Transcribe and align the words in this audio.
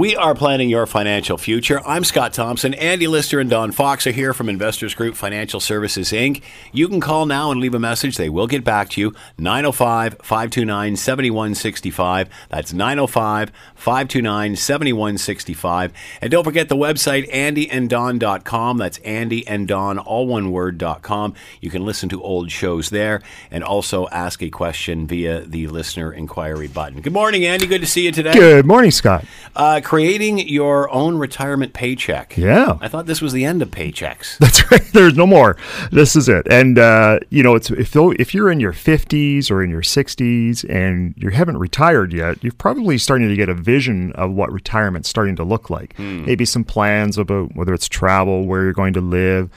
We 0.00 0.16
are 0.16 0.34
planning 0.34 0.70
your 0.70 0.86
financial 0.86 1.36
future. 1.36 1.86
I'm 1.86 2.04
Scott 2.04 2.32
Thompson. 2.32 2.72
Andy 2.72 3.06
Lister 3.06 3.38
and 3.38 3.50
Don 3.50 3.70
Fox 3.70 4.06
are 4.06 4.12
here 4.12 4.32
from 4.32 4.48
Investors 4.48 4.94
Group 4.94 5.14
Financial 5.14 5.60
Services, 5.60 6.10
Inc. 6.10 6.40
You 6.72 6.88
can 6.88 7.02
call 7.02 7.26
now 7.26 7.50
and 7.50 7.60
leave 7.60 7.74
a 7.74 7.78
message. 7.78 8.16
They 8.16 8.30
will 8.30 8.46
get 8.46 8.64
back 8.64 8.88
to 8.90 9.00
you. 9.02 9.14
905 9.36 10.16
529 10.22 10.96
7165. 10.96 12.30
That's 12.48 12.72
905 12.72 13.52
529 13.74 14.56
7165. 14.56 15.92
And 16.22 16.30
don't 16.30 16.44
forget 16.44 16.70
the 16.70 16.76
website, 16.76 17.30
andyanddon.com. 17.30 18.78
That's 18.78 18.96
Andy 18.98 19.46
and 19.46 19.68
Don, 19.68 19.98
all 19.98 20.26
one 20.26 20.50
word.com. 20.50 21.34
You 21.60 21.68
can 21.68 21.84
listen 21.84 22.08
to 22.08 22.22
old 22.22 22.50
shows 22.50 22.88
there 22.88 23.20
and 23.50 23.62
also 23.62 24.08
ask 24.08 24.42
a 24.42 24.48
question 24.48 25.06
via 25.06 25.42
the 25.42 25.66
listener 25.66 26.10
inquiry 26.10 26.68
button. 26.68 27.02
Good 27.02 27.12
morning, 27.12 27.44
Andy. 27.44 27.66
Good 27.66 27.82
to 27.82 27.86
see 27.86 28.06
you 28.06 28.12
today. 28.12 28.32
Good 28.32 28.64
morning, 28.64 28.92
Scott. 28.92 29.26
Uh, 29.54 29.82
creating 29.90 30.38
your 30.48 30.88
own 30.92 31.18
retirement 31.18 31.72
paycheck. 31.72 32.36
Yeah. 32.36 32.78
I 32.80 32.86
thought 32.86 33.06
this 33.06 33.20
was 33.20 33.32
the 33.32 33.44
end 33.44 33.60
of 33.60 33.72
paychecks. 33.72 34.38
That's 34.38 34.70
right. 34.70 34.84
There's 34.92 35.16
no 35.16 35.26
more. 35.26 35.56
This 35.90 36.14
is 36.14 36.28
it. 36.28 36.46
And 36.48 36.78
uh, 36.78 37.18
you 37.30 37.42
know, 37.42 37.56
it's 37.56 37.72
if 37.72 37.96
if 37.96 38.32
you're 38.32 38.52
in 38.52 38.60
your 38.60 38.72
50s 38.72 39.50
or 39.50 39.64
in 39.64 39.70
your 39.70 39.82
60s 39.82 40.64
and 40.70 41.12
you 41.16 41.30
haven't 41.30 41.56
retired 41.56 42.12
yet, 42.12 42.40
you're 42.44 42.52
probably 42.52 42.98
starting 42.98 43.28
to 43.30 43.34
get 43.34 43.48
a 43.48 43.54
vision 43.54 44.12
of 44.12 44.30
what 44.30 44.52
retirement's 44.52 45.08
starting 45.08 45.34
to 45.34 45.42
look 45.42 45.70
like. 45.70 45.98
Maybe 46.24 46.44
some 46.44 46.62
plans 46.62 47.18
about 47.18 47.56
whether 47.56 47.74
it's 47.74 47.88
travel, 47.88 48.46
where 48.46 48.62
you're 48.62 48.72
going 48.72 48.92
to 48.92 49.00
live, 49.00 49.50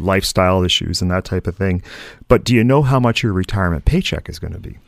lifestyle 0.00 0.62
issues 0.64 1.02
and 1.02 1.10
that 1.10 1.26
type 1.26 1.46
of 1.46 1.56
thing. 1.56 1.82
But 2.26 2.42
do 2.42 2.54
you 2.54 2.64
know 2.64 2.80
how 2.80 2.98
much 2.98 3.22
your 3.22 3.34
retirement 3.34 3.84
paycheck 3.84 4.30
is 4.30 4.38
going 4.38 4.54
to 4.54 4.58
be? 4.58 4.78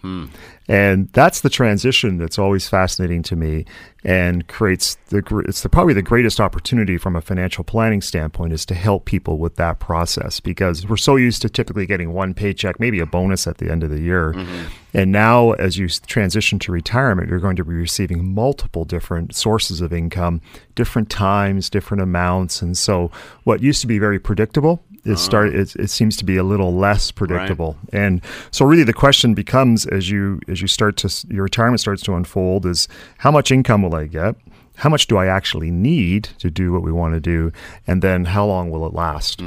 And 0.69 1.09
that's 1.13 1.43
the 1.43 1.51
transition 1.51 2.19
that's 2.19 2.39
always 2.39 2.69
fascinating 2.69 3.23
to 3.25 3.37
me 3.37 3.67
and 4.05 4.47
creates 4.47 4.97
the 5.09 5.23
it's 5.47 5.63
the, 5.63 5.69
probably 5.69 5.95
the 5.95 6.03
greatest 6.03 6.41
opportunity 6.41 6.97
from 6.97 7.17
a 7.17 7.21
financial 7.21 7.65
planning 7.65 8.01
standpoint 8.01 8.53
is 8.53 8.65
to 8.67 8.75
help 8.75 9.05
people 9.05 9.39
with 9.39 9.57
that 9.57 9.79
process 9.79 10.39
because 10.41 10.87
we're 10.89 10.97
so 10.97 11.17
used 11.17 11.43
to 11.43 11.49
typically 11.49 11.87
getting 11.87 12.13
one 12.13 12.35
paycheck, 12.35 12.79
maybe 12.81 13.01
a 13.01 13.07
bonus 13.07 13.47
at 13.47 13.59
the 13.59 13.71
end 13.71 13.83
of 13.83 13.91
the 13.91 14.01
year. 14.01 14.33
Mm-hmm. 14.33 14.65
And 14.95 15.13
now 15.13 15.53
as 15.53 15.77
you 15.77 15.89
transition 15.89 16.59
to 16.61 16.73
retirement, 16.73 17.29
you're 17.29 17.41
going 17.41 17.57
to 17.57 17.65
be 17.65 17.75
receiving 17.75 18.33
multiple 18.33 18.85
different 18.85 19.35
sources 19.35 19.81
of 19.81 19.93
income, 19.93 20.41
different 20.75 21.11
times, 21.11 21.69
different 21.69 22.03
amounts. 22.03 22.63
And 22.63 22.77
so 22.77 23.11
what 23.45 23.61
used 23.61 23.81
to 23.83 23.87
be 23.87 23.99
very 23.99 24.19
predictable 24.19 24.83
is 25.07 25.19
uh-huh. 25.19 25.25
start 25.25 25.55
it, 25.55 25.77
it 25.77 25.91
seems 25.91 26.17
to 26.17 26.25
be 26.25 26.37
a 26.37 26.43
little 26.43 26.75
less 26.75 27.11
predictable 27.11 27.77
and 27.93 28.21
so 28.51 28.65
really 28.65 28.83
the 28.83 28.93
question 28.93 29.35
becomes 29.35 29.87
as 29.87 30.11
you 30.11 30.41
as 30.49 30.56
you 30.61 30.67
start 30.67 30.97
to 30.99 31.27
your 31.29 31.45
retirement 31.45 31.81
starts 31.81 32.03
to 32.03 32.15
unfold 32.15 32.67
is 32.67 32.89
how 33.19 33.31
much 33.31 33.51
income 33.51 33.83
will 33.83 33.95
i 33.95 34.07
get? 34.07 34.37
How 34.77 34.89
much 34.91 35.07
do 35.07 35.17
i 35.17 35.27
actually 35.27 35.71
need 35.71 36.25
to 36.39 36.51
do 36.51 36.73
what 36.73 36.83
we 36.83 36.93
want 36.93 37.15
to 37.15 37.21
do? 37.21 37.53
And 37.87 38.03
then 38.03 38.25
how 38.27 38.47
long 38.47 38.71
will 38.71 38.87
it 38.87 38.93
last? 38.95 39.41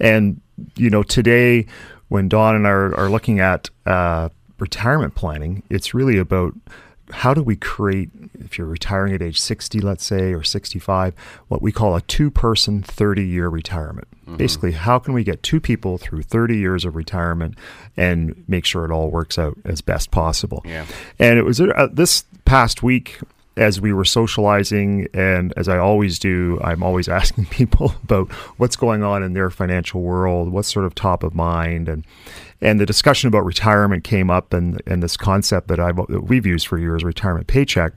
And 0.00 0.40
you 0.76 0.90
know 0.90 1.02
today 1.02 1.66
when 2.08 2.28
Don 2.28 2.54
and 2.54 2.66
I 2.66 2.70
are, 2.70 2.94
are 2.94 3.10
looking 3.10 3.40
at 3.40 3.68
uh, 3.84 4.28
retirement 4.58 5.14
planning 5.14 5.62
it's 5.68 5.92
really 5.92 6.16
about 6.18 6.54
how 7.10 7.32
do 7.34 7.42
we 7.42 7.56
create 7.56 8.10
if 8.40 8.58
you're 8.58 8.66
retiring 8.66 9.14
at 9.14 9.22
age 9.22 9.40
60 9.40 9.80
let's 9.80 10.04
say 10.04 10.32
or 10.32 10.42
65 10.42 11.14
what 11.48 11.62
we 11.62 11.72
call 11.72 11.94
a 11.94 12.00
two 12.02 12.30
person 12.30 12.82
30 12.82 13.24
year 13.24 13.48
retirement 13.48 14.08
basically 14.36 14.72
how 14.72 14.98
can 14.98 15.14
we 15.14 15.22
get 15.22 15.42
two 15.42 15.60
people 15.60 15.98
through 15.98 16.22
30 16.22 16.56
years 16.56 16.84
of 16.84 16.96
retirement 16.96 17.56
and 17.96 18.44
make 18.48 18.64
sure 18.64 18.84
it 18.84 18.90
all 18.90 19.08
works 19.08 19.38
out 19.38 19.56
as 19.64 19.80
best 19.80 20.10
possible? 20.10 20.62
Yeah. 20.64 20.84
and 21.18 21.38
it 21.38 21.42
was 21.42 21.60
uh, 21.60 21.88
this 21.92 22.24
past 22.44 22.82
week 22.82 23.20
as 23.56 23.80
we 23.80 23.92
were 23.92 24.04
socializing 24.04 25.06
and 25.14 25.52
as 25.56 25.68
i 25.68 25.78
always 25.78 26.18
do 26.18 26.58
i'm 26.62 26.82
always 26.82 27.08
asking 27.20 27.46
people 27.46 27.94
about 28.02 28.30
what's 28.58 28.76
going 28.76 29.02
on 29.02 29.22
in 29.22 29.32
their 29.32 29.50
financial 29.50 30.02
world 30.02 30.50
what's 30.50 30.72
sort 30.72 30.84
of 30.84 30.94
top 30.94 31.22
of 31.22 31.34
mind 31.34 31.88
and 31.88 32.04
and 32.60 32.80
the 32.80 32.86
discussion 32.86 33.28
about 33.28 33.44
retirement 33.44 34.04
came 34.04 34.30
up 34.30 34.52
and 34.52 34.80
and 34.86 35.02
this 35.02 35.16
concept 35.16 35.68
that 35.68 35.78
I've 35.78 35.96
that 35.96 36.24
we've 36.24 36.46
used 36.46 36.66
for 36.66 36.78
years 36.78 37.04
retirement 37.04 37.46
paycheck. 37.46 37.92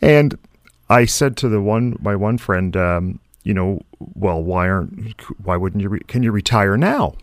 And 0.00 0.38
I 0.88 1.04
said 1.04 1.36
to 1.38 1.48
the 1.48 1.60
one 1.60 1.96
my 2.00 2.14
one 2.14 2.38
friend 2.38 2.76
um, 2.76 3.20
you 3.42 3.54
know 3.54 3.80
well 4.14 4.42
why 4.42 4.68
aren't 4.68 5.20
why 5.44 5.56
wouldn't 5.56 5.82
you 5.82 5.88
re- 5.88 6.02
can 6.06 6.22
you 6.22 6.32
retire 6.32 6.76
now 6.76 7.14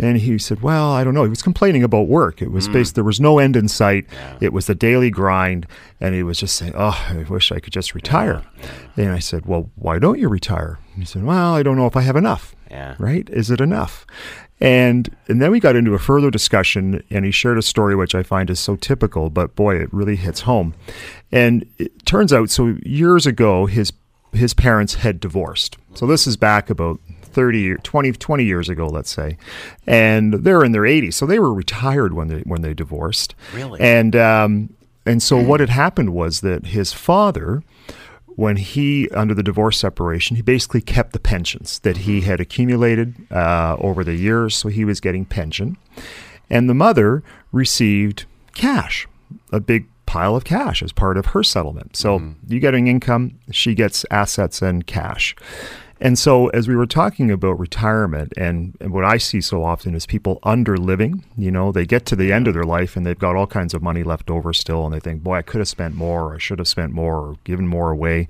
and 0.00 0.18
he 0.18 0.38
said, 0.38 0.62
"Well, 0.62 0.92
I 0.92 1.04
don't 1.04 1.14
know." 1.14 1.24
He 1.24 1.30
was 1.30 1.42
complaining 1.42 1.82
about 1.82 2.08
work. 2.08 2.40
It 2.42 2.50
was 2.50 2.66
hmm. 2.66 2.72
based. 2.72 2.94
There 2.94 3.04
was 3.04 3.20
no 3.20 3.38
end 3.38 3.56
in 3.56 3.68
sight. 3.68 4.06
It 4.40 4.52
was 4.52 4.66
the 4.66 4.74
daily 4.74 5.10
grind, 5.10 5.66
and 6.00 6.14
he 6.14 6.22
was 6.22 6.38
just 6.38 6.56
saying, 6.56 6.72
"Oh, 6.74 7.06
I 7.08 7.24
wish 7.28 7.52
I 7.52 7.60
could 7.60 7.72
just 7.72 7.94
retire." 7.94 8.42
And 8.96 9.12
I 9.12 9.18
said, 9.18 9.46
"Well, 9.46 9.70
why 9.76 9.98
don't 9.98 10.18
you 10.18 10.28
retire?" 10.28 10.78
And 10.94 11.02
he 11.02 11.06
said, 11.06 11.24
"Well, 11.24 11.54
I 11.54 11.62
don't 11.62 11.76
know 11.76 11.86
if 11.86 11.96
I 11.96 12.02
have 12.02 12.16
enough." 12.16 12.54
Yeah. 12.70 12.94
Right? 12.98 13.28
Is 13.30 13.50
it 13.50 13.60
enough? 13.60 14.06
And 14.60 15.14
and 15.28 15.40
then 15.40 15.50
we 15.50 15.60
got 15.60 15.76
into 15.76 15.94
a 15.94 15.98
further 15.98 16.30
discussion, 16.30 17.02
and 17.10 17.24
he 17.24 17.30
shared 17.30 17.58
a 17.58 17.62
story 17.62 17.96
which 17.96 18.14
I 18.14 18.22
find 18.22 18.50
is 18.50 18.60
so 18.60 18.76
typical, 18.76 19.30
but 19.30 19.56
boy, 19.56 19.76
it 19.76 19.92
really 19.92 20.16
hits 20.16 20.42
home. 20.42 20.74
And 21.32 21.66
it 21.78 22.04
turns 22.04 22.32
out, 22.32 22.50
so 22.50 22.76
years 22.84 23.26
ago, 23.26 23.66
his 23.66 23.92
his 24.32 24.54
parents 24.54 24.96
had 24.96 25.18
divorced. 25.18 25.76
So 25.94 26.06
this 26.06 26.26
is 26.26 26.36
back 26.36 26.70
about 26.70 27.00
30 27.32 27.72
or 27.72 27.76
20, 27.78 28.12
20 28.12 28.44
years 28.44 28.68
ago, 28.68 28.86
let's 28.86 29.10
say. 29.10 29.36
And 29.86 30.34
they're 30.34 30.64
in 30.64 30.72
their 30.72 30.82
80s. 30.82 31.14
So 31.14 31.26
they 31.26 31.38
were 31.38 31.52
retired 31.52 32.14
when 32.14 32.28
they 32.28 32.40
when 32.40 32.62
they 32.62 32.74
divorced. 32.74 33.34
Really? 33.54 33.80
And 33.80 34.14
um, 34.16 34.70
and 35.06 35.22
so 35.22 35.36
what 35.36 35.60
had 35.60 35.70
happened 35.70 36.12
was 36.12 36.40
that 36.40 36.66
his 36.66 36.92
father 36.92 37.62
when 38.36 38.56
he 38.56 39.08
under 39.10 39.34
the 39.34 39.42
divorce 39.42 39.78
separation 39.78 40.36
he 40.36 40.42
basically 40.42 40.80
kept 40.80 41.12
the 41.12 41.18
pensions 41.18 41.78
that 41.80 41.98
he 41.98 42.22
had 42.22 42.40
accumulated 42.40 43.14
uh, 43.30 43.76
over 43.80 44.04
the 44.04 44.14
years 44.14 44.56
so 44.56 44.68
he 44.68 44.84
was 44.84 45.00
getting 45.00 45.24
pension 45.24 45.76
and 46.48 46.68
the 46.68 46.74
mother 46.74 47.22
received 47.52 48.24
cash 48.54 49.06
a 49.52 49.60
big 49.60 49.86
pile 50.06 50.34
of 50.34 50.44
cash 50.44 50.82
as 50.82 50.92
part 50.92 51.16
of 51.16 51.26
her 51.26 51.42
settlement 51.42 51.96
so 51.96 52.34
you 52.48 52.60
getting 52.60 52.86
income 52.86 53.38
she 53.50 53.74
gets 53.74 54.04
assets 54.10 54.62
and 54.62 54.86
cash 54.86 55.36
and 56.00 56.18
so, 56.18 56.48
as 56.48 56.66
we 56.66 56.74
were 56.74 56.86
talking 56.86 57.30
about 57.30 57.58
retirement, 57.58 58.32
and, 58.36 58.76
and 58.80 58.92
what 58.92 59.04
I 59.04 59.18
see 59.18 59.40
so 59.40 59.62
often 59.62 59.94
is 59.94 60.06
people 60.06 60.38
under 60.42 60.76
living. 60.76 61.24
You 61.36 61.50
know, 61.50 61.72
they 61.72 61.84
get 61.84 62.06
to 62.06 62.16
the 62.16 62.32
end 62.32 62.48
of 62.48 62.54
their 62.54 62.64
life 62.64 62.96
and 62.96 63.04
they've 63.04 63.18
got 63.18 63.36
all 63.36 63.46
kinds 63.46 63.74
of 63.74 63.82
money 63.82 64.02
left 64.02 64.30
over 64.30 64.52
still, 64.52 64.84
and 64.86 64.94
they 64.94 65.00
think, 65.00 65.22
boy, 65.22 65.34
I 65.34 65.42
could 65.42 65.58
have 65.58 65.68
spent 65.68 65.94
more, 65.94 66.30
or 66.30 66.34
I 66.34 66.38
should 66.38 66.58
have 66.58 66.68
spent 66.68 66.92
more, 66.92 67.16
or 67.16 67.36
given 67.44 67.66
more 67.66 67.90
away. 67.90 68.28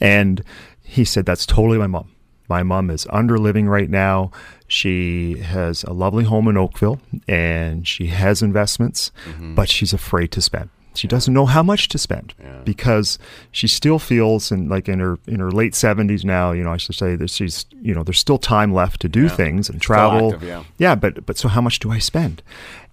And 0.00 0.42
he 0.82 1.04
said, 1.04 1.26
that's 1.26 1.46
totally 1.46 1.78
my 1.78 1.86
mom. 1.86 2.10
My 2.48 2.62
mom 2.62 2.90
is 2.90 3.06
under 3.10 3.38
living 3.38 3.68
right 3.68 3.88
now. 3.88 4.30
She 4.66 5.38
has 5.38 5.84
a 5.84 5.92
lovely 5.92 6.24
home 6.24 6.48
in 6.48 6.56
Oakville 6.56 7.00
and 7.28 7.86
she 7.86 8.08
has 8.08 8.42
investments, 8.42 9.10
mm-hmm. 9.24 9.54
but 9.54 9.68
she's 9.68 9.92
afraid 9.92 10.32
to 10.32 10.42
spend. 10.42 10.68
She 10.94 11.08
doesn't 11.08 11.32
know 11.32 11.46
how 11.46 11.62
much 11.62 11.88
to 11.88 11.98
spend 11.98 12.34
because 12.64 13.18
she 13.50 13.66
still 13.66 13.98
feels 13.98 14.50
and 14.50 14.68
like 14.68 14.88
in 14.88 15.00
her 15.00 15.18
in 15.26 15.40
her 15.40 15.50
late 15.50 15.74
seventies 15.74 16.24
now. 16.24 16.52
You 16.52 16.64
know, 16.64 16.72
I 16.72 16.76
should 16.76 16.96
say 16.96 17.16
that 17.16 17.30
she's 17.30 17.66
you 17.80 17.94
know 17.94 18.02
there's 18.02 18.18
still 18.18 18.38
time 18.38 18.72
left 18.74 19.00
to 19.02 19.08
do 19.08 19.28
things 19.28 19.68
and 19.68 19.80
travel. 19.80 20.34
active, 20.34 20.42
yeah. 20.78 20.94
but 20.94 21.24
but 21.26 21.38
so 21.38 21.48
how 21.48 21.60
much 21.60 21.78
do 21.78 21.90
I 21.90 21.98
spend? 21.98 22.42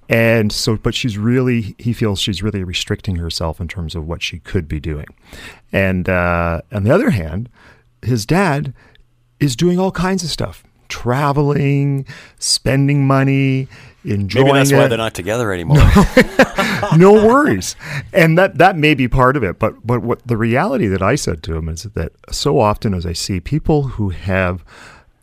And 0.09 0.51
so, 0.51 0.75
but 0.75 0.95
she's 0.95 1.17
really 1.17 1.75
he 1.77 1.93
feels 1.93 2.19
she's 2.19 2.41
really 2.41 2.63
restricting 2.63 3.17
herself 3.17 3.61
in 3.61 3.67
terms 3.67 3.93
of 3.93 4.07
what 4.07 4.23
she 4.23 4.39
could 4.39 4.67
be 4.67 4.79
doing. 4.79 5.05
And 5.71 6.09
uh, 6.09 6.61
on 6.71 6.83
the 6.83 6.91
other 6.91 7.11
hand, 7.11 7.47
his 8.01 8.25
dad 8.25 8.73
is 9.39 9.55
doing 9.55 9.79
all 9.79 9.91
kinds 9.91 10.23
of 10.23 10.29
stuff, 10.29 10.63
traveling, 10.89 12.05
spending 12.39 13.07
money, 13.07 13.67
enjoying 14.03 14.45
Maybe 14.47 14.57
that's 14.59 14.72
it 14.72 14.75
why 14.77 14.88
they're 14.88 14.97
not 14.97 15.13
together 15.13 15.51
anymore. 15.53 15.77
no 16.97 17.13
worries. 17.13 17.75
And 18.13 18.38
that 18.38 18.57
that 18.57 18.77
may 18.77 18.94
be 18.95 19.07
part 19.07 19.38
of 19.38 19.44
it, 19.44 19.59
but 19.59 19.85
but 19.85 20.01
what 20.01 20.25
the 20.28 20.38
reality 20.38 20.88
that 20.88 21.01
I 21.01 21.16
said 21.16 21.44
to 21.44 21.55
him 21.55 21.69
is 21.69 21.83
that 21.83 22.11
so 22.29 22.59
often 22.59 22.93
as 22.93 23.05
I 23.05 23.14
see 23.14 23.40
people 23.40 23.84
who 23.84 24.09
have 24.09 24.64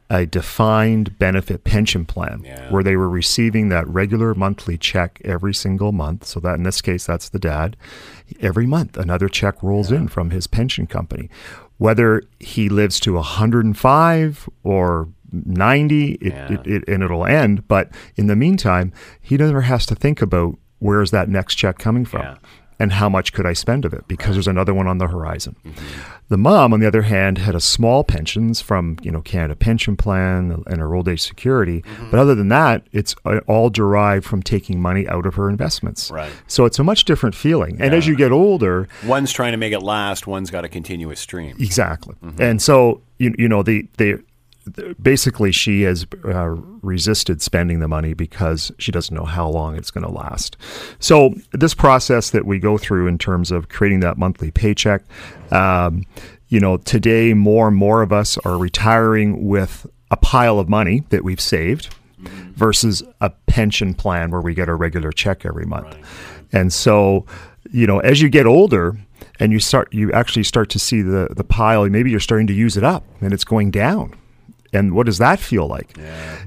a 0.09 0.25
defined 0.25 1.19
benefit 1.19 1.65
pension 1.65 2.05
plan 2.05 2.41
Yeah. 2.45 2.71
where 2.71 2.85
they 2.85 2.97
were 2.97 3.09
receiving 3.09 3.71
that 3.71 3.89
regular 3.89 4.35
monthly 4.37 4.79
check 4.79 5.21
every 5.25 5.53
single 5.53 5.91
month. 5.91 6.25
So 6.27 6.39
that 6.41 6.55
in 6.55 6.63
this 6.63 6.81
case, 6.81 7.05
that's 7.07 7.29
the 7.29 7.41
dad. 7.41 7.77
Every 8.41 8.67
month, 8.67 8.97
another 8.97 9.29
check 9.29 9.61
rolls 9.65 9.91
in 9.91 10.07
from 10.07 10.31
his 10.31 10.47
pension 10.47 10.87
company. 10.87 11.29
Whether 11.79 12.23
he 12.39 12.69
lives 12.69 13.01
to 13.01 13.15
105 13.15 14.49
or 14.63 15.09
90, 15.45 16.13
it, 16.13 16.33
Yeah. 16.33 16.53
it, 16.53 16.67
it, 16.67 16.89
and 16.89 17.03
it'll 17.03 17.27
end. 17.27 17.67
But 17.69 17.91
in 18.17 18.27
the 18.27 18.37
meantime, 18.37 18.93
he 19.21 19.37
never 19.37 19.63
has 19.63 19.85
to 19.87 19.95
think 19.95 20.23
about 20.23 20.57
where's 20.79 21.11
that 21.11 21.29
next 21.29 21.55
check 21.57 21.79
coming 21.79 22.05
from. 22.05 22.23
Yeah. 22.23 22.37
and 22.79 22.93
how 22.93 23.09
much 23.09 23.33
could 23.33 23.47
I 23.47 23.55
spend 23.55 23.87
of 23.87 23.95
it 23.95 24.07
because 24.07 24.35
there's 24.35 24.47
another 24.47 24.75
one 24.75 24.87
on 24.87 24.99
the 24.99 25.07
horizon. 25.07 25.57
Mm-hmm. 25.65 26.01
The 26.29 26.37
mom, 26.37 26.75
on 26.75 26.81
the 26.81 26.87
other 26.87 27.01
hand, 27.03 27.39
had 27.39 27.55
a 27.55 27.61
small 27.61 28.05
pensions 28.05 28.61
from 28.61 28.99
you 29.01 29.11
know 29.11 29.23
Canada 29.23 29.57
Pension 29.57 29.97
Plan 29.97 30.63
and 30.67 30.79
her 30.79 30.95
old 30.95 31.09
age 31.09 31.23
security, 31.23 31.81
mm-hmm. 31.81 32.11
but 32.11 32.21
other 32.21 32.35
than 32.35 32.49
that, 32.49 32.87
it's 32.93 33.17
uh, 33.25 33.41
all 33.47 33.71
derived 33.71 34.27
from 34.27 34.43
taking 34.43 34.79
money 34.83 35.09
out 35.09 35.25
of 35.25 35.37
her 35.37 35.49
investments. 35.49 36.11
Right. 36.11 36.31
So 36.49 36.67
it's 36.67 36.79
a 36.79 36.85
much 36.85 37.07
different 37.07 37.35
feeling. 37.35 37.81
And 37.81 37.95
as 37.95 38.07
you 38.07 38.15
get 38.15 38.31
older, 38.31 38.89
One's 39.07 39.33
trying 39.33 39.53
to 39.53 39.57
make 39.59 39.73
it 39.73 39.81
last. 39.81 40.27
One's 40.27 40.51
got 40.51 40.67
a 40.67 40.69
continuous 40.69 41.19
stream. 41.19 41.57
Exactly. 41.59 42.15
Mm-hmm. 42.23 42.43
And 42.43 42.61
so 42.61 43.01
you 43.17 43.35
you 43.39 43.49
know 43.49 43.63
the 43.63 43.89
they 43.97 44.17
basically 45.01 45.53
she 45.53 45.83
has 45.83 46.07
uh, 46.25 46.49
resisted 46.83 47.41
spending 47.43 47.81
the 47.81 47.89
money 47.89 48.15
because 48.15 48.73
she 48.79 48.91
doesn't 48.93 49.15
know 49.15 49.25
how 49.25 49.49
long 49.49 49.77
it's 49.77 49.91
going 49.91 50.05
to 50.05 50.13
last. 50.13 50.57
So 50.99 51.35
this 51.53 51.75
process 51.75 52.31
that 52.31 52.47
we 52.47 52.59
go 52.59 52.79
through 52.79 53.07
in 53.07 53.19
terms 53.19 53.51
of 53.51 53.69
creating 53.69 54.01
that 54.01 54.19
monthly 54.19 54.51
paycheck, 54.51 55.03
um, 55.53 56.05
you 56.49 56.61
know, 56.61 56.77
today 56.79 57.35
more 57.35 57.69
and 57.69 57.77
more 57.77 58.03
of 58.03 58.13
us 58.13 58.39
are 58.39 58.59
retiring 58.59 59.47
with 59.47 59.87
a 60.11 60.17
pile 60.17 60.59
of 60.59 60.69
money 60.69 61.05
that 61.11 61.25
we've 61.25 61.41
saved 61.41 61.95
versus 62.55 63.03
a 63.21 63.31
pension 63.47 63.95
plan 63.95 64.31
where 64.31 64.41
we 64.41 64.55
get 64.55 64.69
a 64.69 64.75
regular 64.75 65.13
check 65.13 65.45
every 65.45 65.67
month. 65.67 65.97
And 66.53 66.73
so, 66.73 67.27
you 67.71 67.87
know, 67.87 67.99
as 68.01 68.23
you 68.23 68.29
get 68.29 68.47
older 68.47 68.97
and 69.39 69.53
you 69.53 69.59
start 69.59 69.93
you 69.93 70.13
actually 70.13 70.45
start 70.45 70.71
to 70.71 70.79
see 70.79 71.03
the 71.03 71.29
the 71.31 71.45
pile, 71.45 71.89
maybe 71.89 72.11
you're 72.11 72.21
starting 72.21 72.47
to 72.47 72.55
use 72.55 72.77
it 72.77 72.85
up 72.85 73.05
and 73.21 73.33
it's 73.33 73.45
going 73.45 73.71
down. 73.71 74.15
And 74.77 74.93
what 74.95 75.07
does 75.07 75.19
that 75.19 75.39
feel 75.41 75.67
like? 75.67 75.97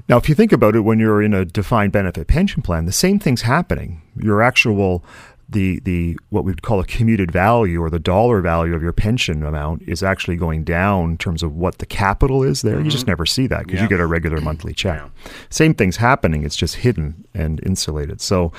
Now, 0.08 0.16
if 0.18 0.28
you 0.28 0.34
think 0.34 0.52
about 0.52 0.74
it, 0.76 0.80
when 0.80 0.98
you're 0.98 1.22
in 1.22 1.34
a 1.34 1.44
defined 1.44 1.92
benefit 1.92 2.26
pension 2.26 2.62
plan, 2.62 2.86
the 2.86 2.92
same 2.92 3.18
thing's 3.18 3.42
happening. 3.42 4.02
Your 4.16 4.40
actual 4.42 5.04
the 5.52 5.80
the 5.80 6.16
what 6.28 6.44
we'd 6.44 6.62
call 6.62 6.78
a 6.78 6.84
commuted 6.84 7.32
value 7.32 7.82
or 7.82 7.90
the 7.90 7.98
dollar 7.98 8.40
value 8.40 8.72
of 8.72 8.82
your 8.82 8.92
pension 8.92 9.42
amount 9.44 9.82
is 9.88 10.00
actually 10.00 10.36
going 10.36 10.62
down 10.62 11.10
in 11.10 11.18
terms 11.18 11.42
of 11.42 11.56
what 11.56 11.78
the 11.78 11.86
capital 11.86 12.44
is 12.44 12.62
there. 12.62 12.80
You 12.80 12.88
just 12.88 13.08
never 13.08 13.26
see 13.26 13.48
that 13.48 13.66
because 13.66 13.78
Yeah. 13.78 13.82
you 13.82 13.88
get 13.88 13.98
a 14.00 14.06
regular 14.06 14.40
monthly 14.40 14.72
check. 14.82 15.02
Same 15.48 15.74
thing's 15.74 15.96
happening. 15.96 16.44
It's 16.44 16.54
just 16.56 16.76
hidden 16.76 17.24
and 17.34 17.60
insulated. 17.66 18.20
So. 18.20 18.52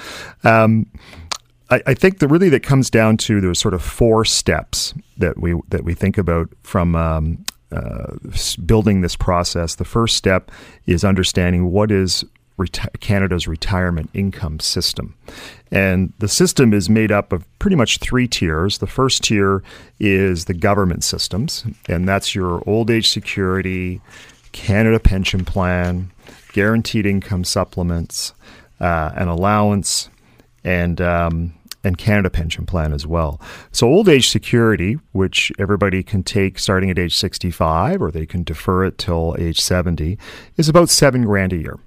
Um, 0.44 0.88
I, 1.70 1.82
I 1.88 1.94
think 1.94 2.20
that 2.20 2.28
really 2.28 2.50
that 2.50 2.64
comes 2.64 2.90
down 2.90 3.16
to 3.26 3.40
there's 3.40 3.58
sort 3.60 3.74
of 3.74 3.82
four 3.82 4.26
steps 4.26 4.94
that 5.18 5.40
we 5.40 5.56
that 5.70 5.86
we 5.86 5.94
think 5.94 6.18
about 6.18 6.50
from 6.64 6.98
um, 6.98 7.46
uh, 7.72 8.16
building 8.66 9.02
this 9.02 9.16
process. 9.16 9.76
The 9.76 9.86
first 9.86 10.18
step 10.18 10.52
is 10.86 11.04
understanding 11.04 11.72
what 11.72 11.92
is 11.92 12.26
reti- 12.58 13.00
Canada's 13.00 13.48
retirement 13.48 14.10
income 14.14 14.60
system, 14.60 15.16
and 15.72 16.14
the 16.20 16.28
system 16.28 16.74
is 16.74 16.90
made 16.90 17.12
up 17.12 17.32
of 17.32 17.46
pretty 17.60 17.76
much 17.76 18.00
three 18.00 18.28
tiers. 18.28 18.80
The 18.80 18.88
first 18.88 19.24
tier 19.24 19.64
is 20.00 20.46
the 20.46 20.54
government 20.54 21.04
systems, 21.04 21.66
and 21.88 22.08
that's 22.08 22.36
your 22.36 22.62
old 22.68 22.90
age 22.90 23.10
security, 23.10 24.02
Canada 24.52 25.00
Pension 25.00 25.46
Plan, 25.46 26.12
guaranteed 26.54 27.06
income 27.06 27.44
supplements, 27.44 28.34
uh, 28.80 29.12
an 29.16 29.28
allowance, 29.28 30.10
and 30.64 31.00
um, 31.02 31.54
and 31.84 31.98
Canada 31.98 32.30
Pension 32.30 32.66
Plan 32.66 32.94
as 32.94 33.08
well. 33.08 33.42
So 33.72 33.88
old 33.88 34.08
age 34.08 34.30
security, 34.30 34.98
which 35.12 35.52
everybody 35.58 36.04
can 36.04 36.24
take 36.24 36.60
starting 36.60 36.90
at 36.90 37.00
age 37.00 37.16
65, 37.16 38.02
or 38.02 38.12
they 38.12 38.26
can 38.26 38.44
defer 38.44 38.86
it 38.86 38.98
till 38.98 39.36
age 39.40 39.60
70, 39.60 40.18
is 40.58 40.70
about 40.70 40.90
seven 40.90 41.26
grand 41.26 41.54
a 41.54 41.58
year. 41.58 41.80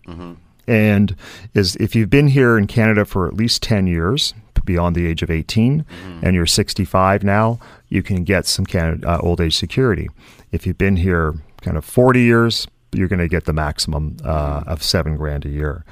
And 0.66 1.14
is 1.52 1.76
if 1.76 1.94
you've 1.94 2.10
been 2.10 2.28
here 2.28 2.56
in 2.56 2.66
Canada 2.66 3.04
for 3.04 3.28
at 3.28 3.34
least 3.34 3.62
10 3.62 3.86
years, 3.86 4.34
beyond 4.64 4.96
the 4.96 5.06
age 5.06 5.22
of 5.22 5.30
18, 5.30 5.84
and 6.22 6.34
you're 6.34 6.46
65 6.46 7.22
now, 7.22 7.58
you 7.88 8.02
can 8.02 8.24
get 8.24 8.46
some 8.46 8.64
Canada, 8.64 9.06
uh, 9.06 9.18
old 9.18 9.40
age 9.40 9.56
security. 9.56 10.08
If 10.52 10.66
you've 10.66 10.78
been 10.78 10.96
here 10.96 11.34
kind 11.60 11.76
of 11.76 11.84
40 11.84 12.22
years, 12.22 12.66
you're 12.92 13.08
going 13.08 13.18
to 13.18 13.28
get 13.28 13.44
the 13.44 13.52
maximum 13.52 14.16
uh, 14.24 14.64
of 14.66 14.82
seven 14.82 15.16
grand 15.16 15.44
a 15.44 15.50
year 15.50 15.84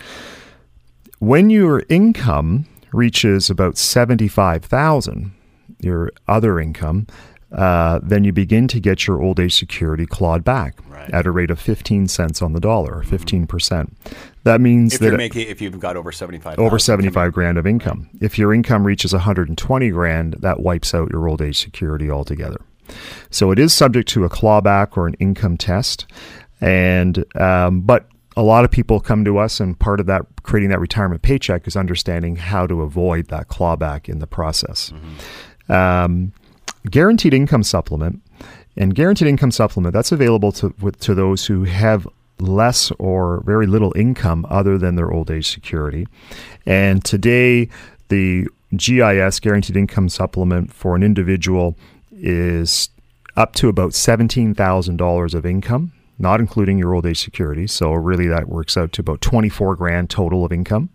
when 1.22 1.50
your 1.50 1.84
income 1.88 2.66
reaches 2.92 3.50
about 3.50 3.76
75,000 3.78 5.32
your 5.80 6.10
other 6.28 6.60
income 6.60 7.06
uh, 7.52 8.00
then 8.02 8.24
you 8.24 8.32
begin 8.32 8.66
to 8.66 8.80
get 8.80 9.06
your 9.06 9.20
old 9.20 9.38
age 9.38 9.54
security 9.54 10.06
clawed 10.06 10.42
back 10.42 10.78
Right. 10.88 11.10
at 11.12 11.26
a 11.26 11.30
rate 11.30 11.50
of 11.50 11.58
15 11.60 12.08
cents 12.08 12.40
on 12.40 12.52
the 12.54 12.60
dollar 12.60 12.98
or 12.98 13.02
15%. 13.02 13.92
That 14.44 14.60
means 14.60 14.94
If 14.94 15.00
that 15.00 15.16
making, 15.16 15.48
if 15.48 15.60
you've 15.60 15.78
got 15.78 15.96
over 15.96 16.12
seventy 16.12 16.38
five, 16.38 16.58
over 16.58 16.78
75 16.78 17.32
grand 17.32 17.58
of 17.58 17.66
income. 17.66 18.08
If 18.20 18.38
your 18.38 18.54
income 18.54 18.84
reaches 18.84 19.12
120 19.12 19.90
grand, 19.90 20.34
that 20.40 20.60
wipes 20.60 20.94
out 20.94 21.10
your 21.10 21.28
old 21.28 21.42
age 21.42 21.58
security 21.58 22.10
altogether. 22.10 22.60
So 23.30 23.50
it 23.50 23.58
is 23.58 23.72
subject 23.74 24.08
to 24.10 24.24
a 24.24 24.30
clawback 24.30 24.96
or 24.96 25.06
an 25.06 25.14
income 25.14 25.56
test, 25.56 26.06
and 26.60 27.24
um, 27.40 27.82
but 27.82 28.06
a 28.36 28.42
lot 28.42 28.64
of 28.64 28.70
people 28.70 28.98
come 28.98 29.24
to 29.24 29.38
us, 29.38 29.60
and 29.60 29.78
part 29.78 30.00
of 30.00 30.06
that 30.06 30.24
creating 30.42 30.70
that 30.70 30.80
retirement 30.80 31.22
paycheck 31.22 31.66
is 31.66 31.76
understanding 31.76 32.36
how 32.36 32.66
to 32.66 32.82
avoid 32.82 33.28
that 33.28 33.48
clawback 33.48 34.08
in 34.08 34.18
the 34.18 34.26
process. 34.26 34.92
Um, 35.68 36.32
guaranteed 36.90 37.32
income 37.34 37.62
supplement 37.62 38.20
and 38.76 38.94
guaranteed 38.94 39.28
income 39.28 39.50
supplement 39.50 39.92
that's 39.92 40.12
available 40.12 40.52
to 40.52 40.74
with, 40.80 40.98
to 41.00 41.14
those 41.14 41.46
who 41.46 41.64
have 41.64 42.06
less 42.38 42.90
or 42.98 43.42
very 43.44 43.66
little 43.66 43.92
income 43.96 44.44
other 44.48 44.78
than 44.78 44.96
their 44.96 45.12
old 45.12 45.30
age 45.30 45.48
security. 45.50 46.06
And 46.66 47.04
today, 47.04 47.68
the 48.08 48.48
GIS 48.76 49.38
guaranteed 49.40 49.76
income 49.76 50.08
supplement 50.08 50.72
for 50.72 50.96
an 50.96 51.02
individual 51.02 51.76
is 52.10 52.88
up 53.36 53.54
to 53.54 53.68
about 53.68 53.94
seventeen 53.94 54.54
thousand 54.54 54.96
dollars 54.96 55.34
of 55.34 55.46
income, 55.46 55.92
not 56.22 56.40
including 56.40 56.78
your 56.78 56.94
old 56.94 57.04
age 57.04 57.20
security. 57.20 57.66
So 57.66 57.92
really, 57.92 58.28
that 58.28 58.48
works 58.48 58.76
out 58.76 58.92
to 58.92 59.00
about 59.00 59.20
twenty 59.20 59.48
four 59.48 59.76
grand 59.76 60.08
total 60.08 60.44
of 60.44 60.52
income. 60.52 60.88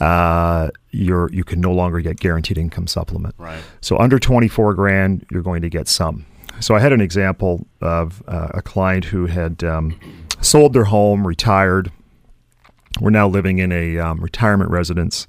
Uh, 0.00 0.70
you're 0.90 1.30
you 1.32 1.44
can 1.44 1.60
no 1.60 1.72
longer 1.72 2.00
get 2.00 2.18
guaranteed 2.18 2.58
income 2.58 2.86
supplement. 2.86 3.34
Right. 3.38 3.62
So 3.80 3.98
under 3.98 4.18
24 4.18 4.74
grand, 4.74 5.24
you're 5.30 5.42
going 5.42 5.62
to 5.62 5.68
get 5.68 5.86
some. 5.86 6.26
So 6.60 6.74
I 6.74 6.80
had 6.80 6.92
an 6.92 7.00
example 7.00 7.66
of 7.80 8.22
uh, 8.26 8.48
a 8.54 8.62
client 8.62 9.04
who 9.04 9.26
had 9.26 9.62
um, 9.62 9.98
sold 10.40 10.72
their 10.72 10.84
home, 10.84 11.26
retired. 11.26 11.92
We're 13.00 13.10
now 13.10 13.28
living 13.28 13.58
in 13.58 13.72
a 13.72 13.98
um, 13.98 14.20
retirement 14.20 14.70
residence, 14.70 15.26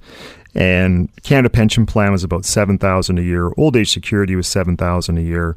and 0.53 1.09
Canada 1.24 1.50
Pension 1.50 1.85
Plan 1.85 2.12
was 2.12 2.24
about 2.24 2.44
seven 2.44 2.77
thousand 2.77 3.19
a 3.19 3.21
year. 3.21 3.51
Old 3.57 3.77
age 3.77 3.91
security 3.91 4.35
was 4.35 4.47
seven 4.47 4.75
thousand 4.75 5.18
a 5.18 5.21
year, 5.21 5.56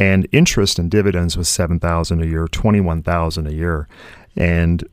and 0.00 0.26
interest 0.32 0.78
and 0.78 0.90
dividends 0.90 1.36
was 1.36 1.46
seven 1.46 1.78
thousand 1.78 2.22
a 2.22 2.26
year, 2.26 2.48
twenty 2.48 2.80
one 2.80 3.02
thousand 3.02 3.46
a 3.46 3.52
year, 3.52 3.86
and 4.34 4.88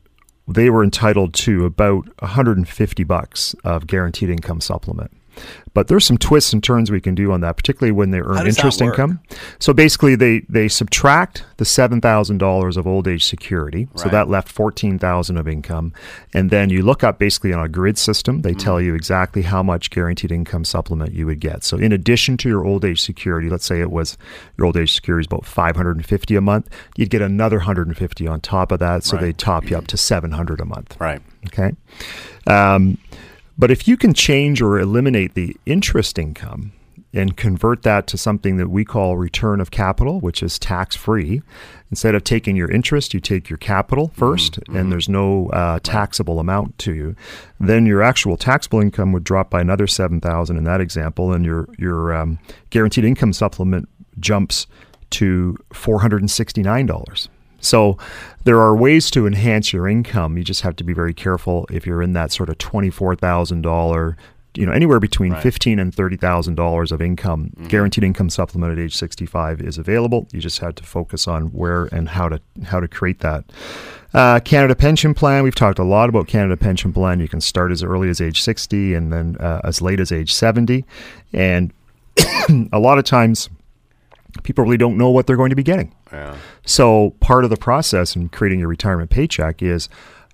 they 0.46 0.68
were 0.68 0.84
entitled 0.84 1.32
to 1.34 1.64
about 1.64 2.08
150 2.20 3.04
bucks 3.04 3.54
of 3.64 3.86
guaranteed 3.86 4.30
income 4.30 4.60
supplement. 4.60 5.10
But 5.74 5.86
there's 5.88 6.04
some 6.04 6.18
twists 6.18 6.52
and 6.52 6.62
turns 6.64 6.90
we 6.90 7.00
can 7.00 7.14
do 7.14 7.30
on 7.30 7.40
that, 7.42 7.56
particularly 7.56 7.92
when 7.92 8.10
they 8.10 8.20
earn 8.20 8.46
interest 8.46 8.80
income. 8.80 9.20
So 9.60 9.72
basically, 9.72 10.16
they 10.16 10.40
they 10.48 10.66
subtract 10.66 11.44
the 11.58 11.64
seven 11.64 12.00
thousand 12.00 12.38
dollars 12.38 12.76
of 12.76 12.86
old 12.86 13.06
age 13.06 13.24
security, 13.24 13.86
so 13.94 14.08
that 14.08 14.28
left 14.28 14.48
fourteen 14.50 14.98
thousand 14.98 15.36
of 15.36 15.46
income, 15.46 15.92
and 16.34 16.50
then 16.50 16.70
you 16.70 16.82
look 16.82 17.04
up 17.04 17.18
basically 17.18 17.52
on 17.52 17.64
a 17.64 17.68
grid 17.68 17.96
system. 17.98 18.42
They 18.42 18.50
Mm-hmm. 18.50 18.58
tell 18.58 18.80
you 18.80 18.94
exactly 18.94 19.42
how 19.42 19.62
much 19.62 19.90
guaranteed 19.90 20.32
income 20.32 20.64
supplement 20.64 21.12
you 21.12 21.26
would 21.26 21.38
get. 21.38 21.62
So 21.62 21.76
in 21.76 21.92
addition 21.92 22.36
to 22.38 22.48
your 22.48 22.64
old 22.64 22.84
age 22.84 23.00
security, 23.00 23.48
let's 23.48 23.64
say 23.66 23.80
it 23.80 23.90
was 23.90 24.18
your 24.56 24.66
old 24.66 24.76
age 24.76 24.92
security 24.94 25.22
is 25.22 25.26
about 25.26 25.44
five 25.46 25.76
hundred 25.76 25.96
and 25.96 26.04
fifty 26.06 26.34
a 26.34 26.40
month, 26.40 26.68
you'd 26.96 27.10
get 27.10 27.22
another 27.22 27.60
hundred 27.60 27.86
and 27.86 27.96
fifty 27.96 28.26
on 28.26 28.40
top 28.40 28.72
of 28.72 28.80
that. 28.80 29.04
So 29.04 29.16
Right. 29.16 29.26
they 29.26 29.32
top 29.32 29.70
you 29.70 29.76
up 29.76 29.86
to 29.88 29.96
seven 29.96 30.32
hundred 30.32 30.60
a 30.60 30.64
month. 30.64 30.96
Right. 30.98 31.20
Okay. 31.46 31.72
Um, 32.46 32.98
but 33.58 33.70
if 33.70 33.88
you 33.88 33.96
can 33.96 34.14
change 34.14 34.62
or 34.62 34.78
eliminate 34.78 35.34
the 35.34 35.56
interest 35.66 36.18
income 36.18 36.72
and 37.12 37.36
convert 37.36 37.82
that 37.82 38.06
to 38.06 38.18
something 38.18 38.58
that 38.58 38.68
we 38.68 38.84
call 38.84 39.16
return 39.16 39.60
of 39.60 39.70
capital, 39.70 40.20
which 40.20 40.42
is 40.42 40.58
tax 40.58 40.94
free, 40.94 41.42
instead 41.90 42.14
of 42.14 42.22
taking 42.22 42.54
your 42.54 42.70
interest, 42.70 43.14
you 43.14 43.20
take 43.20 43.48
your 43.48 43.56
capital 43.56 44.12
1st 44.16 44.76
and 44.78 44.92
there's 44.92 45.08
no 45.08 45.48
uh, 45.48 45.80
taxable 45.82 46.38
amount 46.38 46.78
to 46.78 46.94
you, 46.94 47.16
then 47.58 47.86
your 47.86 48.02
actual 48.02 48.36
taxable 48.36 48.80
income 48.80 49.10
would 49.12 49.24
drop 49.24 49.50
by 49.50 49.60
another 49.60 49.86
7000 49.86 50.56
in 50.56 50.64
that 50.64 50.80
example, 50.80 51.32
and 51.32 51.44
your, 51.44 51.66
your 51.78 52.12
um, 52.12 52.38
guaranteed 52.70 53.04
income 53.04 53.32
supplement 53.32 53.88
jumps 54.20 54.66
to 55.10 55.56
$469. 55.70 57.28
So 57.60 57.98
there 58.44 58.60
are 58.60 58.74
ways 58.76 59.10
to 59.12 59.26
enhance 59.26 59.72
your 59.72 59.88
income. 59.88 60.38
You 60.38 60.44
just 60.44 60.62
have 60.62 60.76
to 60.76 60.84
be 60.84 60.92
very 60.92 61.12
careful 61.14 61.66
if 61.70 61.86
you're 61.86 62.02
in 62.02 62.12
that 62.12 62.30
sort 62.32 62.48
of 62.48 62.58
$24,000 62.58 64.16
you 64.54 64.66
know 64.66 64.72
anywhere 64.72 64.98
between 64.98 65.36
fifteen 65.36 65.78
and 65.78 65.94
thirty 65.94 66.16
thousand 66.16 66.56
dollars 66.56 66.90
of 66.90 67.00
income, 67.00 67.50
Mm-hmm. 67.54 67.68
guaranteed 67.68 68.02
income 68.02 68.28
supplement 68.28 68.72
at 68.72 68.78
age 68.82 68.96
sixty 68.96 69.24
five 69.24 69.60
is 69.60 69.78
available. 69.78 70.26
You 70.32 70.40
just 70.40 70.58
had 70.58 70.74
to 70.76 70.82
focus 70.84 71.28
on 71.28 71.48
where 71.48 71.84
and 71.92 72.08
how 72.08 72.28
to 72.30 72.40
how 72.64 72.80
to 72.80 72.88
create 72.88 73.20
that. 73.20 73.44
Uh, 74.14 74.40
Canada 74.40 74.74
Pension 74.74 75.14
Plan. 75.14 75.44
We've 75.44 75.54
talked 75.54 75.78
a 75.78 75.84
lot 75.84 76.08
about 76.08 76.26
Canada 76.26 76.56
Pension 76.56 76.92
Plan. 76.92 77.20
You 77.20 77.28
can 77.28 77.40
start 77.40 77.70
as 77.70 77.84
early 77.84 78.08
as 78.08 78.20
age 78.20 78.42
sixty 78.42 78.94
and 78.94 79.12
then 79.12 79.36
uh, 79.38 79.60
as 79.62 79.80
late 79.80 80.00
as 80.00 80.10
age 80.10 80.32
seventy, 80.32 80.84
and 81.32 81.72
a 82.72 82.80
lot 82.80 82.98
of 82.98 83.04
times 83.04 83.48
people 84.42 84.64
really 84.64 84.76
don't 84.76 84.96
know 84.96 85.10
what 85.10 85.26
they're 85.26 85.36
going 85.36 85.50
to 85.50 85.56
be 85.56 85.62
getting. 85.62 85.94
Yeah. 86.12 86.36
So 86.64 87.10
part 87.20 87.44
of 87.44 87.50
the 87.50 87.56
process 87.56 88.14
in 88.16 88.28
creating 88.28 88.60
your 88.60 88.68
retirement 88.68 89.10
paycheck 89.10 89.62
is 89.62 89.88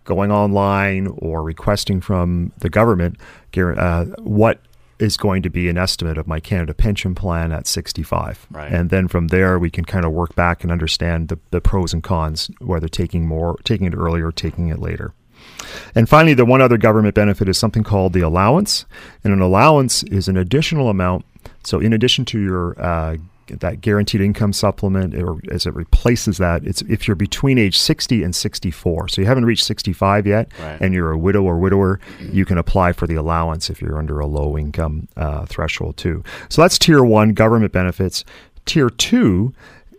going 0.05 0.31
online 0.31 1.07
or 1.19 1.43
requesting 1.43 2.01
from 2.01 2.53
the 2.59 2.69
government 2.69 3.19
uh, 3.57 4.05
what 4.19 4.61
is 4.99 5.17
going 5.17 5.43
to 5.43 5.51
be 5.51 5.69
an 5.69 5.77
estimate 5.77 6.19
of 6.19 6.27
my 6.27 6.41
Canada 6.41 6.75
pension 6.75 7.15
plan 7.15 7.53
at 7.53 7.67
65. 7.67 8.47
Right. 8.51 8.73
And 8.73 8.91
then 8.91 9.09
from 9.09 9.29
there, 9.29 9.59
we 9.59 9.71
can 9.71 9.85
kind 9.85 10.05
of 10.05 10.13
work 10.13 10.35
back 10.35 10.63
and 10.63 10.71
understand 10.71 11.29
the, 11.29 11.39
the 11.51 11.61
pros 11.61 11.93
and 11.93 12.03
cons, 12.03 12.51
whether 12.61 12.89
taking 12.89 13.27
more, 13.27 13.57
taking 13.65 13.87
it 13.87 13.95
earlier 13.95 14.29
or 14.29 14.33
taking 14.33 14.69
it 14.69 14.79
later. 14.79 15.13
And 15.95 16.09
finally, 16.09 16.35
the 16.35 16.45
one 16.45 16.63
other 16.63 16.79
government 16.79 17.15
benefit 17.15 17.49
is 17.49 17.59
something 17.59 17.83
called 17.83 18.13
the 18.13 18.21
allowance. 18.21 18.87
And 19.23 19.33
an 19.33 19.41
allowance 19.41 20.03
is 20.05 20.29
an 20.29 20.37
additional 20.37 20.89
amount. 20.89 21.25
So, 21.65 21.81
in 21.81 21.93
addition 21.93 22.25
to 22.27 22.41
your 22.41 22.81
uh, 22.81 23.17
that 23.49 23.81
guaranteed 23.81 24.21
income 24.21 24.53
supplement, 24.53 25.15
or 25.15 25.39
as 25.51 25.67
it 25.67 25.75
replaces 25.75 26.39
that, 26.39 26.65
it's 26.65 26.83
if 26.83 27.07
you're 27.07 27.15
between 27.15 27.59
age 27.59 27.79
60 27.79 28.23
and 28.23 28.35
64. 28.35 29.09
So 29.09 29.21
you 29.21 29.27
haven't 29.27 29.45
reached 29.45 29.65
65 29.65 30.27
yet, 30.27 30.51
Right. 30.61 30.81
and 30.81 30.95
you're 30.95 31.11
a 31.13 31.19
widow 31.19 31.43
or 31.43 31.59
widower, 31.59 32.01
you 32.21 32.45
can 32.45 32.59
apply 32.59 32.93
for 32.93 33.07
the 33.07 33.15
allowance 33.17 33.71
if 33.71 33.81
you're 33.83 33.99
under 33.99 34.19
a 34.21 34.27
low 34.27 34.57
income 34.59 35.09
uh, 35.17 35.45
threshold 35.47 35.97
too. 35.97 36.23
So 36.49 36.63
that's 36.63 36.79
tier 36.79 37.05
one 37.05 37.35
government 37.35 37.73
benefits. 37.73 38.25
Tier 38.67 38.89
two 38.91 39.53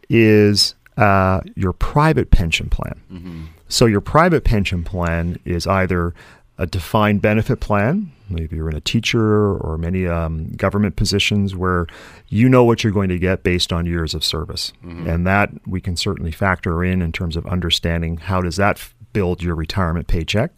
is 0.09 0.75
uh, 0.97 1.41
your 1.55 1.73
private 1.73 2.31
pension 2.31 2.69
plan. 2.69 3.49
So 3.67 3.85
your 3.87 4.01
private 4.01 4.43
pension 4.43 4.83
plan 4.83 5.39
is 5.45 5.65
either 5.67 6.13
a 6.57 6.65
defined 6.65 7.21
benefit 7.21 7.59
plan. 7.59 8.12
Maybe 8.29 8.55
you're 8.55 8.69
in 8.69 8.75
a 8.75 8.81
teacher 8.81 9.55
or 9.57 9.77
many 9.77 10.07
um, 10.07 10.51
government 10.53 10.95
positions 10.95 11.55
where 11.55 11.85
you 12.29 12.50
know 12.50 12.63
what 12.63 12.83
you're 12.83 12.93
going 12.93 13.09
to 13.09 13.19
get 13.19 13.43
based 13.43 13.71
on 13.74 13.85
years 13.85 14.13
of 14.13 14.24
service, 14.24 14.74
and 14.81 15.27
that 15.27 15.51
we 15.67 15.79
can 15.81 15.95
certainly 15.95 16.31
factor 16.31 16.83
in 16.83 17.01
in 17.01 17.12
terms 17.12 17.35
of 17.35 17.45
understanding 17.45 18.17
how 18.17 18.41
does 18.41 18.55
that 18.55 18.77
f- 18.77 18.95
build 19.13 19.43
your 19.43 19.53
retirement 19.55 20.07
paycheck. 20.07 20.51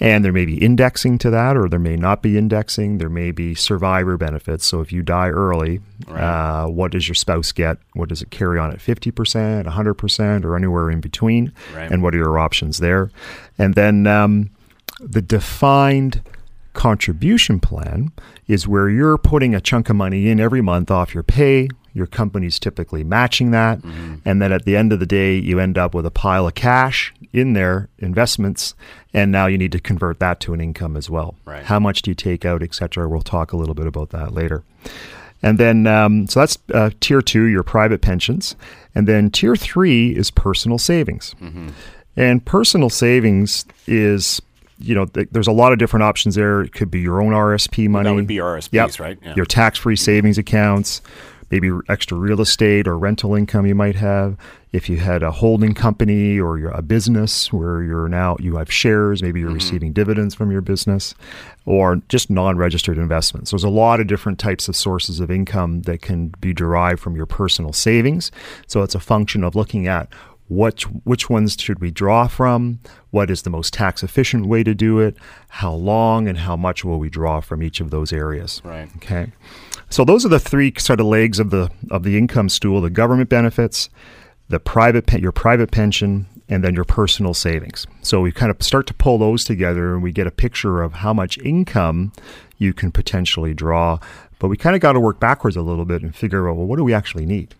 And 0.00 0.24
there 0.24 0.32
may 0.32 0.44
be 0.44 0.56
indexing 0.62 1.18
to 1.18 1.30
that, 1.30 1.56
or 1.56 1.68
there 1.68 1.80
may 1.80 1.96
not 1.96 2.22
be 2.22 2.38
indexing. 2.38 2.98
There 2.98 3.08
may 3.08 3.32
be 3.32 3.56
survivor 3.56 4.16
benefits. 4.16 4.64
So 4.64 4.80
if 4.80 4.92
you 4.92 5.02
die 5.02 5.28
early, 5.28 5.80
uh, 6.08 6.66
what 6.68 6.92
does 6.92 7.08
your 7.08 7.16
spouse 7.16 7.50
get? 7.50 7.78
What 7.94 8.08
does 8.08 8.22
it 8.22 8.30
carry 8.30 8.60
on 8.60 8.70
at 8.70 8.78
50%, 8.78 9.64
100%, 9.66 10.44
or 10.44 10.54
anywhere 10.56 10.88
in 10.90 11.00
between? 11.00 11.52
Right. 11.74 11.90
And 11.90 12.00
what 12.02 12.14
are 12.14 12.18
your 12.18 12.38
options 12.38 12.78
there? 12.78 13.10
And 13.58 13.74
then 13.74 14.06
um, 14.06 14.50
the 15.00 15.22
defined 15.22 16.22
contribution 16.72 17.58
plan 17.58 18.12
is 18.46 18.68
where 18.68 18.88
you're 18.88 19.18
putting 19.18 19.54
a 19.54 19.60
chunk 19.60 19.88
of 19.90 19.96
money 19.96 20.28
in 20.28 20.38
every 20.38 20.60
month 20.60 20.90
off 20.90 21.14
your 21.14 21.22
pay. 21.22 21.68
Your 21.94 22.06
company's 22.06 22.60
typically 22.60 23.02
matching 23.02 23.50
that. 23.50 23.82
And 24.24 24.40
then 24.40 24.52
at 24.52 24.64
the 24.64 24.76
end 24.76 24.92
of 24.92 25.00
the 25.00 25.06
day, 25.06 25.36
you 25.36 25.58
end 25.58 25.76
up 25.76 25.94
with 25.94 26.06
a 26.06 26.10
pile 26.12 26.46
of 26.46 26.54
cash 26.54 27.12
in 27.32 27.54
there, 27.54 27.88
investments, 27.98 28.74
and 29.12 29.32
now 29.32 29.46
you 29.46 29.58
need 29.58 29.72
to 29.72 29.80
convert 29.80 30.20
that 30.20 30.38
to 30.40 30.54
an 30.54 30.60
income 30.60 30.96
as 30.96 31.10
well. 31.10 31.34
Right. 31.44 31.64
How 31.64 31.80
much 31.80 32.02
do 32.02 32.10
you 32.12 32.14
take 32.14 32.44
out, 32.44 32.62
et 32.62 32.74
cetera? 32.74 33.08
We'll 33.08 33.22
talk 33.22 33.52
a 33.52 33.56
little 33.56 33.74
bit 33.74 33.86
about 33.86 34.10
that 34.10 34.32
later. 34.32 34.62
And 35.42 35.58
then, 35.58 35.86
um, 35.88 36.28
so 36.28 36.40
that's 36.40 36.58
uh, 36.72 36.90
tier 37.00 37.22
two, 37.22 37.44
your 37.44 37.64
private 37.64 38.00
pensions. 38.00 38.54
And 38.94 39.08
then 39.08 39.30
tier 39.30 39.56
three 39.56 40.14
is 40.14 40.30
personal 40.30 40.78
savings. 40.78 41.34
And 42.16 42.44
personal 42.44 42.90
savings 42.90 43.64
is, 43.86 44.40
you 44.78 44.94
know, 44.94 45.06
th- 45.06 45.28
there's 45.32 45.46
a 45.48 45.52
lot 45.52 45.72
of 45.72 45.78
different 45.78 46.04
options 46.04 46.34
there. 46.34 46.60
It 46.62 46.72
could 46.72 46.90
be 46.90 47.00
your 47.00 47.20
own 47.20 47.32
RSP 47.32 47.88
money. 47.88 48.08
That 48.08 48.14
would 48.14 48.26
be 48.26 48.36
RSPs, 48.36 48.72
Yep. 48.72 49.00
right? 49.00 49.18
Yeah. 49.22 49.34
Your 49.34 49.44
tax 49.46 49.78
free 49.78 49.96
savings 49.96 50.38
accounts, 50.38 51.00
maybe 51.50 51.70
extra 51.88 52.16
real 52.16 52.40
estate 52.40 52.86
or 52.86 52.98
rental 52.98 53.34
income 53.34 53.66
you 53.66 53.74
might 53.74 53.96
have. 53.96 54.36
If 54.70 54.90
you 54.90 54.98
had 54.98 55.22
a 55.22 55.30
holding 55.30 55.72
company 55.72 56.38
or 56.38 56.58
a 56.68 56.82
business 56.82 57.50
where 57.50 57.82
you're 57.82 58.06
now, 58.08 58.36
you 58.38 58.56
have 58.56 58.70
shares, 58.70 59.22
maybe 59.22 59.40
Mm-hmm. 59.40 59.46
you're 59.48 59.54
receiving 59.54 59.92
dividends 59.94 60.34
from 60.34 60.50
your 60.50 60.60
business, 60.60 61.14
or 61.64 61.96
just 62.10 62.28
non 62.28 62.58
registered 62.58 62.98
investments. 62.98 63.50
There's 63.50 63.64
a 63.64 63.70
lot 63.70 63.98
of 63.98 64.06
different 64.06 64.38
types 64.38 64.68
of 64.68 64.76
sources 64.76 65.20
of 65.20 65.30
income 65.30 65.82
that 65.82 66.02
can 66.02 66.28
be 66.40 66.52
derived 66.52 67.00
from 67.00 67.16
your 67.16 67.24
personal 67.26 67.72
savings. 67.72 68.30
So 68.66 68.82
it's 68.82 68.94
a 68.94 69.00
function 69.00 69.42
of 69.42 69.56
looking 69.56 69.86
at 69.86 70.10
what 70.48 70.82
which 71.04 71.30
ones 71.30 71.56
should 71.58 71.78
we 71.78 71.90
draw 71.90 72.26
from? 72.26 72.80
What 73.10 73.30
is 73.30 73.42
the 73.42 73.50
most 73.50 73.72
tax 73.72 74.02
efficient 74.02 74.46
way 74.46 74.62
to 74.64 74.74
do 74.74 74.98
it? 74.98 75.16
How 75.48 75.72
long 75.72 76.26
and 76.26 76.38
how 76.38 76.56
much 76.56 76.84
will 76.84 76.98
we 76.98 77.08
draw 77.08 77.40
from 77.40 77.62
each 77.62 77.80
of 77.80 77.90
those 77.90 78.12
areas? 78.12 78.60
Right. 78.64 78.88
okay. 78.96 79.32
So 79.90 80.04
those 80.04 80.24
are 80.24 80.30
the 80.30 80.40
three 80.40 80.72
sort 80.78 81.00
of 81.00 81.06
legs 81.06 81.38
of 81.38 81.50
the 81.50 81.70
of 81.90 82.02
the 82.02 82.16
income 82.18 82.48
stool 82.48 82.80
the 82.80 82.90
government 82.90 83.28
benefits 83.28 83.88
the 84.48 84.58
private 84.58 85.12
your 85.20 85.32
private 85.32 85.70
pension 85.70 86.26
and 86.48 86.64
then 86.64 86.74
your 86.74 86.84
personal 86.84 87.34
savings. 87.34 87.86
So 88.00 88.22
we 88.22 88.32
kind 88.32 88.50
of 88.50 88.62
start 88.62 88.86
to 88.86 88.94
pull 88.94 89.18
those 89.18 89.44
together 89.44 89.92
and 89.92 90.02
we 90.02 90.12
get 90.12 90.26
a 90.26 90.30
picture 90.30 90.80
of 90.82 90.94
how 90.94 91.12
much 91.12 91.36
income 91.38 92.12
you 92.56 92.72
can 92.72 92.90
potentially 92.90 93.52
draw. 93.52 93.98
But 94.38 94.48
we 94.48 94.56
kind 94.56 94.74
of 94.74 94.80
got 94.80 94.92
to 94.92 95.00
work 95.00 95.20
backwards 95.20 95.56
a 95.56 95.62
little 95.62 95.84
bit 95.84 96.00
and 96.02 96.16
figure 96.16 96.48
out 96.48 96.56
well 96.56 96.66
what 96.66 96.76
do 96.76 96.84
we 96.84 96.94
actually 96.94 97.26
need 97.26 97.54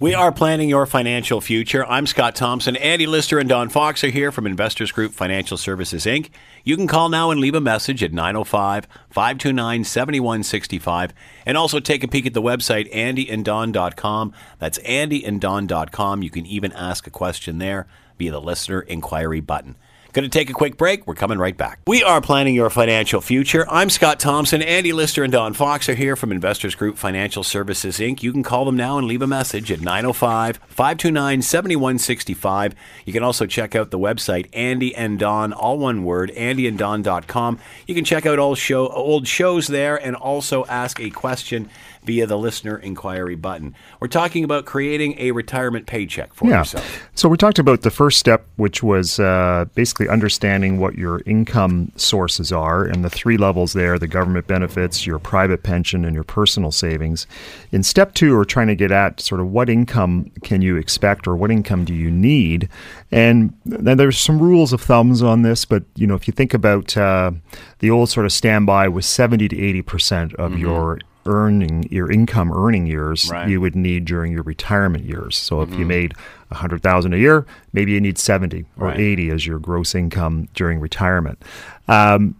We 0.00 0.12
are 0.12 0.32
planning 0.32 0.68
your 0.68 0.86
financial 0.86 1.40
future. 1.40 1.86
I'm 1.86 2.06
Scott 2.06 2.34
Thompson. 2.34 2.76
Andy 2.76 3.06
Lister 3.06 3.38
and 3.38 3.48
Don 3.48 3.68
Fox 3.68 4.02
are 4.02 4.08
here 4.08 4.32
from 4.32 4.46
Investors 4.46 4.90
Group 4.90 5.12
Financial 5.12 5.56
Services, 5.56 6.04
Inc. 6.04 6.30
You 6.64 6.76
can 6.76 6.86
call 6.86 7.08
now 7.08 7.30
and 7.30 7.40
leave 7.40 7.54
a 7.54 7.60
message 7.60 8.02
at 8.02 8.12
905 8.12 8.86
529 9.10 9.84
7165. 9.84 11.14
And 11.46 11.56
also 11.56 11.78
take 11.78 12.02
a 12.02 12.08
peek 12.08 12.26
at 12.26 12.34
the 12.34 12.42
website, 12.42 12.92
andyanddon.com. 12.92 14.32
That's 14.58 14.78
andyanddon.com. 14.80 16.22
You 16.22 16.30
can 16.30 16.46
even 16.46 16.72
ask 16.72 17.06
a 17.06 17.10
question 17.10 17.58
there 17.58 17.86
via 18.18 18.32
the 18.32 18.40
listener 18.40 18.80
inquiry 18.80 19.40
button. 19.40 19.76
Going 20.14 20.22
to 20.22 20.28
take 20.28 20.48
a 20.48 20.52
quick 20.52 20.76
break. 20.76 21.08
We're 21.08 21.16
coming 21.16 21.38
right 21.38 21.56
back. 21.56 21.80
We 21.88 22.04
are 22.04 22.20
planning 22.20 22.54
your 22.54 22.70
financial 22.70 23.20
future. 23.20 23.66
I'm 23.68 23.90
Scott 23.90 24.20
Thompson. 24.20 24.62
Andy 24.62 24.92
Lister 24.92 25.24
and 25.24 25.32
Don 25.32 25.54
Fox 25.54 25.88
are 25.88 25.96
here 25.96 26.14
from 26.14 26.30
Investors 26.30 26.76
Group 26.76 26.96
Financial 26.96 27.42
Services, 27.42 27.98
Inc. 27.98 28.22
You 28.22 28.30
can 28.30 28.44
call 28.44 28.64
them 28.64 28.76
now 28.76 28.96
and 28.96 29.08
leave 29.08 29.22
a 29.22 29.26
message 29.26 29.72
at 29.72 29.80
905 29.80 30.58
529 30.68 31.42
7165. 31.42 32.76
You 33.04 33.12
can 33.12 33.24
also 33.24 33.44
check 33.44 33.74
out 33.74 33.90
the 33.90 33.98
website, 33.98 34.48
Andy 34.52 34.94
and 34.94 35.18
Don, 35.18 35.52
all 35.52 35.80
one 35.80 36.04
word, 36.04 36.30
andyanddon.com. 36.36 37.58
You 37.88 37.94
can 37.96 38.04
check 38.04 38.24
out 38.24 38.38
all 38.38 38.54
show, 38.54 38.86
old 38.90 39.26
shows 39.26 39.66
there 39.66 39.96
and 39.96 40.14
also 40.14 40.64
ask 40.66 41.00
a 41.00 41.10
question 41.10 41.68
via 42.04 42.26
the 42.26 42.38
listener 42.38 42.76
inquiry 42.76 43.34
button. 43.34 43.74
We're 44.00 44.08
talking 44.08 44.44
about 44.44 44.64
creating 44.64 45.18
a 45.18 45.30
retirement 45.30 45.86
paycheck 45.86 46.34
for 46.34 46.48
yourself. 46.48 47.08
So 47.14 47.28
we 47.28 47.36
talked 47.36 47.58
about 47.58 47.82
the 47.82 47.90
first 47.90 48.18
step, 48.18 48.46
which 48.56 48.82
was 48.82 49.18
uh, 49.18 49.66
basically 49.74 50.08
understanding 50.08 50.78
what 50.78 50.96
your 50.96 51.22
income 51.26 51.92
sources 51.96 52.52
are, 52.52 52.84
and 52.84 53.04
the 53.04 53.10
three 53.10 53.36
levels 53.36 53.72
there: 53.72 53.98
the 53.98 54.08
government 54.08 54.46
benefits, 54.46 55.06
your 55.06 55.18
private 55.18 55.62
pension, 55.62 56.04
and 56.04 56.14
your 56.14 56.24
personal 56.24 56.70
savings. 56.70 57.26
In 57.72 57.82
step 57.82 58.14
two, 58.14 58.36
we're 58.36 58.44
trying 58.44 58.68
to 58.68 58.76
get 58.76 58.90
at 58.90 59.20
sort 59.20 59.40
of 59.40 59.50
what 59.50 59.68
income 59.68 60.30
can 60.42 60.62
you 60.62 60.76
expect, 60.76 61.26
or 61.26 61.36
what 61.36 61.50
income 61.50 61.84
do 61.84 61.94
you 61.94 62.10
need, 62.10 62.68
and 63.10 63.54
then 63.64 63.96
there's 63.96 64.20
some 64.20 64.38
rules 64.38 64.72
of 64.72 64.80
thumbs 64.80 65.22
on 65.22 65.42
this. 65.42 65.64
But 65.64 65.84
you 65.94 66.06
know, 66.06 66.14
if 66.14 66.28
you 66.28 66.32
think 66.32 66.54
about 66.54 66.96
uh, 66.96 67.32
the 67.78 67.90
old 67.90 68.10
sort 68.10 68.26
of 68.26 68.32
standby 68.32 68.88
was 68.88 69.06
seventy 69.06 69.48
to 69.48 69.58
eighty 69.58 69.82
percent 69.82 70.34
of 70.34 70.58
your 70.58 71.00
earning 71.26 71.86
your 71.90 72.10
income 72.10 72.52
earning 72.52 72.86
years 72.86 73.30
Right. 73.30 73.48
you 73.48 73.60
would 73.60 73.74
need 73.76 74.04
during 74.04 74.32
your 74.32 74.42
retirement 74.42 75.04
years. 75.04 75.36
So 75.36 75.62
if 75.62 75.72
you 75.74 75.84
made 75.86 76.14
a 76.50 76.56
hundred 76.56 76.82
thousand 76.82 77.14
a 77.14 77.18
year, 77.18 77.46
maybe 77.72 77.92
you 77.92 78.00
need 78.00 78.18
seventy 78.18 78.64
or 78.78 78.88
Right. 78.88 79.00
eighty 79.00 79.30
as 79.30 79.46
your 79.46 79.58
gross 79.58 79.94
income 79.94 80.48
during 80.54 80.80
retirement. 80.80 81.42
Um, 81.88 82.36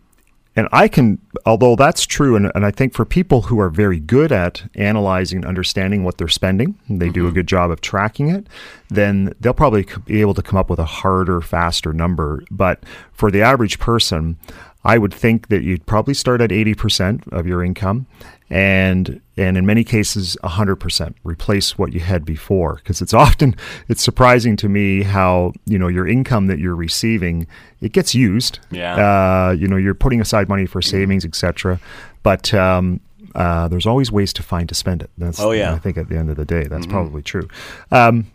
and 0.57 0.69
I 0.71 0.87
can, 0.87 1.19
although 1.47 1.75
that's 1.75 2.07
true, 2.07 2.37
and, 2.37 2.53
and 2.55 2.65
I 2.65 2.71
think 2.71 2.95
for 2.95 3.05
people 3.05 3.43
who 3.43 3.59
are 3.59 3.69
very 3.71 3.99
good 3.99 4.31
at 4.31 4.63
analyzing 4.77 5.39
and 5.39 5.45
understanding 5.45 6.05
what 6.05 6.17
they're 6.17 6.29
spending, 6.29 6.77
they 6.89 7.09
do 7.09 7.27
a 7.27 7.33
good 7.33 7.49
job 7.49 7.73
of 7.73 7.81
tracking 7.81 8.29
it, 8.29 8.47
then 8.89 9.35
they'll 9.41 9.53
probably 9.53 9.85
be 10.05 10.21
able 10.21 10.35
to 10.35 10.43
come 10.43 10.57
up 10.57 10.71
with 10.71 10.79
a 10.79 10.85
harder, 10.85 11.41
faster 11.41 11.93
number. 11.93 12.45
But 12.53 12.85
for 13.13 13.33
the 13.33 13.43
average 13.43 13.81
person, 13.81 14.37
I 14.85 14.97
would 14.97 15.13
think 15.13 15.49
that 15.49 15.65
you'd 15.65 15.87
probably 15.87 16.15
start 16.15 16.41
at 16.41 16.51
80% 16.51 17.27
of 17.33 17.49
your 17.49 17.65
income 17.65 18.07
and 18.51 19.21
and 19.37 19.57
in 19.57 19.67
many 19.67 19.83
cases 19.85 20.37
100% 20.45 21.15
replace 21.25 21.77
what 21.79 21.93
you 21.93 22.01
had 22.01 22.25
before 22.25 22.77
because 22.77 23.01
it's 23.03 23.15
often 23.25 23.55
it's 23.89 24.03
surprising 24.03 24.55
to 24.57 24.69
me 24.69 25.03
how 25.03 25.53
you 25.67 25.79
know 25.79 25.89
your 25.89 26.07
income 26.07 26.47
that 26.47 26.59
you're 26.59 26.77
receiving 26.77 27.47
it 27.81 27.93
gets 27.93 28.15
used 28.15 28.59
Yeah. 28.71 29.49
uh, 29.49 29.53
you 29.53 29.67
know 29.67 29.77
you're 29.77 29.95
putting 29.95 30.21
aside 30.21 30.49
money 30.49 30.67
for 30.67 30.83
savings 30.83 31.25
etc 31.25 31.81
but 32.23 32.53
um, 32.55 33.01
uh, 33.35 33.67
there's 33.69 33.87
always 33.87 34.13
ways 34.13 34.33
to 34.35 34.43
find 34.43 34.69
to 34.69 34.75
spend 34.77 35.03
it. 35.03 35.11
That's, 35.19 35.41
Oh, 35.41 35.51
yeah. 35.51 35.75
I 35.75 35.79
think 35.79 35.99
at 35.99 36.09
the 36.09 36.17
end 36.17 36.31
of 36.31 36.37
the 36.37 36.45
day, 36.45 36.65
that's 36.65 36.87
probably 36.87 37.21
true. 37.21 37.49
Um, 37.91 38.29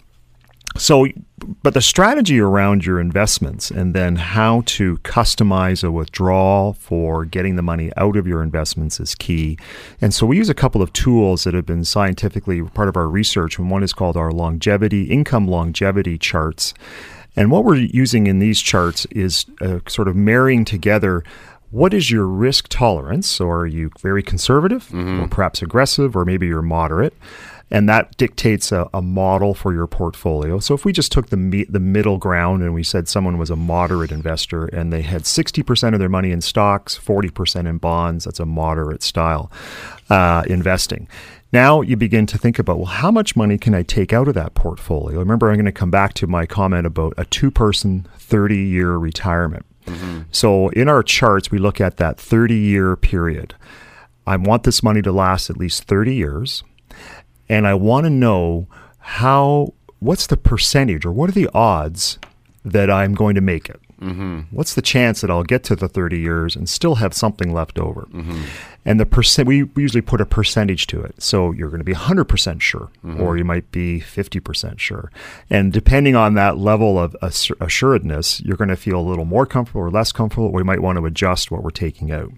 so, 0.79 1.07
but 1.62 1.74
the 1.74 1.81
strategy 1.81 2.39
around 2.39 2.86
your 2.86 3.00
investments 3.00 3.69
and 3.69 3.93
then 3.93 4.15
how 4.15 4.63
to 4.65 4.98
customize 5.00 5.83
a 5.83 5.91
withdrawal 5.91 6.74
for 6.74 7.25
getting 7.25 7.57
the 7.57 7.62
money 7.62 7.91
out 7.98 8.15
of 8.15 8.25
your 8.25 8.41
investments 8.41 9.00
is 9.00 9.13
key. 9.13 9.57
And 10.00 10.13
so 10.13 10.25
we 10.25 10.38
use 10.38 10.50
a 10.50 10.53
couple 10.53 10.81
of 10.81 10.93
tools 10.93 11.43
that 11.43 11.53
have 11.53 11.65
been 11.65 11.83
scientifically 11.83 12.62
part 12.63 12.88
of 12.88 12.95
our 12.95 13.07
research, 13.07 13.59
and 13.59 13.69
one 13.69 13.83
is 13.83 13.93
called 13.93 14.15
our 14.15 14.31
longevity, 14.31 15.03
income 15.03 15.48
longevity 15.48 16.17
charts. 16.17 16.74
And 17.36 17.51
what 17.51 17.65
we're 17.65 17.75
using 17.75 18.27
in 18.27 18.39
these 18.39 18.62
charts 18.62 19.05
is 19.12 19.45
uh, 19.62 19.79
sort 19.88 20.07
of 20.07 20.15
marrying 20.15 20.65
together 20.65 21.24
what 21.71 21.93
is 21.93 22.09
your 22.09 22.25
risk 22.25 22.67
tolerance? 22.69 23.27
So, 23.27 23.48
are 23.48 23.67
you 23.67 23.91
very 24.00 24.24
conservative 24.24 24.89
or 25.21 25.27
perhaps 25.27 25.62
aggressive, 25.62 26.15
or 26.15 26.25
maybe 26.25 26.48
you're 26.48 26.63
moderate? 26.63 27.13
And 27.71 27.88
that 27.88 28.17
dictates 28.17 28.71
a, 28.71 28.89
a 28.93 29.01
model 29.01 29.53
for 29.53 29.73
your 29.73 29.85
portfolio. 29.85 30.59
So, 30.59 30.73
if 30.73 30.85
we 30.85 30.91
just 30.91 31.11
took 31.11 31.29
the 31.29 31.38
me- 31.38 31.65
the 31.69 31.79
middle 31.79 32.17
ground 32.17 32.63
and 32.63 32.73
we 32.73 32.83
said 32.83 33.07
someone 33.07 33.38
was 33.38 33.49
a 33.49 33.55
moderate 33.55 34.11
investor 34.11 34.65
and 34.65 34.91
they 34.91 35.01
had 35.01 35.23
60% 35.23 35.93
of 35.93 35.99
their 35.99 36.09
money 36.09 36.31
in 36.31 36.41
stocks, 36.41 36.97
40% 36.97 37.67
in 37.67 37.77
bonds, 37.77 38.25
that's 38.25 38.39
a 38.39 38.45
moderate 38.45 39.03
style 39.03 39.51
uh, 40.09 40.43
investing. 40.47 41.07
Now 41.51 41.81
you 41.81 41.95
begin 41.95 42.25
to 42.27 42.38
think 42.38 42.59
about, 42.59 42.77
well, 42.77 42.85
how 42.85 43.11
much 43.11 43.35
money 43.35 43.57
can 43.57 43.73
I 43.73 43.83
take 43.83 44.13
out 44.13 44.27
of 44.27 44.35
that 44.35 44.53
portfolio? 44.53 45.19
Remember, 45.19 45.49
I'm 45.49 45.55
going 45.55 45.65
to 45.65 45.71
come 45.71 45.91
back 45.91 46.13
to 46.15 46.27
my 46.27 46.45
comment 46.45 46.85
about 46.85 47.13
a 47.17 47.25
two 47.25 47.49
person, 47.49 48.07
30 48.17 48.57
year 48.57 48.97
retirement. 48.97 49.65
So 50.31 50.69
in 50.69 50.88
our 50.88 51.01
charts, 51.01 51.49
we 51.49 51.57
look 51.57 51.81
at 51.81 51.97
that 51.97 52.19
30 52.19 52.55
year 52.55 52.95
period. 52.95 53.55
I 54.27 54.35
want 54.35 54.61
this 54.63 54.83
money 54.83 55.01
to 55.01 55.11
last 55.11 55.49
at 55.49 55.57
least 55.57 55.85
30 55.85 56.13
years. 56.13 56.63
And 57.50 57.68
I 57.68 57.74
want 57.74 58.06
to 58.06 58.10
know 58.10 58.68
how, 59.00 59.74
what's 60.00 60.27
the 60.27 60.38
percentage 60.38 61.06
or 61.06 61.12
what 61.12 61.29
are 61.29 61.34
the 61.34 61.50
odds 61.53 62.20
that 62.63 62.89
I'm 62.91 63.13
going 63.15 63.36
to 63.36 63.41
make 63.41 63.70
it? 63.70 63.79
Mm-hmm. 64.00 64.41
What's 64.51 64.75
the 64.75 64.82
chance 64.82 65.20
that 65.20 65.29
I'll 65.29 65.44
get 65.44 65.63
to 65.65 65.75
the 65.75 65.89
30 65.89 66.20
years 66.20 66.56
and 66.56 66.70
still 66.70 66.96
have 66.96 67.13
something 67.13 67.53
left 67.53 67.77
over? 67.77 68.08
And 68.86 68.98
the 68.98 69.06
percent, 69.06 69.46
we 69.46 69.63
we 69.63 69.82
usually 69.82 70.01
put 70.01 70.22
a 70.22 70.25
percentage 70.25 70.88
to 70.88 71.01
it. 71.01 71.22
So 71.22 71.51
you're 71.51 71.68
going 71.70 71.82
to 71.82 71.84
be 71.84 71.94
100% 71.94 72.62
sure, 72.62 72.89
or 73.20 73.38
you 73.38 73.44
might 73.44 73.70
be 73.72 74.00
50% 74.00 74.79
sure. 74.79 75.12
And 75.50 75.74
depending 75.74 76.15
on 76.15 76.36
that 76.36 76.58
level 76.58 76.98
of 76.98 77.13
assur- 77.22 77.56
assuredness, 77.60 78.39
you're 78.39 78.56
going 78.56 78.70
to 78.70 78.77
feel 78.77 79.00
a 79.00 79.01
little 79.01 79.25
more 79.25 79.46
comfortable 79.46 79.82
or 79.82 79.91
less 79.91 80.13
comfortable. 80.13 80.53
We 80.53 80.63
might 80.63 80.79
want 80.82 80.98
to 80.98 81.06
adjust 81.06 81.51
what 81.51 81.62
we're 81.62 81.70
taking 81.70 82.10
out. 82.10 82.32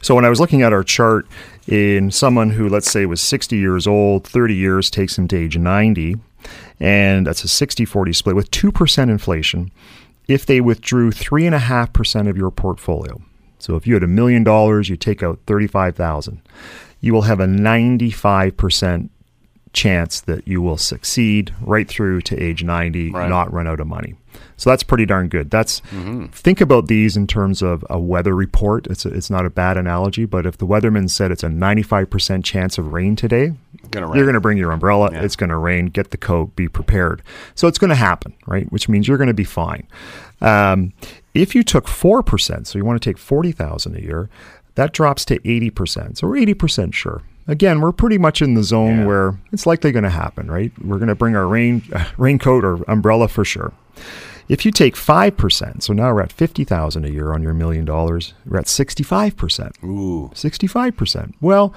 So 0.00 0.14
when 0.14 0.24
I 0.24 0.30
was 0.30 0.38
looking 0.38 0.62
at 0.62 0.72
our 0.72 0.84
chart 0.84 1.26
in 1.70 2.10
someone 2.10 2.50
who, 2.50 2.68
let's 2.68 2.90
say, 2.90 3.06
was 3.06 3.20
60 3.20 3.56
years 3.56 3.86
old, 3.86 4.26
30 4.26 4.54
years 4.54 4.90
takes 4.90 5.16
him 5.16 5.28
to 5.28 5.36
age 5.36 5.56
90, 5.56 6.16
and 6.80 7.26
that's 7.26 7.44
a 7.44 7.48
60 7.48 7.84
40 7.84 8.12
split 8.12 8.34
with 8.36 8.50
2% 8.50 9.02
inflation 9.10 9.70
if 10.28 10.46
they 10.46 10.60
withdrew 10.60 11.10
3.5% 11.10 12.28
of 12.28 12.36
your 12.36 12.50
portfolio. 12.50 13.20
So 13.58 13.76
if 13.76 13.86
you 13.86 13.94
had 13.94 14.02
a 14.02 14.08
million 14.08 14.42
dollars, 14.44 14.88
you 14.88 14.96
take 14.96 15.22
out 15.22 15.38
35,000, 15.46 16.40
you 17.00 17.12
will 17.12 17.22
have 17.22 17.40
a 17.40 17.46
95% 17.46 19.08
chance 19.72 20.20
that 20.22 20.48
you 20.48 20.60
will 20.60 20.76
succeed 20.76 21.54
right 21.60 21.86
through 21.86 22.20
to 22.22 22.36
age 22.42 22.64
90, 22.64 23.10
Right. 23.12 23.28
not 23.28 23.52
run 23.52 23.66
out 23.68 23.80
of 23.80 23.86
money. 23.86 24.14
So 24.56 24.68
that's 24.70 24.82
pretty 24.82 25.06
darn 25.06 25.28
good. 25.28 25.50
That's 25.50 25.80
think 26.32 26.60
about 26.60 26.86
these 26.88 27.16
in 27.16 27.26
terms 27.26 27.62
of 27.62 27.84
a 27.88 27.98
weather 27.98 28.34
report. 28.34 28.86
It's 28.88 29.06
a, 29.06 29.08
it's 29.08 29.30
not 29.30 29.46
a 29.46 29.50
bad 29.50 29.76
analogy, 29.76 30.24
but 30.26 30.44
if 30.46 30.58
the 30.58 30.66
weatherman 30.66 31.08
said 31.10 31.30
it's 31.32 31.42
a 31.42 31.48
95% 31.48 32.44
chance 32.44 32.76
of 32.78 32.92
rain 32.92 33.16
today, 33.16 33.52
Gonna 33.90 34.14
you're 34.14 34.24
going 34.24 34.34
to 34.34 34.40
bring 34.40 34.58
your 34.58 34.70
umbrella. 34.72 35.10
Yeah. 35.12 35.22
It's 35.22 35.36
going 35.36 35.50
to 35.50 35.56
rain. 35.56 35.86
Get 35.86 36.10
the 36.10 36.16
coat. 36.18 36.54
Be 36.56 36.68
prepared. 36.68 37.22
So 37.54 37.66
it's 37.68 37.78
going 37.78 37.88
to 37.88 37.94
happen, 37.96 38.34
right? 38.46 38.70
Which 38.70 38.88
means 38.88 39.08
you're 39.08 39.16
going 39.18 39.28
to 39.28 39.34
be 39.34 39.44
fine. 39.44 39.86
Um, 40.40 40.92
if 41.34 41.54
you 41.54 41.62
took 41.62 41.88
four 41.88 42.22
percent, 42.22 42.66
so 42.66 42.78
you 42.78 42.84
want 42.84 43.00
to 43.00 43.08
take 43.10 43.18
forty 43.18 43.52
thousand 43.52 43.96
a 43.96 44.00
year, 44.02 44.28
that 44.74 44.92
drops 44.92 45.24
to 45.26 45.34
eighty 45.48 45.70
percent. 45.70 46.18
So 46.18 46.26
we're 46.28 46.36
eighty 46.38 46.54
percent 46.54 46.94
sure. 46.94 47.22
Again, 47.46 47.80
we're 47.80 47.92
pretty 47.92 48.18
much 48.18 48.42
in 48.42 48.54
the 48.54 48.62
zone 48.62 48.98
Yeah. 49.00 49.06
where 49.06 49.38
it's 49.52 49.66
likely 49.66 49.90
going 49.92 50.04
to 50.04 50.10
happen, 50.10 50.48
right? 50.50 50.72
We're 50.84 50.98
going 50.98 51.08
to 51.08 51.14
bring 51.14 51.34
our 51.34 51.46
rain 51.46 51.82
uh, 51.92 52.04
raincoat 52.16 52.64
or 52.64 52.82
umbrella 52.88 53.26
for 53.28 53.44
sure. 53.44 53.72
If 54.50 54.66
you 54.66 54.72
take 54.72 54.96
five 54.96 55.36
percent, 55.36 55.84
so 55.84 55.92
now 55.92 56.12
we're 56.12 56.22
at 56.22 56.32
fifty 56.32 56.64
thousand 56.64 57.04
a 57.04 57.08
year 57.08 57.32
on 57.32 57.40
your 57.40 57.54
million 57.54 57.84
dollars, 57.84 58.34
we're 58.44 58.58
at 58.58 58.66
sixty-five 58.66 59.36
percent. 59.36 59.76
Ooh. 59.84 60.28
65%. 60.34 61.34
Well, 61.40 61.72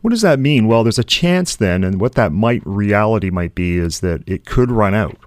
what 0.00 0.10
does 0.10 0.22
that 0.22 0.38
mean? 0.38 0.68
Well, 0.68 0.84
there's 0.84 0.98
a 0.98 1.04
chance 1.04 1.54
then, 1.54 1.84
and 1.84 2.00
what 2.00 2.14
that 2.14 2.32
might 2.32 2.62
reality 2.64 3.28
might 3.28 3.54
be 3.54 3.76
is 3.76 4.00
that 4.00 4.22
it 4.26 4.46
could 4.46 4.70
run 4.70 4.94
out. 4.94 5.18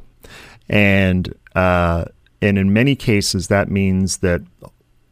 And 0.67 1.31
uh, 1.53 2.05
and 2.41 2.57
in 2.57 2.73
many 2.73 2.95
cases, 2.95 3.47
that 3.49 3.69
means 3.69 4.17
that 4.17 4.41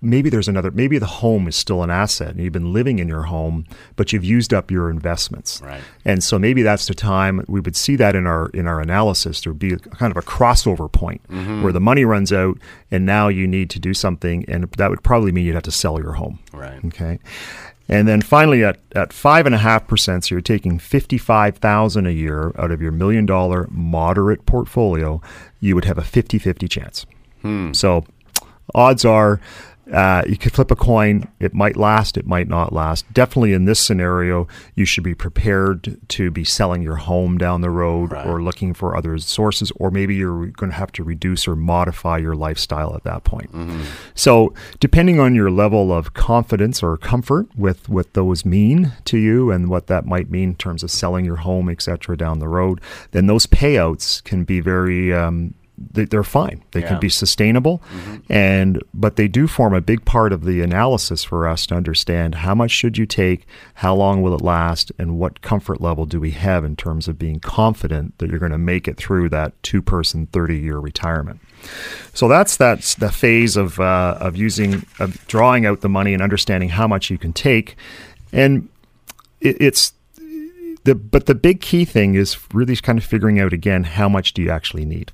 maybe 0.01 0.29
there's 0.29 0.47
another 0.47 0.71
maybe 0.71 0.97
the 0.97 1.05
home 1.05 1.47
is 1.47 1.55
still 1.55 1.83
an 1.83 1.89
asset 1.89 2.29
and 2.29 2.39
you've 2.39 2.53
been 2.53 2.71
living 2.71 2.99
in 2.99 3.07
your 3.07 3.23
home 3.23 3.65
but 3.97 4.13
you've 4.13 4.23
used 4.23 4.53
up 4.53 4.71
your 4.71 4.89
investments 4.89 5.61
Right. 5.61 5.81
and 6.05 6.23
so 6.23 6.39
maybe 6.39 6.61
that's 6.61 6.85
the 6.87 6.93
time 6.93 7.43
we 7.47 7.59
would 7.59 7.75
see 7.75 7.95
that 7.97 8.15
in 8.15 8.25
our 8.25 8.49
in 8.49 8.65
our 8.65 8.79
analysis 8.79 9.41
there 9.41 9.51
would 9.51 9.59
be 9.59 9.73
a, 9.73 9.77
kind 9.77 10.11
of 10.11 10.17
a 10.17 10.21
crossover 10.25 10.89
point 10.89 11.21
mm-hmm. 11.27 11.61
where 11.63 11.73
the 11.73 11.81
money 11.81 12.05
runs 12.05 12.31
out 12.31 12.57
and 12.91 13.05
now 13.05 13.27
you 13.27 13.45
need 13.45 13.69
to 13.71 13.79
do 13.79 13.93
something 13.93 14.45
and 14.47 14.71
that 14.77 14.89
would 14.89 15.03
probably 15.03 15.31
mean 15.31 15.45
you'd 15.45 15.55
have 15.55 15.63
to 15.63 15.71
sell 15.71 15.99
your 15.99 16.13
home 16.13 16.39
Right. 16.53 16.83
Okay. 16.85 17.19
And 17.91 18.07
then 18.07 18.21
finally, 18.21 18.63
at, 18.63 18.77
at 18.93 19.09
5.5%, 19.09 20.23
so 20.23 20.35
you're 20.35 20.41
taking 20.41 20.77
55000 20.77 22.05
a 22.05 22.11
year 22.11 22.53
out 22.55 22.69
of 22.69 22.83
your 22.83 22.91
million 22.91 23.25
dollar 23.25 23.67
moderate 23.71 24.45
portfolio, 24.45 25.19
you 25.59 25.73
would 25.73 25.85
have 25.85 25.97
a 25.97 26.03
50 26.03 26.37
50 26.37 26.67
chance. 26.67 27.07
Hmm. 27.41 27.73
So 27.73 28.05
odds 28.75 29.05
are 29.05 29.41
uh, 29.91 30.23
you 30.27 30.37
could 30.37 30.53
flip 30.53 30.71
a 30.71 30.75
coin. 30.75 31.27
It 31.39 31.53
might 31.53 31.75
last, 31.75 32.17
it 32.17 32.25
might 32.27 32.47
not 32.47 32.71
last. 32.73 33.11
Definitely 33.13 33.53
in 33.53 33.65
this 33.65 33.79
scenario, 33.79 34.47
you 34.75 34.85
should 34.85 35.03
be 35.03 35.15
prepared 35.15 35.97
to 36.09 36.29
be 36.31 36.43
selling 36.43 36.81
your 36.81 36.97
home 36.97 37.37
down 37.37 37.61
the 37.61 37.69
road 37.69 38.11
Right. 38.11 38.25
or 38.27 38.41
looking 38.41 38.73
for 38.73 38.95
other 38.95 39.17
sources, 39.17 39.71
or 39.77 39.89
maybe 39.91 40.15
you're 40.15 40.47
going 40.47 40.71
to 40.71 40.75
have 40.77 40.91
to 40.93 41.03
reduce 41.03 41.47
or 41.47 41.55
modify 41.55 42.17
your 42.17 42.35
lifestyle 42.35 42.95
at 42.95 43.03
that 43.03 43.23
point. 43.23 43.49
So, 44.15 44.53
depending 44.79 45.19
on 45.19 45.35
your 45.35 45.49
level 45.51 45.91
of 45.91 46.13
confidence 46.13 46.83
or 46.83 46.95
comfort 46.97 47.47
with 47.57 47.89
what 47.89 48.13
those 48.13 48.45
mean 48.45 48.93
to 49.05 49.17
you 49.17 49.51
and 49.51 49.69
what 49.69 49.87
that 49.87 50.05
might 50.05 50.29
mean 50.29 50.49
in 50.49 50.55
terms 50.55 50.83
of 50.83 50.91
selling 50.91 51.25
your 51.25 51.37
home, 51.37 51.69
et 51.69 51.81
cetera, 51.81 52.15
down 52.17 52.39
the 52.39 52.47
road, 52.47 52.79
then 53.11 53.27
those 53.27 53.47
payouts 53.47 54.23
can 54.23 54.43
be 54.43 54.59
very. 54.59 55.13
Um, 55.13 55.53
they're 55.93 56.23
fine. 56.23 56.61
They 56.71 56.81
Yeah. 56.81 56.89
can 56.89 56.99
be 56.99 57.09
sustainable, 57.09 57.81
and 58.29 58.81
but 58.93 59.15
they 59.15 59.27
do 59.27 59.47
form 59.47 59.73
a 59.73 59.81
big 59.81 60.05
part 60.05 60.33
of 60.33 60.43
the 60.43 60.61
analysis 60.61 61.23
for 61.23 61.47
us 61.47 61.65
to 61.67 61.75
understand 61.75 62.35
how 62.35 62.53
much 62.53 62.71
should 62.71 62.97
you 62.97 63.05
take, 63.05 63.45
how 63.75 63.95
long 63.95 64.21
will 64.21 64.35
it 64.35 64.41
last, 64.41 64.91
and 64.99 65.17
what 65.17 65.41
comfort 65.41 65.81
level 65.81 66.05
do 66.05 66.19
we 66.19 66.31
have 66.31 66.63
in 66.65 66.75
terms 66.75 67.07
of 67.07 67.17
being 67.17 67.39
confident 67.39 68.17
that 68.17 68.29
you're 68.29 68.39
going 68.39 68.51
to 68.51 68.57
make 68.57 68.87
it 68.87 68.97
through 68.97 69.29
that 69.29 69.53
two-person, 69.63 70.27
thirty-year 70.27 70.79
retirement. 70.79 71.39
So 72.13 72.27
that's 72.27 72.57
that's 72.57 72.95
the 72.95 73.11
phase 73.11 73.57
of 73.57 73.79
uh, 73.79 74.17
of 74.19 74.35
using 74.35 74.85
of 74.99 75.25
drawing 75.27 75.65
out 75.65 75.81
the 75.81 75.89
money 75.89 76.13
and 76.13 76.21
understanding 76.21 76.69
how 76.69 76.87
much 76.87 77.09
you 77.09 77.17
can 77.17 77.33
take, 77.33 77.75
and 78.31 78.69
it, 79.41 79.57
it's 79.59 79.93
the 80.85 80.95
but 80.95 81.25
the 81.25 81.35
big 81.35 81.59
key 81.59 81.83
thing 81.85 82.15
is 82.15 82.37
really 82.53 82.75
kind 82.77 82.97
of 82.97 83.03
figuring 83.03 83.39
out 83.39 83.51
again 83.53 83.83
how 83.83 84.07
much 84.07 84.33
do 84.33 84.41
you 84.41 84.49
actually 84.49 84.85
need, 84.85 85.11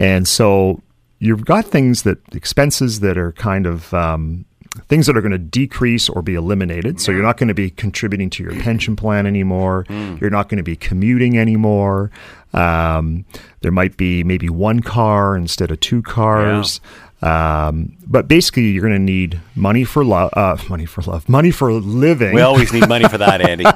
and 0.00 0.26
so 0.26 0.82
you've 1.18 1.44
got 1.44 1.66
things 1.66 2.02
that 2.02 2.18
expenses 2.34 3.00
that 3.00 3.16
are 3.18 3.32
kind 3.32 3.66
of 3.66 3.92
um, 3.92 4.46
things 4.88 5.06
that 5.06 5.16
are 5.16 5.20
going 5.20 5.32
to 5.32 5.38
decrease 5.38 6.08
or 6.08 6.22
be 6.22 6.34
eliminated. 6.34 7.00
So 7.00 7.12
you're 7.12 7.22
not 7.22 7.36
going 7.36 7.48
to 7.48 7.54
be 7.54 7.70
contributing 7.70 8.30
to 8.30 8.42
your 8.42 8.54
pension 8.60 8.96
plan 8.96 9.26
anymore. 9.26 9.84
You're 9.88 10.30
not 10.30 10.48
going 10.48 10.56
to 10.56 10.64
be 10.64 10.76
commuting 10.76 11.38
anymore. 11.38 12.10
Um, 12.52 13.24
there 13.60 13.70
might 13.70 13.96
be 13.96 14.24
maybe 14.24 14.48
one 14.48 14.80
car 14.80 15.36
instead 15.36 15.70
of 15.70 15.78
two 15.80 16.02
cars. 16.02 16.80
Um, 17.22 17.96
but 18.06 18.26
basically, 18.26 18.70
you're 18.70 18.80
going 18.80 18.94
to 18.94 18.98
need 18.98 19.38
money 19.54 19.84
for 19.84 20.02
love, 20.02 20.30
uh, 20.32 20.56
money 20.70 20.86
for 20.86 21.02
love, 21.02 21.28
money 21.28 21.50
for 21.50 21.70
living. 21.72 22.34
We 22.34 22.40
always 22.40 22.72
need 22.72 22.88
money 22.88 23.06
for 23.06 23.18
that, 23.18 23.42
Andy. 23.42 23.66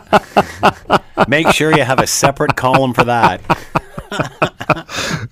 Make 1.28 1.48
sure 1.50 1.76
you 1.76 1.84
have 1.84 1.98
a 1.98 2.06
separate 2.06 2.56
column 2.56 2.94
for 2.94 3.04
that. 3.04 3.42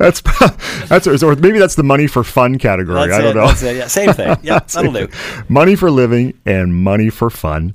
that's 0.03 0.21
that's 0.89 1.23
or 1.23 1.37
maybe 1.37 1.59
that's 1.59 1.77
the 1.77 1.83
money 1.83 2.07
for 2.07 2.25
fun 2.25 2.59
category. 2.59 3.09
That's 3.09 3.13
I 3.13 3.21
don't 3.21 3.37
it. 3.37 3.63
know. 3.63 3.71
Yeah, 3.71 3.87
same 3.87 4.13
thing. 4.13 4.37
Yeah, 4.43 4.59
that'll 4.59 4.93
do. 4.93 5.09
money 5.49 5.77
for 5.77 5.91
living 5.91 6.39
and 6.45 6.75
money 6.75 7.11
for 7.11 7.31
fun. 7.31 7.75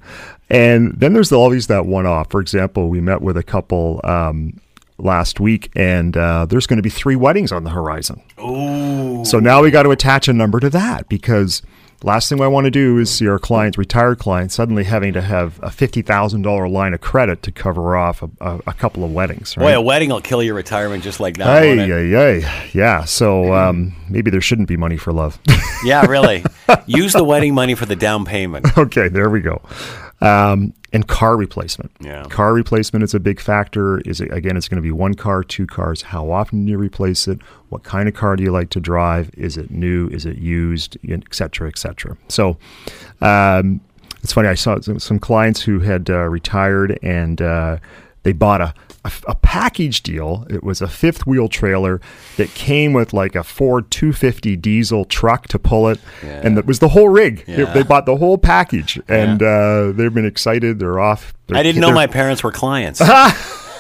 And 0.49 0.93
then 0.99 1.13
there's 1.13 1.31
always 1.31 1.67
that 1.67 1.85
one 1.85 2.05
off. 2.05 2.29
For 2.29 2.41
example, 2.41 2.89
we 2.89 2.99
met 3.01 3.21
with 3.21 3.37
a 3.37 3.43
couple 3.43 4.01
um, 4.03 4.59
last 4.97 5.39
week, 5.39 5.69
and 5.75 6.15
uh, 6.17 6.45
there's 6.45 6.67
going 6.67 6.77
to 6.77 6.83
be 6.83 6.89
three 6.89 7.15
weddings 7.15 7.51
on 7.51 7.63
the 7.63 7.69
horizon. 7.69 8.21
Ooh. 8.39 9.23
So 9.25 9.39
now 9.39 9.61
we 9.61 9.71
got 9.71 9.83
to 9.83 9.91
attach 9.91 10.27
a 10.27 10.33
number 10.33 10.59
to 10.59 10.69
that 10.69 11.09
because 11.09 11.61
last 12.03 12.29
thing 12.29 12.41
I 12.41 12.47
want 12.47 12.65
to 12.65 12.71
do 12.71 12.97
is 12.97 13.10
see 13.10 13.27
our 13.27 13.39
clients, 13.39 13.77
retired 13.77 14.19
clients, 14.19 14.55
suddenly 14.55 14.83
having 14.83 15.13
to 15.13 15.21
have 15.21 15.60
a 15.63 15.71
fifty 15.71 16.01
thousand 16.01 16.43
dollar 16.43 16.67
line 16.67 16.93
of 16.93 17.01
credit 17.01 17.41
to 17.43 17.51
cover 17.51 17.95
off 17.95 18.21
a, 18.21 18.29
a, 18.39 18.60
a 18.67 18.73
couple 18.73 19.03
of 19.03 19.12
weddings. 19.13 19.55
Boy, 19.55 19.75
a 19.75 19.81
wedding 19.81 20.10
will 20.10 20.21
kill 20.21 20.43
your 20.43 20.55
retirement 20.55 21.03
just 21.03 21.19
like 21.19 21.38
that. 21.38 21.63
It? 21.63 21.79
ay, 21.79 22.39
ay. 22.39 22.69
Yeah. 22.73 23.05
So 23.05 23.53
um, 23.53 23.95
maybe 24.10 24.31
there 24.31 24.41
shouldn't 24.41 24.67
be 24.67 24.77
money 24.77 24.97
for 24.97 25.12
love. 25.12 25.39
Yeah, 25.83 26.05
really. 26.05 26.43
Use 26.86 27.13
the 27.13 27.23
wedding 27.23 27.53
money 27.53 27.75
for 27.75 27.86
the 27.86 27.95
down 27.95 28.25
payment. 28.25 28.77
okay, 28.77 29.07
there 29.07 29.29
we 29.29 29.41
go. 29.41 29.62
Um, 30.19 30.73
and 30.93 31.08
car 31.08 31.36
replacement. 31.36 31.91
Yeah. 31.99 32.23
Car 32.23 32.53
replacement 32.53 33.03
is 33.03 33.13
a 33.13 33.19
big 33.19 33.39
factor. 33.39 33.99
Is 33.99 34.21
it, 34.21 34.32
again, 34.32 34.58
it's 34.58 34.67
going 34.67 34.77
to 34.77 34.82
be 34.82 34.91
one 34.91 35.13
car, 35.13 35.43
two 35.43 35.67
cars. 35.67 36.01
How 36.01 36.32
often 36.32 36.65
do 36.65 36.71
you 36.71 36.77
replace 36.77 37.27
it? 37.27 37.39
What 37.69 37.84
kind 37.84 38.08
of 38.08 38.15
car 38.15 38.36
do 38.36 38.43
you 38.43 38.51
like 38.51 38.69
to 38.71 38.80
drive? 38.80 39.30
Is 39.36 39.58
it 39.58 39.69
new? 39.69 40.08
Is 40.08 40.25
it 40.25 40.38
used? 40.38 40.97
Et 41.08 41.21
cetera, 41.32 41.67
et 41.67 41.77
cetera. 41.77 42.17
So, 42.30 42.58
um, 43.21 43.82
it's 44.23 44.34
funny. 44.34 44.47
I 44.47 44.56
saw 44.56 44.80
some, 44.80 45.19
clients 45.19 45.62
who 45.62 45.80
had 45.80 46.10
uh, 46.10 46.27
retired 46.27 46.97
and 47.03 47.41
uh, 47.41 47.77
they 48.23 48.32
bought 48.32 48.62
a, 48.62 48.73
a 49.07 49.31
a 49.31 49.35
package 49.35 50.03
deal. 50.03 50.45
It 50.49 50.63
was 50.63 50.81
a 50.81 50.87
fifth 50.87 51.25
wheel 51.25 51.47
trailer 51.47 51.99
that 52.37 52.53
came 52.53 52.93
with 52.93 53.13
like 53.13 53.35
a 53.35 53.43
Ford 53.43 53.89
250 53.91 54.55
diesel 54.57 55.05
truck 55.05 55.47
to 55.47 55.59
pull 55.59 55.87
it, 55.89 55.99
Yeah. 56.23 56.41
and 56.43 56.57
that 56.57 56.65
was 56.65 56.79
the 56.79 56.89
whole 56.89 57.09
rig. 57.09 57.45
They- 57.45 57.57
Yeah. 57.57 57.73
They 57.73 57.83
bought 57.83 58.05
the 58.05 58.17
whole 58.17 58.37
package, 58.37 58.99
and 59.07 59.41
uh, 59.41 59.91
they've 59.93 60.13
been 60.13 60.25
excited. 60.25 60.79
They're 60.79 60.99
off. 60.99 61.33
They're, 61.47 61.57
I 61.57 61.63
didn't 61.63 61.81
know 61.81 61.91
my 61.91 62.07
parents 62.07 62.43
were 62.43 62.51
clients. 62.51 62.99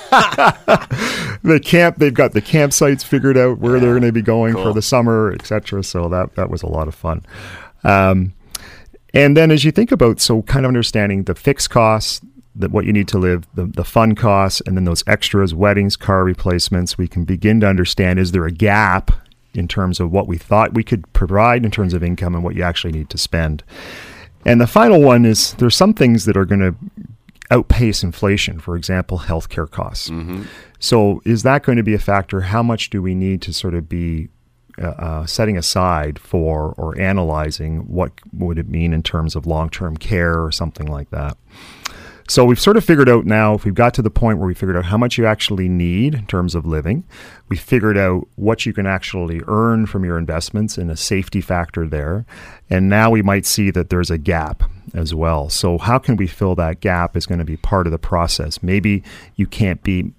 the 0.09 1.59
camp. 1.63 1.97
They've 1.97 2.13
got 2.13 2.33
the 2.33 2.41
campsites 2.41 3.03
figured 3.03 3.37
out 3.37 3.59
where 3.59 3.79
they're 3.79 3.91
going 3.91 4.01
to 4.03 4.11
be 4.11 4.21
going 4.21 4.53
Cool. 4.53 4.63
for 4.63 4.73
the 4.73 4.81
summer, 4.81 5.31
etc. 5.33 5.83
So 5.83 6.09
that 6.09 6.35
that 6.35 6.49
was 6.49 6.63
a 6.63 6.67
lot 6.67 6.87
of 6.87 6.95
fun. 6.95 7.25
Um, 7.83 8.33
and 9.13 9.35
then 9.37 9.51
as 9.51 9.63
you 9.63 9.71
think 9.71 9.91
about 9.91 10.19
so 10.19 10.41
kind 10.43 10.65
of 10.65 10.69
understanding 10.69 11.23
the 11.23 11.35
fixed 11.35 11.69
costs, 11.69 12.21
that 12.57 12.71
what 12.71 12.85
you 12.85 12.93
need 12.93 13.07
to 13.09 13.17
live, 13.17 13.47
the, 13.53 13.65
the 13.65 13.83
fun 13.83 14.15
costs, 14.15 14.61
and 14.65 14.75
then 14.75 14.85
those 14.85 15.03
extras, 15.07 15.53
weddings, 15.53 15.95
car 15.95 16.23
replacements, 16.23 16.97
we 16.97 17.07
can 17.07 17.23
begin 17.23 17.59
to 17.61 17.67
understand 17.67 18.19
is 18.19 18.31
there 18.31 18.45
a 18.45 18.51
gap 18.51 19.11
in 19.53 19.67
terms 19.67 19.99
of 19.99 20.11
what 20.11 20.27
we 20.27 20.37
thought 20.37 20.73
we 20.73 20.83
could 20.83 21.11
provide 21.13 21.65
in 21.65 21.71
terms 21.71 21.93
of 21.93 22.03
income 22.03 22.35
and 22.35 22.43
what 22.43 22.55
you 22.55 22.63
actually 22.63 22.93
need 22.93 23.09
to 23.09 23.17
spend. 23.17 23.63
And 24.45 24.61
the 24.61 24.67
final 24.67 25.01
one 25.01 25.25
is 25.25 25.53
there's 25.55 25.75
some 25.75 25.93
things 25.93 26.25
that 26.25 26.37
are 26.37 26.45
going 26.45 26.61
to 26.61 26.75
outpace 27.49 28.03
inflation, 28.03 28.59
for 28.59 28.75
example, 28.75 29.19
healthcare 29.19 29.69
costs. 29.69 30.09
So, 30.79 31.21
is 31.25 31.43
that 31.43 31.63
going 31.63 31.77
to 31.77 31.83
be 31.83 31.93
a 31.93 31.99
factor? 31.99 32.41
How 32.41 32.61
much 32.61 32.89
do 32.89 33.01
we 33.01 33.15
need 33.15 33.41
to 33.43 33.53
sort 33.53 33.73
of 33.73 33.89
be 33.89 34.29
uh, 34.79 34.87
uh, 34.87 35.25
setting 35.25 35.57
aside 35.57 36.19
for 36.19 36.75
or 36.77 36.99
analyzing 36.99 37.79
what 37.87 38.11
would 38.31 38.59
it 38.59 38.69
mean 38.69 38.93
in 38.93 39.01
terms 39.01 39.35
of 39.35 39.47
long 39.47 39.69
term 39.69 39.97
care 39.97 40.43
or 40.43 40.51
something 40.51 40.87
like 40.87 41.09
that? 41.09 41.35
So 42.29 42.43
we've 42.43 42.59
sort 42.59 42.75
of 42.75 42.83
figured 42.83 43.07
out 43.07 43.25
now, 43.25 43.53
if 43.53 43.63
we've 43.63 43.73
got 43.73 43.93
to 43.95 44.01
the 44.01 44.09
point 44.09 44.37
where 44.37 44.47
we 44.47 44.53
figured 44.53 44.75
out 44.75 44.85
how 44.85 44.97
much 44.97 45.17
you 45.17 45.25
actually 45.25 45.69
need 45.69 46.13
in 46.13 46.25
terms 46.27 46.55
of 46.55 46.65
living, 46.65 47.05
we 47.47 47.55
figured 47.55 47.97
out 47.97 48.27
what 48.35 48.65
you 48.65 48.73
can 48.73 48.85
actually 48.85 49.41
earn 49.47 49.85
from 49.85 50.03
your 50.03 50.17
investments 50.17 50.77
and 50.77 50.91
a 50.91 50.97
safety 50.97 51.39
factor 51.39 51.87
there. 51.87 52.25
And 52.69 52.89
now 52.89 53.09
we 53.09 53.21
might 53.21 53.45
see 53.45 53.71
that 53.71 53.89
there's 53.89 54.11
a 54.11 54.17
gap 54.17 54.63
as 54.93 55.15
well. 55.15 55.49
So 55.49 55.77
how 55.77 55.99
can 55.99 56.17
we 56.17 56.27
fill 56.27 56.55
that 56.55 56.81
gap 56.81 57.15
is 57.15 57.25
going 57.25 57.39
to 57.39 57.45
be 57.45 57.57
part 57.57 57.87
of 57.87 57.91
the 57.91 57.97
process. 57.97 58.61
Maybe 58.61 59.03
you 59.35 59.47
can't 59.47 59.81
be 59.83 60.11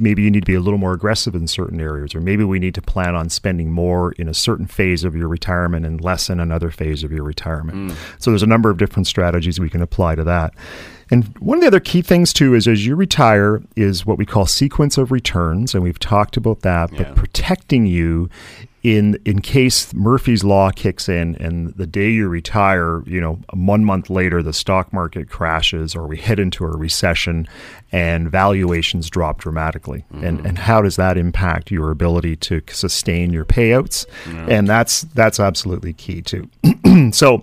maybe 0.00 0.22
you 0.22 0.32
need 0.32 0.40
to 0.40 0.46
be 0.46 0.56
a 0.56 0.60
little 0.60 0.80
more 0.80 0.92
aggressive 0.92 1.34
in 1.34 1.46
certain 1.46 1.80
areas, 1.80 2.12
or 2.12 2.20
maybe 2.20 2.42
we 2.42 2.58
need 2.58 2.74
to 2.74 2.82
plan 2.82 3.14
on 3.14 3.28
spending 3.28 3.70
more 3.70 4.10
in 4.12 4.28
a 4.28 4.34
certain 4.34 4.66
phase 4.66 5.04
of 5.04 5.14
your 5.14 5.28
retirement 5.28 5.86
and 5.86 6.02
less 6.02 6.28
in 6.28 6.40
another 6.40 6.72
phase 6.72 7.04
of 7.04 7.12
your 7.12 7.22
retirement. 7.22 7.92
Mm. 7.92 7.96
So 8.18 8.32
there's 8.32 8.42
a 8.42 8.48
number 8.48 8.68
of 8.68 8.78
different 8.78 9.06
strategies 9.06 9.60
we 9.60 9.70
can 9.70 9.80
apply 9.80 10.16
to 10.16 10.24
that. 10.24 10.54
And 11.10 11.36
one 11.38 11.58
of 11.58 11.62
the 11.62 11.68
other 11.68 11.80
key 11.80 12.02
things 12.02 12.32
too 12.32 12.54
is 12.54 12.68
as 12.68 12.84
you 12.86 12.94
retire 12.96 13.62
is 13.76 14.04
what 14.04 14.18
we 14.18 14.26
call 14.26 14.46
sequence 14.46 14.98
of 14.98 15.10
returns, 15.10 15.74
and 15.74 15.82
we've 15.82 15.98
talked 15.98 16.36
about 16.36 16.60
that, 16.60 16.92
Yeah. 16.92 16.98
but 17.04 17.14
protecting 17.16 17.86
you 17.86 18.28
in 18.84 19.18
in 19.24 19.40
case 19.40 19.92
Murphy's 19.92 20.44
law 20.44 20.70
kicks 20.70 21.08
in 21.08 21.34
and 21.40 21.74
the 21.76 21.86
day 21.86 22.10
you 22.10 22.28
retire, 22.28 23.02
you 23.06 23.20
know, 23.20 23.40
one 23.52 23.84
month 23.84 24.08
later 24.08 24.40
the 24.40 24.52
stock 24.52 24.92
market 24.92 25.28
crashes 25.28 25.96
or 25.96 26.06
we 26.06 26.16
head 26.16 26.38
into 26.38 26.64
a 26.64 26.68
recession 26.68 27.48
and 27.90 28.30
valuations 28.30 29.10
drop 29.10 29.38
dramatically. 29.40 30.04
And 30.22 30.46
and 30.46 30.58
how 30.58 30.80
does 30.82 30.94
that 30.94 31.16
impact 31.18 31.72
your 31.72 31.90
ability 31.90 32.36
to 32.36 32.62
sustain 32.70 33.32
your 33.32 33.44
payouts? 33.44 34.06
And 34.48 34.68
that's 34.68 35.02
that's 35.14 35.40
absolutely 35.40 35.92
key 35.94 36.22
too. 36.22 36.48
so 37.12 37.42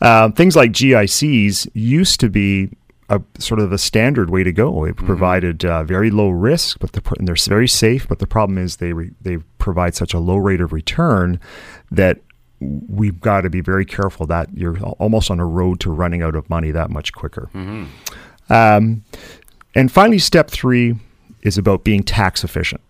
uh, 0.00 0.30
things 0.30 0.54
like 0.54 0.70
GICs 0.70 1.66
used 1.74 2.20
to 2.20 2.28
be 2.30 2.70
a 3.08 3.22
sort 3.38 3.60
of 3.60 3.72
a 3.72 3.78
standard 3.78 4.30
way 4.30 4.44
to 4.44 4.52
go. 4.52 4.84
It 4.84 4.96
provided 4.96 5.64
uh, 5.64 5.82
very 5.84 6.10
low 6.10 6.28
risk, 6.28 6.78
but 6.78 6.92
the, 6.92 7.02
and 7.18 7.26
they're 7.26 7.36
very 7.36 7.68
safe. 7.68 8.06
But 8.06 8.18
the 8.18 8.26
problem 8.26 8.58
is 8.58 8.76
they 8.76 8.92
re, 8.92 9.10
they 9.20 9.38
provide 9.58 9.94
such 9.94 10.12
a 10.12 10.18
low 10.18 10.36
rate 10.36 10.60
of 10.60 10.72
return 10.72 11.40
that 11.90 12.20
we've 12.60 13.20
got 13.20 13.42
to 13.42 13.50
be 13.50 13.60
very 13.60 13.84
careful 13.84 14.26
that 14.26 14.48
you're 14.52 14.78
almost 14.98 15.30
on 15.30 15.40
a 15.40 15.46
road 15.46 15.80
to 15.80 15.90
running 15.90 16.22
out 16.22 16.34
of 16.34 16.50
money 16.50 16.70
that 16.72 16.90
much 16.90 17.12
quicker. 17.12 17.48
Um, 18.50 19.04
and 19.74 19.92
finally, 19.92 20.18
step 20.18 20.50
three 20.50 20.96
is 21.42 21.56
about 21.56 21.84
being 21.84 22.02
tax 22.02 22.42
efficient. 22.44 22.80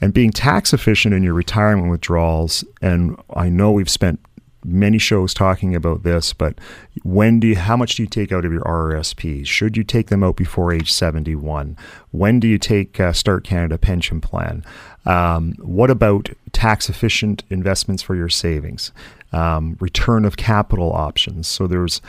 And 0.00 0.12
being 0.12 0.32
tax 0.32 0.72
efficient 0.72 1.14
in 1.14 1.22
your 1.22 1.34
retirement 1.34 1.90
withdrawals, 1.90 2.64
and 2.82 3.16
I 3.34 3.48
know 3.48 3.70
we've 3.70 3.90
spent 3.90 4.20
many 4.64 4.98
shows 4.98 5.34
talking 5.34 5.74
about 5.74 6.02
this, 6.02 6.32
but 6.32 6.58
when 7.02 7.40
do 7.40 7.46
you, 7.48 7.56
how 7.56 7.76
much 7.76 7.96
do 7.96 8.02
you 8.02 8.08
take 8.08 8.32
out 8.32 8.44
of 8.44 8.52
your 8.52 8.62
RRSPs? 8.62 9.46
Should 9.46 9.76
you 9.76 9.84
take 9.84 10.08
them 10.08 10.22
out 10.22 10.36
before 10.36 10.72
age 10.72 10.92
71? 10.92 11.76
When 12.10 12.40
do 12.40 12.48
you 12.48 12.58
take 12.58 12.98
uh, 12.98 13.12
Start 13.12 13.44
Canada 13.44 13.78
pension 13.78 14.20
plan? 14.20 14.64
Um, 15.06 15.54
what 15.58 15.90
about 15.90 16.30
tax 16.52 16.88
efficient 16.88 17.44
investments 17.50 18.02
for 18.02 18.14
your 18.14 18.28
savings? 18.28 18.92
Um, 19.32 19.76
return 19.80 20.24
of 20.24 20.36
capital 20.36 20.92
options. 20.92 21.48
So 21.48 21.66
there's, 21.66 22.00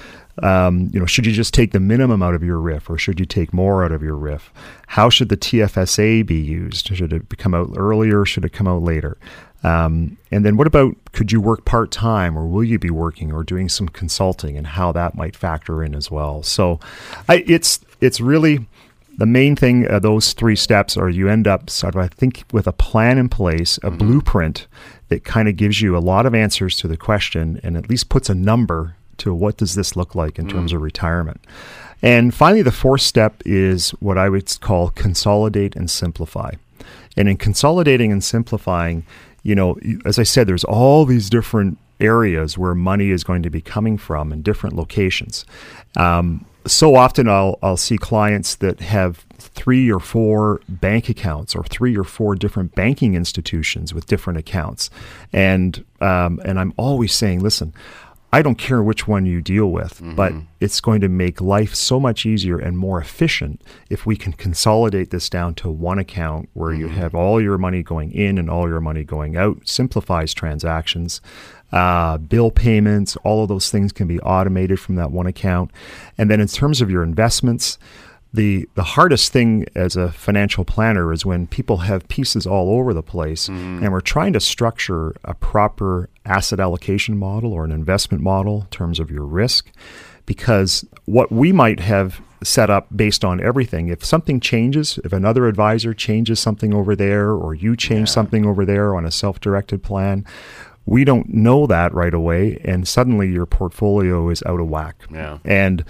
um, 0.43 0.91
you 0.93 0.99
know, 0.99 1.07
should 1.07 1.25
you 1.25 1.33
just 1.33 1.53
take 1.53 1.71
the 1.71 1.79
minimum 1.79 2.21
out 2.21 2.35
of 2.35 2.43
your 2.43 2.59
RRIF 2.59 2.89
or 2.89 2.97
should 2.99 3.19
you 3.19 3.25
take 3.25 3.51
more 3.51 3.83
out 3.83 3.91
of 3.91 4.03
your 4.03 4.15
RRIF? 4.15 4.41
How 4.87 5.09
should 5.09 5.29
the 5.29 5.37
TFSA 5.37 6.25
be 6.25 6.39
used? 6.39 6.95
Should 6.95 7.11
it 7.11 7.37
come 7.37 7.55
out 7.55 7.71
earlier? 7.75 8.25
Should 8.25 8.45
it 8.45 8.53
come 8.53 8.67
out 8.67 8.83
later? 8.83 9.17
Um, 9.65 10.17
and 10.29 10.45
then 10.45 10.57
what 10.57 10.67
about 10.67 10.95
could 11.11 11.31
you 11.31 11.41
work 11.41 11.65
part 11.65 11.89
time 11.89 12.37
or 12.37 12.45
will 12.45 12.63
you 12.63 12.77
be 12.77 12.91
working 12.91 13.31
or 13.31 13.43
doing 13.43 13.67
some 13.67 13.89
consulting 13.89 14.57
and 14.57 14.67
how 14.67 14.91
that 14.91 15.15
might 15.15 15.35
factor 15.35 15.83
in 15.83 15.95
as 15.95 16.11
well? 16.11 16.43
So 16.43 16.79
I, 17.27 17.43
it's 17.47 17.79
it's 17.99 18.21
really 18.21 18.67
the 19.17 19.25
main 19.25 19.55
thing 19.55 19.87
of 19.87 20.03
those 20.03 20.33
three 20.33 20.55
steps 20.55 20.95
are 20.95 21.09
you 21.09 21.29
end 21.29 21.47
up 21.47 21.71
sort 21.71 21.95
of 21.95 22.01
I 22.01 22.09
think 22.09 22.43
with 22.51 22.67
a 22.67 22.73
plan 22.73 23.17
in 23.17 23.27
place, 23.27 23.77
a 23.77 23.89
mm-hmm. 23.89 23.97
blueprint 23.97 24.67
that 25.07 25.23
kind 25.23 25.47
of 25.47 25.57
gives 25.57 25.81
you 25.81 25.97
a 25.97 25.99
lot 25.99 26.27
of 26.27 26.35
answers 26.35 26.77
to 26.77 26.87
the 26.87 26.97
question 26.97 27.59
and 27.63 27.75
at 27.75 27.89
least 27.89 28.09
puts 28.09 28.29
a 28.29 28.35
number 28.35 28.95
to 29.17 29.33
what 29.33 29.57
does 29.57 29.73
this 29.73 29.95
look 29.95 30.13
like 30.13 30.37
in 30.37 30.47
terms 30.47 30.73
mm. 30.73 30.75
of 30.75 30.81
retirement. 30.81 31.41
And 32.01 32.35
finally, 32.35 32.61
the 32.61 32.71
fourth 32.71 33.01
step 33.01 33.41
is 33.45 33.91
what 33.91 34.17
I 34.17 34.29
would 34.29 34.59
call 34.59 34.89
consolidate 34.89 35.75
and 35.75 35.89
simplify. 35.89 36.51
And 37.15 37.29
in 37.29 37.37
consolidating 37.37 38.11
and 38.11 38.21
simplifying, 38.21 39.05
you 39.45 39.53
know, 39.53 39.77
as 40.05 40.17
I 40.17 40.23
said, 40.23 40.47
there's 40.47 40.63
all 40.63 41.05
these 41.05 41.29
different 41.29 41.77
areas 41.99 42.57
where 42.57 42.73
money 42.73 43.11
is 43.11 43.23
going 43.23 43.43
to 43.43 43.51
be 43.51 43.61
coming 43.61 43.95
from 43.95 44.33
in 44.33 44.41
different 44.41 44.75
locations. 44.75 45.45
Um, 45.95 46.45
so 46.65 46.95
often 46.95 47.29
I'll, 47.29 47.59
I'll 47.61 47.77
see 47.77 47.99
clients 47.99 48.55
that 48.55 48.79
have 48.79 49.23
three 49.37 49.91
or 49.91 49.99
four 49.99 50.61
bank 50.67 51.09
accounts 51.09 51.55
or 51.55 51.63
three 51.63 51.95
or 51.95 52.03
four 52.03 52.35
different 52.35 52.73
banking 52.73 53.13
institutions 53.13 53.93
with 53.93 54.07
different 54.07 54.39
accounts. 54.39 54.89
And, 55.31 55.85
um, 56.01 56.41
and 56.43 56.59
I'm 56.59 56.73
always 56.75 57.13
saying, 57.13 57.41
listen, 57.41 57.71
I 58.35 58.41
don't 58.41 58.57
care 58.57 58.83
which 58.83 59.07
one 59.07 59.25
you 59.25 59.39
deal 59.39 59.67
with, 59.67 60.01
but 60.13 60.33
mm-hmm. 60.33 60.47
it's 60.59 60.81
going 60.81 60.99
to 60.99 61.07
make 61.07 61.39
life 61.39 61.73
so 61.73 62.01
much 62.01 62.25
easier 62.25 62.59
and 62.59 62.77
more 62.77 62.99
efficient 62.99 63.61
if 63.89 64.05
we 64.05 64.17
can 64.17 64.33
consolidate 64.33 65.09
this 65.09 65.29
down 65.29 65.55
to 65.55 65.69
one 65.69 65.99
account 65.99 66.49
where 66.51 66.73
you 66.73 66.87
mm-hmm. 66.87 66.97
have 66.97 67.15
all 67.15 67.39
your 67.39 67.57
money 67.57 67.81
going 67.81 68.11
in 68.11 68.37
and 68.37 68.49
all 68.49 68.67
your 68.67 68.81
money 68.81 69.05
going 69.05 69.37
out, 69.37 69.65
simplifies 69.65 70.33
transactions. 70.33 71.21
Uh, 71.71 72.17
bill 72.17 72.51
payments, 72.51 73.15
all 73.23 73.43
of 73.43 73.47
those 73.47 73.71
things 73.71 73.93
can 73.93 74.05
be 74.05 74.19
automated 74.19 74.81
from 74.81 74.95
that 74.95 75.11
one 75.11 75.27
account. 75.27 75.71
And 76.17 76.29
then 76.29 76.41
in 76.41 76.49
terms 76.49 76.81
of 76.81 76.91
your 76.91 77.03
investments, 77.03 77.77
the 78.33 78.67
the 78.75 78.83
hardest 78.83 79.31
thing 79.31 79.65
as 79.75 79.95
a 79.95 80.11
financial 80.11 80.65
planner 80.65 81.13
is 81.13 81.25
when 81.25 81.47
people 81.47 81.77
have 81.77 82.05
pieces 82.09 82.45
all 82.45 82.69
over 82.77 82.93
the 82.93 83.01
place 83.01 83.47
mm-hmm. 83.47 83.81
and 83.81 83.93
we're 83.93 84.01
trying 84.01 84.33
to 84.33 84.41
structure 84.41 85.15
a 85.23 85.33
proper 85.33 86.09
asset 86.25 86.59
allocation 86.59 87.17
model 87.17 87.53
or 87.53 87.65
an 87.65 87.71
investment 87.71 88.23
model 88.23 88.61
in 88.61 88.67
terms 88.67 88.99
of 88.99 89.11
your 89.11 89.25
risk 89.25 89.71
because 90.25 90.85
what 91.05 91.31
we 91.31 91.51
might 91.51 91.79
have 91.79 92.21
set 92.43 92.69
up 92.69 92.87
based 92.95 93.25
on 93.25 93.41
everything. 93.41 93.89
If 93.89 94.05
something 94.05 94.39
changes, 94.39 94.99
if 95.03 95.13
another 95.13 95.47
advisor 95.47 95.93
changes 95.93 96.39
something 96.39 96.73
over 96.73 96.95
there, 96.95 97.31
or 97.31 97.53
you 97.53 97.75
change 97.75 98.09
something 98.09 98.45
over 98.45 98.65
there 98.65 98.95
on 98.95 99.05
a 99.05 99.11
self 99.11 99.39
directed 99.39 99.83
plan, 99.83 100.25
we 100.85 101.03
don't 101.03 101.33
know 101.33 101.65
that 101.67 101.93
right 101.93 102.13
away. 102.13 102.61
And 102.63 102.87
suddenly 102.87 103.31
your 103.31 103.45
portfolio 103.45 104.29
is 104.29 104.43
out 104.45 104.59
of 104.59 104.69
whack. 104.69 104.95
Yeah. 105.11 105.39
And 105.43 105.83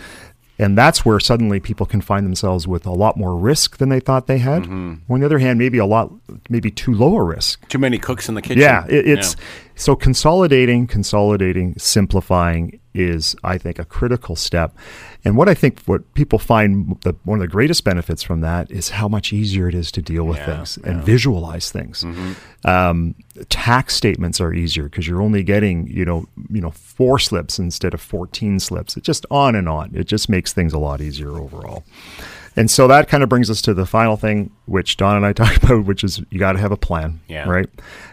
and 0.58 0.78
that's 0.78 1.04
where 1.04 1.20
suddenly 1.20 1.60
people 1.60 1.86
can 1.86 2.00
find 2.00 2.26
themselves 2.26 2.66
with 2.66 2.86
a 2.86 2.92
lot 2.92 3.18
more 3.18 3.36
risk 3.36 3.78
than 3.78 3.90
they 3.90 4.00
thought 4.00 4.28
they 4.28 4.38
had. 4.38 4.64
Mm-hmm. 4.64 5.12
On 5.12 5.20
the 5.20 5.26
other 5.26 5.40
hand, 5.40 5.60
maybe 5.60 5.78
a 5.80 5.86
lot, 5.86 6.14
maybe 6.50 6.72
too 6.72 6.94
low 6.94 7.18
a 7.18 7.24
risk. 7.24 7.68
Too 7.68 7.78
many 7.78 7.98
cooks 7.98 8.30
in 8.30 8.36
the 8.36 8.42
kitchen. 8.42 8.62
Yeah, 8.62 8.86
it, 8.88 9.06
it's 9.06 9.36
so 9.76 9.96
consolidating, 9.96 10.88
consolidating, 10.88 11.78
simplifying 11.78 12.80
is, 12.94 13.36
I 13.44 13.58
think, 13.58 13.78
a 13.78 13.84
critical 13.86 14.38
step. 14.38 14.76
And 15.26 15.36
what 15.36 15.50
I 15.50 15.54
think 15.54 15.82
what 15.82 16.14
people 16.14 16.40
find 16.40 16.98
the, 17.02 17.14
one 17.26 17.40
of 17.40 17.42
the 17.42 17.52
greatest 17.52 17.84
benefits 17.84 18.24
from 18.24 18.40
that 18.42 18.72
is 18.72 18.90
how 18.90 19.10
much 19.10 19.34
easier 19.34 19.68
it 19.68 19.76
is 19.76 19.92
to 19.92 20.02
deal 20.02 20.24
with 20.24 20.38
Yeah, 20.38 20.56
things 20.64 20.78
and 20.78 21.04
visualize 21.04 21.72
things. 21.72 22.06
Um, 22.64 23.16
tax 23.50 23.96
statements 23.96 24.40
are 24.40 24.54
easier 24.54 24.86
because 24.86 25.08
you're 25.08 25.22
only 25.22 25.44
getting 25.44 25.88
you 25.88 26.06
know 26.06 26.26
you 26.50 26.62
know 26.62 26.72
four 26.72 27.20
slips 27.20 27.60
instead 27.60 27.94
of 27.94 28.00
14 28.00 28.60
slips. 28.60 28.96
It 28.96 29.04
just 29.04 29.26
on 29.30 29.56
and 29.56 29.68
on. 29.68 29.94
It 29.94 30.06
just 30.06 30.30
makes 30.30 30.54
things 30.54 30.72
a 30.72 30.80
lot 30.80 31.02
easier 31.02 31.32
overall. 31.38 31.84
And 32.56 32.72
so 32.72 32.88
that 32.88 33.08
kind 33.10 33.22
of 33.24 33.30
brings 33.30 33.50
us 33.50 33.62
to 33.64 33.74
the 33.74 33.86
final 33.86 34.16
thing, 34.18 34.52
which 34.66 34.98
Don 34.98 35.16
and 35.18 35.26
I 35.26 35.34
talked 35.42 35.64
about, 35.64 35.86
which 35.86 36.04
is 36.04 36.22
you 36.30 36.40
got 36.40 36.54
to 36.54 36.60
have 36.60 36.72
a 36.72 36.78
plan, 36.78 37.20
Yeah. 37.28 37.48
right? 37.50 37.70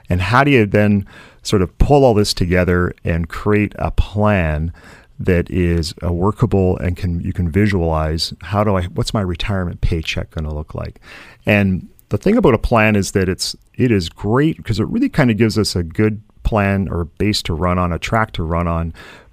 And 0.09 0.21
how 0.21 0.45
do 0.45 0.51
you 0.51 0.67
then 0.67 1.07
sort 1.43 1.63
of 1.63 1.77
pull 1.79 2.05
all 2.05 2.15
this 2.15 2.35
together 2.35 2.93
and 3.05 3.29
create 3.29 3.75
a 3.79 3.91
plan 3.91 4.73
that 5.21 5.49
is 5.51 5.95
uh, 6.05 6.13
workable 6.13 6.77
and 6.79 6.97
can 6.97 7.21
you 7.21 7.33
can 7.33 7.49
visualize 7.51 8.35
how 8.43 8.65
do 8.65 8.77
I 8.77 8.85
what's 8.85 9.15
my 9.15 9.21
retirement 9.21 9.81
paycheck 9.81 10.31
going 10.31 10.45
to 10.45 10.53
look 10.55 10.75
like? 10.75 11.01
And 11.47 11.89
the 12.09 12.19
thing 12.19 12.37
about 12.37 12.55
a 12.55 12.59
plan 12.59 12.97
is 12.97 13.13
that 13.13 13.29
it's 13.29 13.55
it 13.75 13.91
is 13.93 14.09
great 14.09 14.57
because 14.57 14.81
it 14.81 14.87
really 14.89 15.09
kind 15.09 15.31
of 15.31 15.37
gives 15.37 15.57
us 15.59 15.77
a 15.77 15.83
good 15.85 16.21
plan 16.43 16.89
or 16.89 17.05
base 17.05 17.41
to 17.43 17.55
run 17.55 17.79
on, 17.79 17.93
a 17.93 17.99
track 17.99 18.33
to 18.33 18.43
run 18.43 18.67
on 18.67 18.93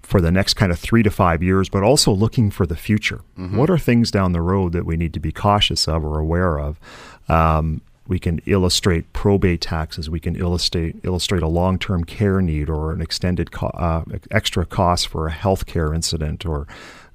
for 0.10 0.22
the 0.22 0.32
next 0.32 0.56
kind 0.56 0.72
of 0.72 0.80
three 0.80 1.04
to 1.04 1.12
five 1.12 1.44
years, 1.44 1.70
but 1.70 1.84
also 1.84 2.12
looking 2.12 2.50
for 2.50 2.66
the 2.66 2.76
future. 2.76 3.22
What 3.56 3.70
are 3.70 3.78
things 3.78 4.10
down 4.10 4.32
the 4.32 4.42
road 4.42 4.74
that 4.74 4.84
we 4.84 4.98
need 4.98 5.14
to 5.14 5.20
be 5.20 5.32
cautious 5.32 5.88
of 5.88 6.04
or 6.04 6.18
aware 6.18 6.58
of? 6.58 6.80
Um, 7.28 7.82
we 8.08 8.18
can 8.18 8.42
illustrate 8.48 9.14
probate 9.14 9.62
taxes. 9.62 10.10
We 10.10 10.20
can 10.20 10.36
illustrate 10.36 10.96
illustrate 11.04 11.44
a 11.44 11.48
long 11.48 11.78
term 11.78 12.04
care 12.06 12.42
need 12.42 12.72
or 12.72 12.92
an 12.92 13.02
extended 13.02 13.52
co- 13.52 13.68
uh, 13.68 14.04
extra 14.32 14.66
cost 14.66 15.08
for 15.08 15.28
a 15.28 15.32
healthcare 15.32 15.94
incident 15.94 16.44
or 16.44 16.66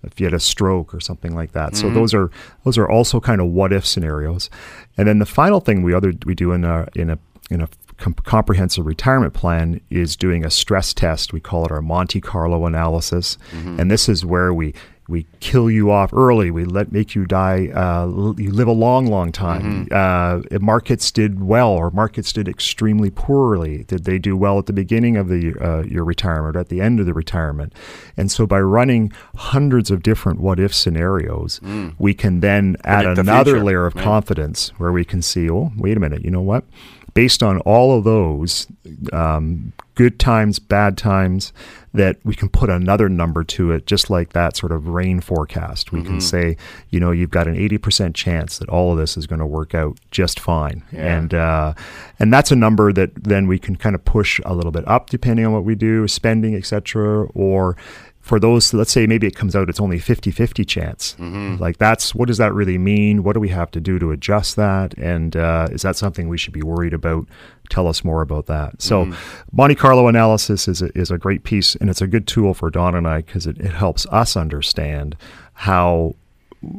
if 0.05 0.21
you 0.21 0.27
had 0.27 0.35
a 0.35 0.39
stroke 0.39 0.95
or 0.95 1.01
something 1.01 1.35
like 1.35 1.51
that. 1.51 1.75
So 1.75 1.89
those 1.91 2.15
are 2.15 2.31
those 2.65 2.79
are 2.79 2.89
also 2.89 3.19
kind 3.19 3.41
of 3.41 3.49
what 3.49 3.73
if 3.73 3.85
scenarios. 3.85 4.51
And 4.97 5.09
then 5.09 5.19
the 5.19 5.27
final 5.27 5.59
thing 5.59 5.83
we 5.83 5.93
other 5.93 6.13
we 6.25 6.37
do 6.37 6.53
in 6.53 6.63
a 6.63 6.87
in 6.95 7.11
a 7.11 7.19
in 7.51 7.61
a 7.61 7.69
com- 7.99 8.15
comprehensive 8.15 8.87
retirement 8.87 9.35
plan 9.35 9.81
is 9.91 10.17
doing 10.17 10.45
a 10.45 10.51
stress 10.51 10.93
test. 10.95 11.33
We 11.33 11.41
call 11.41 11.65
it 11.67 11.73
our 11.73 11.83
Monte 11.83 12.21
Carlo 12.21 12.67
analysis, 12.67 13.39
and 13.53 13.91
this 13.91 14.09
is 14.09 14.25
where 14.25 14.53
we 14.53 14.75
we 15.07 15.27
kill 15.41 15.71
you 15.71 15.91
off 15.91 16.15
early. 16.15 16.51
We 16.51 16.65
let 16.65 16.91
make 16.91 17.15
you 17.15 17.27
die. 17.27 17.69
Uh, 17.75 18.05
l- 18.05 18.37
you 18.39 18.51
live 18.51 18.69
a 18.69 18.73
long, 18.73 19.05
long 19.05 19.33
time. 19.33 19.87
Uh, 19.93 20.41
if 20.51 20.63
markets 20.63 21.11
did 21.13 21.43
well, 21.45 21.69
or 21.73 21.91
markets 21.91 22.33
did 22.33 22.49
extremely 22.49 23.11
poorly. 23.11 23.85
Did 23.85 24.05
they 24.05 24.19
do 24.19 24.35
well 24.35 24.59
at 24.59 24.65
the 24.65 24.73
beginning 24.73 25.19
of 25.19 25.29
the 25.29 25.55
uh, 25.61 25.83
your 25.83 26.05
retirement 26.05 26.57
or 26.57 26.61
at 26.61 26.71
the 26.71 26.81
end 26.81 27.01
of 27.01 27.07
the 27.07 27.13
retirement? 27.13 27.75
And 28.17 28.31
so, 28.31 28.47
by 28.47 28.61
running 28.61 29.13
hundreds 29.37 29.91
of 29.91 30.03
different 30.03 30.41
what 30.41 30.59
if 30.59 30.75
scenarios, 30.75 31.61
we 31.99 32.15
can 32.15 32.41
then 32.41 32.77
add 32.85 33.05
Predict 33.05 33.19
another 33.19 33.63
layer 33.63 33.85
of 33.85 33.95
Yeah. 33.95 34.05
confidence 34.05 34.71
where 34.79 34.91
we 34.91 35.05
can 35.05 35.21
see, 35.21 35.51
oh, 35.51 35.71
wait 35.77 35.99
a 35.99 36.01
minute, 36.01 36.25
you 36.25 36.31
know 36.31 36.41
what? 36.41 36.65
Based 37.14 37.42
on 37.42 37.59
all 37.61 37.96
of 37.96 38.05
those 38.05 38.66
um, 39.12 39.72
good 39.94 40.18
times, 40.18 40.59
bad 40.59 40.98
times, 40.98 41.53
that 41.92 42.16
we 42.24 42.35
can 42.35 42.48
put 42.48 42.68
another 42.68 43.09
number 43.09 43.44
to 43.44 43.70
it, 43.70 43.87
just 43.87 44.11
like 44.11 44.33
that 44.33 44.57
sort 44.57 44.72
of 44.72 44.88
rain 44.88 45.20
forecast. 45.20 45.92
We 45.92 46.00
Mm-hmm. 46.00 46.09
can 46.09 46.20
say, 46.20 46.57
you 46.90 46.98
know, 46.98 47.12
you've 47.12 47.31
got 47.31 47.46
an 47.46 47.55
80% 47.55 48.14
chance 48.14 48.59
that 48.59 48.68
all 48.68 48.90
of 48.90 48.98
this 48.98 49.16
is 49.16 49.29
going 49.29 49.38
to 49.38 49.46
work 49.46 49.77
out 49.77 49.98
just 50.11 50.40
fine. 50.40 50.83
Yeah. 50.90 51.16
And, 51.18 51.35
uh, 51.35 51.74
and 52.18 52.33
that's 52.33 52.50
a 52.50 52.57
number 52.57 52.92
that 52.92 53.14
then 53.14 53.46
we 53.46 53.61
can 53.61 53.77
kind 53.77 53.94
of 53.94 54.05
push 54.05 54.40
a 54.44 54.53
little 54.55 54.72
bit 54.72 54.87
up 54.88 55.09
depending 55.11 55.46
on 55.46 55.53
what 55.53 55.62
we 55.64 55.77
do, 55.77 56.09
spending, 56.09 56.57
etc. 56.57 57.27
Or 57.27 57.77
for 58.25 58.41
those, 58.41 58.73
let's 58.73 58.91
say 58.91 59.07
maybe 59.07 59.27
it 59.27 59.37
comes 59.37 59.55
out 59.55 59.69
it's 59.69 59.79
only 59.79 59.99
50 59.99 60.31
50 60.31 60.65
chance. 60.65 61.15
Like, 61.59 61.77
that's 61.77 62.15
what 62.15 62.27
does 62.27 62.39
that 62.39 62.55
really 62.55 62.79
mean? 62.79 63.23
What 63.23 63.35
do 63.35 63.41
we 63.41 63.51
have 63.51 63.71
to 63.73 63.83
do 63.83 63.99
to 63.99 64.13
adjust 64.13 64.57
that? 64.57 64.95
And 64.97 65.37
uh, 65.37 65.69
is 65.71 65.83
that 65.83 65.97
something 65.97 66.27
we 66.29 66.39
should 66.39 66.55
be 66.55 66.63
worried 66.63 66.95
about? 66.95 67.29
Tell 67.69 67.87
us 67.87 68.03
more 68.03 68.23
about 68.23 68.47
that. 68.47 68.81
So, 68.81 69.05
Monte 69.53 69.75
Carlo 69.75 70.09
analysis 70.09 70.69
is 70.69 70.81
a, 70.81 70.87
is 70.99 71.11
a 71.11 71.19
great 71.19 71.45
piece, 71.45 71.75
and 71.75 71.91
it's 71.91 72.01
a 72.01 72.07
good 72.07 72.27
tool 72.27 72.55
for 72.55 72.71
Don 72.71 72.95
and 72.95 73.07
I 73.07 73.21
because 73.21 73.47
it, 73.47 73.59
it 73.59 73.73
helps 73.73 74.07
us 74.07 74.39
understand 74.39 75.17
how 75.53 76.15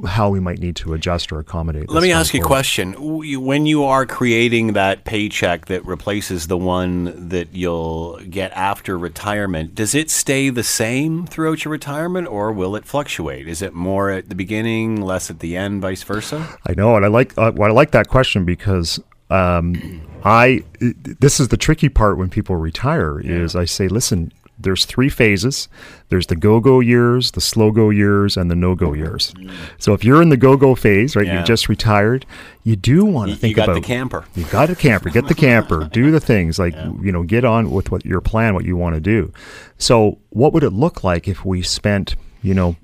how 0.08 0.30
we 0.30 0.40
might 0.40 0.60
need 0.60 0.76
to 0.78 0.94
adjust 0.94 1.32
or 1.32 1.40
accommodate. 1.40 1.90
Let 1.90 2.04
me 2.04 2.12
ask 2.12 2.34
you 2.34 2.42
a 2.42 2.46
question. 2.46 2.94
When 2.98 3.66
you 3.66 3.84
are 3.84 4.06
creating 4.06 4.74
that 4.74 5.04
paycheck 5.04 5.66
that 5.66 5.86
replaces 5.86 6.48
the 6.48 6.58
one 6.58 7.30
that 7.30 7.54
you'll 7.54 8.20
get 8.30 8.52
after 8.54 8.98
retirement, 8.98 9.76
does 9.76 9.96
it 9.96 10.10
stay 10.10 10.50
the 10.50 10.64
same 10.64 11.26
throughout 11.26 11.66
your 11.66 11.72
retirement 11.72 12.28
or 12.28 12.52
will 12.52 12.76
it 12.76 12.86
fluctuate? 12.86 13.48
Is 13.48 13.62
it 13.62 13.74
more 13.74 14.10
at 14.10 14.30
the 14.30 14.36
beginning, 14.36 15.02
less 15.02 15.30
at 15.30 15.40
the 15.40 15.56
end, 15.56 15.82
vice 15.82 16.04
versa? 16.04 16.58
I 16.68 16.74
know, 16.74 16.96
and 16.96 17.06
I 17.06 17.10
like 17.10 17.38
uh, 17.38 17.52
well, 17.56 17.70
I 17.70 17.74
like 17.74 17.92
that 17.92 18.08
question 18.08 18.46
because 18.46 19.00
um, 19.30 20.02
I 20.24 20.64
this 20.80 21.40
is 21.40 21.48
the 21.50 21.58
tricky 21.58 21.90
part 21.90 22.18
when 22.18 22.30
people 22.30 22.56
retire 22.56 23.20
is 23.20 23.56
I 23.56 23.66
say, 23.66 23.88
listen, 23.88 24.32
there's 24.58 24.86
three 24.86 25.10
phases. 25.10 25.68
There's 26.10 26.28
the 26.28 26.36
go-go 26.36 26.80
years, 26.80 27.32
the 27.32 27.42
slow-go 27.42 27.90
years, 27.90 28.38
and 28.38 28.50
the 28.50 28.56
no-go 28.56 28.92
mm. 28.92 28.98
years. 28.98 29.34
So 29.78 29.94
if 29.94 30.04
you're 30.04 30.22
in 30.22 30.30
the 30.30 30.38
go-go 30.38 30.76
phase, 30.76 31.16
right, 31.16 31.26
Yeah. 31.26 31.40
you 31.40 31.46
just 31.46 31.68
retired, 31.68 32.26
you 32.64 32.76
do 32.76 33.06
want 33.06 33.32
to 33.32 33.38
think 33.38 33.52
you 33.52 33.56
got 33.56 33.70
about 33.70 33.76
the 33.76 33.82
camper. 33.82 34.26
you 34.36 34.46
got 34.46 34.70
a 34.70 34.76
camper. 34.76 35.10
Get 35.10 35.28
the 35.28 35.36
camper. 35.36 35.90
do 35.92 36.12
the 36.12 36.20
things 36.20 36.58
like 36.58 36.76
you 37.02 37.12
know. 37.12 37.24
Get 37.24 37.44
on 37.46 37.72
with 37.72 37.92
what 37.92 38.06
your 38.06 38.22
plan, 38.22 38.54
what 38.54 38.66
you 38.66 38.78
want 38.78 38.96
to 38.96 39.02
do. 39.02 39.32
So, 39.78 40.20
what 40.30 40.54
would 40.54 40.64
it 40.64 40.72
look 40.72 41.04
like 41.04 41.28
if 41.28 41.44
we 41.46 41.62
spent 41.62 42.16
you 42.42 42.54
know 42.54 42.76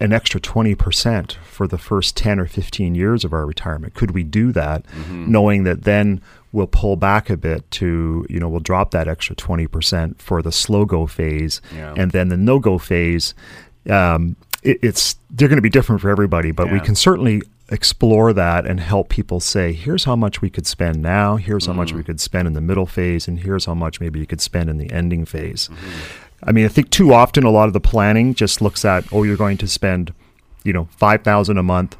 an 0.00 0.12
extra 0.12 0.40
twenty 0.40 0.74
percent 0.74 1.38
for 1.44 1.66
the 1.66 1.78
first 1.78 2.16
ten 2.16 2.40
or 2.40 2.46
fifteen 2.46 2.94
years 2.94 3.24
of 3.24 3.32
our 3.32 3.46
retirement? 3.46 3.94
Could 3.94 4.12
we 4.12 4.22
do 4.22 4.52
that, 4.52 4.86
mm-hmm. 4.86 5.30
knowing 5.30 5.64
that 5.64 5.82
then 5.84 6.20
we'll 6.52 6.66
pull 6.66 6.96
back 6.96 7.28
a 7.30 7.36
bit 7.36 7.70
to 7.72 8.26
you 8.28 8.40
know 8.40 8.48
we'll 8.48 8.60
drop 8.60 8.90
that 8.92 9.08
extra 9.08 9.34
twenty 9.36 9.66
percent 9.66 10.20
for 10.20 10.42
the 10.42 10.52
slow 10.52 10.84
go 10.84 11.06
phase, 11.06 11.60
Yeah. 11.74 11.94
and 11.96 12.12
then 12.12 12.28
the 12.28 12.36
no 12.36 12.58
go 12.58 12.78
phase. 12.78 13.34
Um, 13.88 14.36
it, 14.62 14.78
it's 14.82 15.16
they're 15.30 15.48
going 15.48 15.56
to 15.58 15.62
be 15.62 15.70
different 15.70 16.00
for 16.02 16.10
everybody, 16.10 16.50
but 16.50 16.70
we 16.72 16.80
can 16.80 16.94
certainly 16.94 17.42
explore 17.70 18.32
that 18.32 18.66
and 18.66 18.80
help 18.80 19.08
people 19.10 19.40
say, 19.40 19.72
here's 19.74 20.04
how 20.04 20.16
much 20.16 20.40
we 20.40 20.48
could 20.48 20.66
spend 20.66 21.02
now, 21.02 21.36
here's 21.36 21.66
how 21.66 21.72
much 21.74 21.92
we 21.92 22.02
could 22.02 22.18
spend 22.20 22.48
in 22.48 22.54
the 22.54 22.60
middle 22.62 22.86
phase, 22.86 23.28
and 23.28 23.40
here's 23.40 23.66
how 23.66 23.74
much 23.74 24.00
maybe 24.00 24.18
you 24.18 24.26
could 24.26 24.40
spend 24.40 24.70
in 24.70 24.78
the 24.78 24.90
ending 24.90 25.24
phase. 25.26 25.68
I 26.42 26.52
mean, 26.52 26.64
I 26.64 26.68
think 26.68 26.88
too 26.90 27.12
often 27.12 27.44
a 27.44 27.50
lot 27.50 27.66
of 27.66 27.74
the 27.74 27.80
planning 27.80 28.32
just 28.34 28.62
looks 28.62 28.84
at, 28.86 29.04
oh, 29.12 29.22
you're 29.22 29.36
going 29.36 29.58
to 29.58 29.68
spend, 29.68 30.14
you 30.64 30.72
know, 30.72 30.88
five 30.96 31.22
thousand 31.22 31.58
a 31.58 31.62
month. 31.62 31.96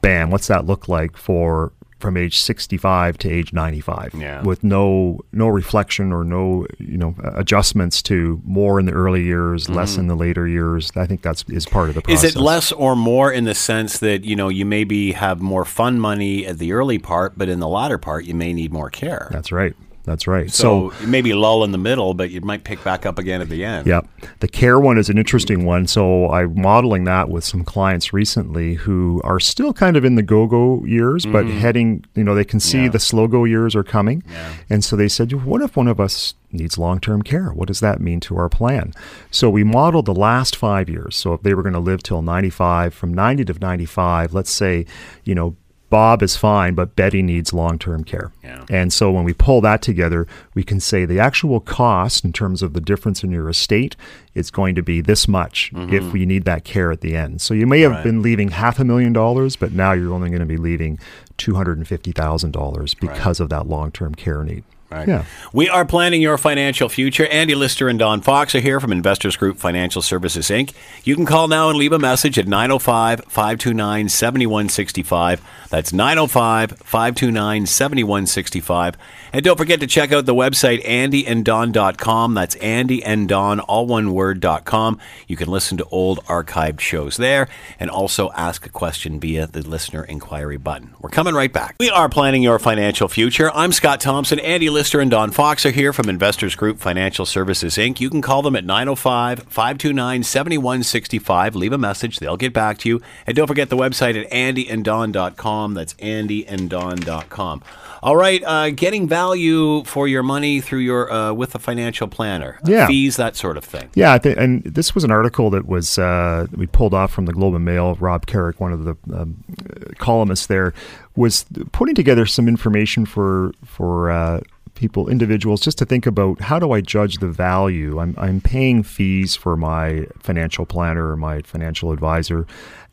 Bam, 0.00 0.30
what's 0.30 0.46
that 0.48 0.66
look 0.66 0.88
like 0.88 1.16
for 1.16 1.72
from 2.02 2.16
age 2.16 2.38
65 2.38 3.16
to 3.18 3.30
age 3.30 3.52
95 3.52 4.14
Yeah. 4.14 4.42
with 4.42 4.62
no 4.62 5.20
no 5.32 5.48
reflection 5.48 6.12
or 6.12 6.24
no 6.24 6.66
you 6.78 6.98
know 6.98 7.14
adjustments 7.22 8.02
to 8.02 8.40
more 8.44 8.78
in 8.80 8.86
the 8.86 8.92
early 8.92 9.22
years 9.22 9.68
less 9.70 9.92
mm-hmm. 9.92 10.00
in 10.00 10.06
the 10.08 10.16
later 10.16 10.46
years 10.46 10.90
i 10.96 11.06
think 11.06 11.22
that's 11.22 11.44
is 11.48 11.64
part 11.64 11.88
of 11.88 11.94
the 11.94 12.02
Is 12.10 12.24
it 12.24 12.36
less 12.36 12.72
or 12.72 12.96
more 12.96 13.32
in 13.32 13.44
the 13.44 13.54
sense 13.54 14.00
that, 14.00 14.24
you 14.24 14.36
know, 14.36 14.48
you 14.48 14.66
maybe 14.66 15.12
have 15.12 15.40
more 15.40 15.64
fun 15.64 16.00
money 16.00 16.46
at 16.46 16.58
the 16.58 16.72
early 16.72 16.98
part, 16.98 17.38
but 17.38 17.48
in 17.48 17.60
the 17.60 17.68
latter 17.68 17.98
part, 17.98 18.24
you 18.24 18.34
may 18.34 18.52
need 18.52 18.72
more 18.72 18.90
care? 18.90 19.28
that's 19.30 19.52
right 19.52 19.74
that's 20.04 20.26
right 20.26 20.50
So, 20.50 20.92
you 21.00 21.06
maybe 21.06 21.32
lull 21.32 21.62
in 21.64 21.72
the 21.72 21.78
middle, 21.78 22.14
but 22.14 22.30
you 22.30 22.40
might 22.40 22.64
pick 22.64 22.82
back 22.82 23.06
up 23.06 23.18
again 23.18 23.40
at 23.40 23.48
the 23.48 23.64
end. 23.64 23.86
Yeah. 23.86 24.00
The 24.40 24.48
care 24.48 24.78
one 24.80 24.98
is 24.98 25.08
an 25.08 25.16
interesting 25.18 25.64
one. 25.64 25.86
So 25.86 26.28
I'm 26.30 26.60
modeling 26.60 27.04
that 27.04 27.28
with 27.28 27.44
some 27.44 27.64
clients 27.64 28.12
recently 28.12 28.74
who 28.74 29.20
are 29.24 29.38
still 29.40 29.72
kind 29.72 29.96
of 29.96 30.04
in 30.04 30.16
the 30.16 30.22
go-go 30.22 30.84
years, 30.84 31.24
but 31.24 31.46
heading, 31.46 32.04
you 32.14 32.24
know, 32.24 32.34
they 32.34 32.44
can 32.44 32.58
see 32.60 32.72
Mm-hmm. 32.78 32.84
Yeah. 32.86 32.90
the 32.92 32.98
slow-go 33.00 33.44
years 33.44 33.76
are 33.76 33.84
coming. 33.84 34.22
Yeah. 34.30 34.54
And 34.70 34.84
so 34.84 34.96
they 34.96 35.08
said, 35.08 35.30
what 35.44 35.60
if 35.62 35.76
one 35.76 35.86
of 35.88 36.00
us 36.00 36.34
needs 36.50 36.78
long-term 36.78 37.22
care? 37.22 37.50
What 37.50 37.68
does 37.68 37.80
that 37.80 38.00
mean 38.00 38.18
to 38.20 38.36
our 38.36 38.48
plan? 38.48 38.92
So 39.30 39.48
we 39.50 39.62
modeled 39.62 40.06
the 40.06 40.14
last 40.14 40.56
five 40.56 40.88
years. 40.88 41.16
So 41.16 41.32
if 41.34 41.42
they 41.42 41.54
were 41.54 41.62
going 41.62 41.74
to 41.74 41.78
live 41.80 42.02
till 42.02 42.22
95, 42.22 42.92
from 42.94 43.14
90 43.14 43.44
to 43.46 43.54
95, 43.60 44.34
let's 44.34 44.50
say, 44.50 44.84
you 45.24 45.34
know, 45.34 45.54
Bob 45.92 46.22
is 46.22 46.36
fine, 46.36 46.74
but 46.74 46.96
Betty 46.96 47.22
needs 47.22 47.52
long 47.52 47.78
term 47.78 48.02
care. 48.02 48.32
Yeah. 48.42 48.64
And 48.68 48.92
so 48.92 49.12
when 49.12 49.22
we 49.24 49.32
pull 49.34 49.60
that 49.60 49.80
together, 49.82 50.26
we 50.54 50.64
can 50.64 50.80
say 50.80 51.04
the 51.04 51.20
actual 51.20 51.60
cost 51.60 52.24
in 52.24 52.32
terms 52.32 52.62
of 52.62 52.72
the 52.72 52.80
difference 52.80 53.22
in 53.22 53.30
your 53.30 53.48
estate 53.48 53.94
is 54.34 54.50
going 54.50 54.74
to 54.74 54.82
be 54.82 55.00
this 55.02 55.28
much 55.28 55.70
if 55.74 56.02
we 56.12 56.24
need 56.26 56.44
that 56.46 56.64
care 56.64 56.90
at 56.90 57.02
the 57.02 57.14
end. 57.14 57.40
So 57.40 57.54
you 57.54 57.66
may 57.66 57.80
have 57.82 57.92
Mm-hmm. 57.92 57.96
Right. 57.98 58.04
been 58.04 58.22
leaving 58.22 58.48
half 58.52 58.78
a 58.80 58.84
million 58.84 59.12
dollars, 59.12 59.54
but 59.54 59.72
now 59.72 59.92
you're 59.92 60.14
only 60.14 60.30
going 60.30 60.40
to 60.40 60.46
be 60.46 60.56
leaving 60.56 60.98
$250,000 61.36 62.98
because 63.00 63.40
of 63.40 63.48
that 63.50 63.66
long 63.66 63.90
term 63.92 64.14
care 64.14 64.42
need. 64.44 64.64
Right. 64.92 65.08
Yeah. 65.08 65.24
We 65.52 65.68
are 65.68 65.84
planning 65.84 66.22
your 66.22 66.38
financial 66.38 66.88
future. 66.88 67.26
Andy 67.26 67.54
Lister 67.54 67.88
and 67.88 67.98
Don 67.98 68.20
Fox 68.20 68.54
are 68.54 68.60
here 68.60 68.78
from 68.78 68.92
Investors 68.92 69.36
Group 69.36 69.58
Financial 69.58 70.02
Services, 70.02 70.48
Inc. 70.48 70.72
You 71.04 71.16
can 71.16 71.26
call 71.26 71.48
now 71.48 71.68
and 71.70 71.78
leave 71.78 71.92
a 71.92 71.98
message 71.98 72.38
at 72.38 72.46
905 72.46 73.24
529 73.24 74.08
7165. 74.08 75.40
That's 75.70 75.92
905 75.92 76.78
529 76.78 77.66
7165. 77.66 78.96
And 79.32 79.42
don't 79.42 79.56
forget 79.56 79.80
to 79.80 79.86
check 79.86 80.12
out 80.12 80.26
the 80.26 80.34
website 80.34 80.84
andyanddon.com. 80.84 82.34
That's 82.34 82.54
Andy 82.56 83.02
and 83.02 83.26
Don, 83.28 83.60
all 83.60 83.86
one 83.86 84.12
word, 84.12 84.40
dot 84.40 84.66
com. 84.66 84.98
You 85.26 85.36
can 85.36 85.48
listen 85.48 85.78
to 85.78 85.84
old 85.86 86.22
archived 86.26 86.80
shows 86.80 87.16
there 87.16 87.48
and 87.80 87.88
also 87.88 88.30
ask 88.32 88.66
a 88.66 88.68
question 88.68 89.18
via 89.18 89.46
the 89.46 89.62
listener 89.62 90.04
inquiry 90.04 90.58
button. 90.58 90.94
We're 91.00 91.08
coming 91.08 91.34
right 91.34 91.52
back. 91.52 91.76
We 91.80 91.88
are 91.88 92.10
planning 92.10 92.42
your 92.42 92.58
financial 92.58 93.08
future. 93.08 93.50
I'm 93.54 93.72
Scott 93.72 94.00
Thompson. 94.00 94.38
Andy 94.38 94.68
Lister 94.68 94.81
and 94.82 95.10
Don 95.10 95.30
Fox 95.30 95.64
are 95.64 95.70
here 95.70 95.92
from 95.92 96.08
Investors 96.08 96.54
Group 96.56 96.78
Financial 96.78 97.24
Services, 97.24 97.76
Inc. 97.76 98.00
You 98.00 98.10
can 98.10 98.20
call 98.20 98.42
them 98.42 98.56
at 98.56 98.64
905 98.64 99.44
529 99.44 100.22
7165. 100.24 101.54
Leave 101.54 101.72
a 101.72 101.78
message, 101.78 102.18
they'll 102.18 102.36
get 102.36 102.52
back 102.52 102.78
to 102.78 102.88
you. 102.88 103.00
And 103.26 103.36
don't 103.36 103.46
forget 103.46 103.68
the 103.70 103.76
website 103.76 104.20
at 104.20 104.28
andyanddon.com. 104.30 105.74
That's 105.74 105.94
andyanddon.com. 105.94 107.62
All 108.02 108.16
right, 108.16 108.42
uh, 108.44 108.70
getting 108.70 109.06
value 109.06 109.84
for 109.84 110.08
your 110.08 110.24
money 110.24 110.60
through 110.60 110.80
your 110.80 111.12
uh, 111.12 111.32
with 111.32 111.54
a 111.54 111.60
financial 111.60 112.08
planner, 112.08 112.58
Yeah. 112.64 112.88
fees, 112.88 113.14
that 113.16 113.36
sort 113.36 113.56
of 113.56 113.64
thing. 113.64 113.90
Yeah, 113.94 114.12
I 114.12 114.18
thi- 114.18 114.34
and 114.36 114.64
this 114.64 114.92
was 114.94 115.04
an 115.04 115.12
article 115.12 115.50
that 115.50 115.66
was 115.68 115.98
uh, 115.98 116.48
we 116.52 116.66
pulled 116.66 116.94
off 116.94 117.12
from 117.12 117.26
the 117.26 117.32
Globe 117.32 117.54
and 117.54 117.64
Mail. 117.64 117.94
Rob 118.00 118.26
Carrick, 118.26 118.60
one 118.60 118.72
of 118.72 118.82
the 118.84 118.96
um, 119.14 119.44
uh, 119.70 119.92
columnists 119.98 120.46
there, 120.46 120.74
was 121.14 121.44
putting 121.70 121.94
together 121.94 122.26
some 122.26 122.48
information 122.48 123.06
for 123.06 123.52
for 123.64 124.10
uh, 124.10 124.40
people, 124.74 125.08
individuals, 125.08 125.60
just 125.60 125.78
to 125.78 125.84
think 125.84 126.06
about 126.06 126.40
how 126.40 126.58
do 126.58 126.72
I 126.72 126.80
judge 126.80 127.18
the 127.18 127.28
value. 127.28 127.98
I'm 127.98 128.14
I'm 128.18 128.40
paying 128.40 128.82
fees 128.82 129.34
for 129.34 129.56
my 129.56 130.06
financial 130.18 130.66
planner 130.66 131.10
or 131.10 131.16
my 131.16 131.42
financial 131.42 131.92
advisor, 131.92 132.46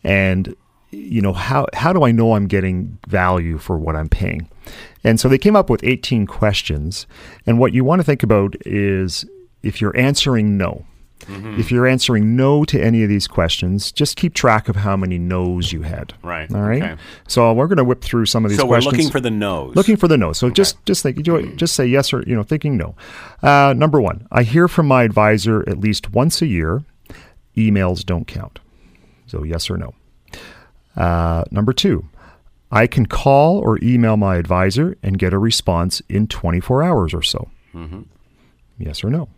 and 0.04 0.56
you 0.92 1.22
know 1.22 1.34
how 1.34 1.68
how 1.74 1.94
do 1.94 2.04
I 2.04 2.12
know 2.12 2.34
I'm 2.34 2.48
getting 2.48 2.98
value 3.08 3.58
for 3.58 3.78
what 3.78 3.96
I'm 3.96 4.10
paying? 4.10 4.50
And 5.04 5.20
so 5.20 5.30
they 5.30 5.38
came 5.38 5.56
up 5.56 5.70
with 5.70 5.84
18 5.84 6.28
questions, 6.28 7.08
and 7.46 7.60
what 7.60 7.74
you 7.74 7.84
want 7.84 8.00
to 8.00 8.04
think 8.04 8.24
about 8.24 8.56
is 8.66 9.26
if 9.64 9.82
you're 9.82 9.98
answering 9.98 10.58
no. 10.58 10.86
If 11.28 11.72
you're 11.72 11.86
answering 11.86 12.36
no 12.36 12.64
to 12.66 12.82
any 12.82 13.04
of 13.04 13.10
these 13.10 13.28
questions, 13.28 13.92
just 13.92 14.16
keep 14.16 14.34
track 14.34 14.68
of 14.70 14.78
how 14.78 14.96
many 14.98 15.18
no's 15.20 15.72
you 15.74 15.82
had. 15.84 16.14
Right, 16.24 16.52
All 16.52 16.62
right. 16.62 16.82
okay. 16.82 17.02
So 17.28 17.54
we're 17.54 17.68
going 17.68 17.78
to 17.78 17.84
whip 17.84 18.02
through 18.02 18.26
some 18.26 18.46
of 18.46 18.50
these 18.50 18.58
So 18.60 18.66
we're 18.66 18.76
questions. 18.78 18.94
looking 18.96 19.12
for 19.12 19.20
the 19.20 19.30
no's. 19.30 19.76
Looking 19.76 19.96
for 19.98 20.08
the 20.08 20.18
no. 20.18 20.34
So 20.34 20.50
just 20.50 20.84
just 20.86 21.04
think, 21.04 21.22
just 21.58 21.76
say 21.76 21.86
yes 21.86 22.14
or 22.14 22.24
you 22.26 22.36
know, 22.36 22.44
thinking 22.44 22.78
no. 22.78 22.96
Uh, 23.44 23.74
number 23.78 24.00
one, 24.02 24.28
I 24.32 24.44
hear 24.44 24.68
from 24.68 24.88
my 24.88 25.04
advisor 25.04 25.68
at 25.70 25.80
least 25.80 26.12
once 26.14 26.42
a 26.42 26.48
year. 26.48 26.84
Emails 27.58 28.06
don't 28.06 28.26
count. 28.26 28.60
So 29.28 29.44
yes 29.44 29.70
or 29.70 29.78
no. 29.78 29.94
Uh, 30.96 31.44
number 31.52 31.74
two, 31.74 32.06
I 32.72 32.88
can 32.88 33.06
call 33.06 33.60
or 33.60 33.78
email 33.84 34.18
my 34.18 34.38
advisor 34.38 34.98
and 35.04 35.18
get 35.20 35.34
a 35.34 35.38
response 35.38 36.02
in 36.10 36.28
24 36.28 36.82
hours 36.84 37.14
or 37.14 37.22
so. 37.22 37.50
Yes 38.78 39.04
or 39.04 39.10
no. 39.10 39.30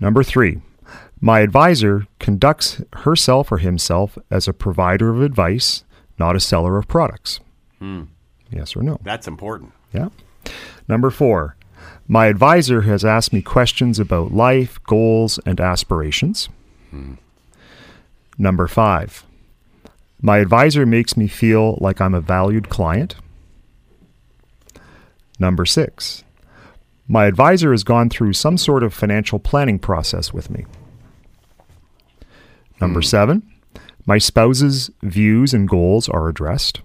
Number 0.00 0.22
three, 0.22 0.60
my 1.24 1.38
advisor 1.38 2.08
conducts 2.18 2.82
herself 2.92 3.52
or 3.52 3.58
himself 3.58 4.18
as 4.28 4.48
a 4.48 4.52
provider 4.52 5.08
of 5.08 5.22
advice, 5.22 5.84
not 6.18 6.34
a 6.34 6.40
seller 6.40 6.76
of 6.76 6.88
products. 6.88 7.38
Hmm. 7.78 8.02
Yes 8.50 8.74
or 8.74 8.82
no. 8.82 8.98
That's 9.02 9.28
important. 9.28 9.72
Yeah. 9.94 10.08
Number 10.88 11.10
four, 11.10 11.56
my 12.08 12.26
advisor 12.26 12.82
has 12.82 13.04
asked 13.04 13.32
me 13.32 13.40
questions 13.40 14.00
about 14.00 14.32
life, 14.32 14.82
goals, 14.82 15.38
and 15.46 15.60
aspirations. 15.60 16.48
Hmm. 16.90 17.14
Number 18.36 18.66
five, 18.66 19.24
my 20.20 20.38
advisor 20.38 20.84
makes 20.84 21.16
me 21.16 21.28
feel 21.28 21.78
like 21.80 22.00
I'm 22.00 22.14
a 22.14 22.20
valued 22.20 22.68
client. 22.68 23.14
Number 25.38 25.64
six, 25.64 26.24
my 27.06 27.26
advisor 27.26 27.70
has 27.70 27.84
gone 27.84 28.10
through 28.10 28.32
some 28.32 28.58
sort 28.58 28.82
of 28.82 28.92
financial 28.92 29.38
planning 29.38 29.78
process 29.78 30.32
with 30.32 30.50
me. 30.50 30.64
Number 32.82 33.00
hmm. 33.00 33.04
seven, 33.04 33.52
my 34.06 34.18
spouse's 34.18 34.90
views 35.02 35.54
and 35.54 35.68
goals 35.68 36.08
are 36.08 36.28
addressed. 36.28 36.80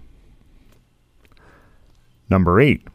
Number 2.30 2.60
eight, 2.60 2.86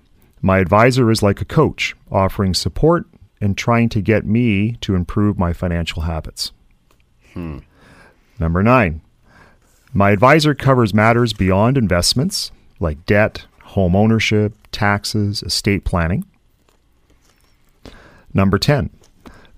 my 0.41 0.59
advisor 0.59 1.11
is 1.11 1.21
like 1.21 1.41
a 1.41 1.45
coach, 1.45 1.95
offering 2.09 2.53
support 2.53 3.05
and 3.41 3.57
trying 3.57 3.89
to 3.89 4.01
get 4.01 4.25
me 4.25 4.77
to 4.79 4.95
improve 4.95 5.37
my 5.37 5.51
financial 5.51 6.03
habits. 6.03 6.53
Hmm. 7.33 7.59
Number 8.39 8.63
nine, 8.63 9.01
my 9.93 10.11
advisor 10.11 10.55
covers 10.55 10.93
matters 10.93 11.33
beyond 11.33 11.77
investments 11.77 12.51
like 12.79 13.05
debt, 13.05 13.45
home 13.63 13.97
ownership, 13.97 14.53
taxes, 14.71 15.43
estate 15.43 15.83
planning. 15.83 16.25
Number 18.33 18.57
10, 18.57 18.89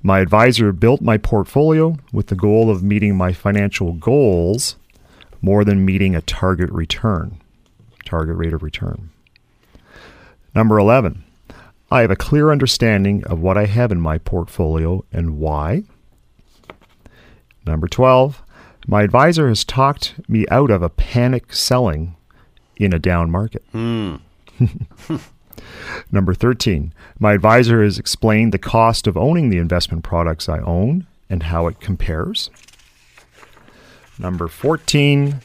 my 0.05 0.19
advisor 0.19 0.71
built 0.71 1.01
my 1.01 1.17
portfolio 1.17 1.97
with 2.13 2.27
the 2.27 2.35
goal 2.35 2.69
of 2.69 2.83
meeting 2.83 3.15
my 3.15 3.33
financial 3.33 3.93
goals 3.93 4.75
more 5.41 5.65
than 5.65 5.83
meeting 5.83 6.15
a 6.15 6.21
target 6.21 6.69
return, 6.71 7.41
target 8.05 8.37
rate 8.37 8.53
of 8.53 8.61
return. 8.61 9.09
Number 10.53 10.77
11, 10.77 11.23
I 11.89 12.01
have 12.01 12.11
a 12.11 12.15
clear 12.15 12.51
understanding 12.51 13.23
of 13.23 13.39
what 13.39 13.57
I 13.57 13.65
have 13.65 13.91
in 13.91 13.99
my 13.99 14.19
portfolio 14.19 15.03
and 15.11 15.39
why. 15.39 15.85
Number 17.65 17.87
12, 17.87 18.43
my 18.85 19.01
advisor 19.01 19.47
has 19.47 19.65
talked 19.65 20.13
me 20.29 20.45
out 20.51 20.69
of 20.69 20.83
a 20.83 20.89
panic 20.89 21.51
selling 21.51 22.15
in 22.75 22.93
a 22.93 22.99
down 22.99 23.31
market. 23.31 23.63
Hmm. 23.71 24.17
Number 26.11 26.33
13, 26.33 26.93
my 27.19 27.33
advisor 27.33 27.83
has 27.83 27.97
explained 27.97 28.51
the 28.53 28.57
cost 28.57 29.07
of 29.07 29.17
owning 29.17 29.49
the 29.49 29.57
investment 29.57 30.03
products 30.03 30.49
I 30.49 30.59
own 30.59 31.07
and 31.29 31.43
how 31.43 31.67
it 31.67 31.79
compares. 31.79 32.49
Number 34.17 34.47
14, 34.47 35.41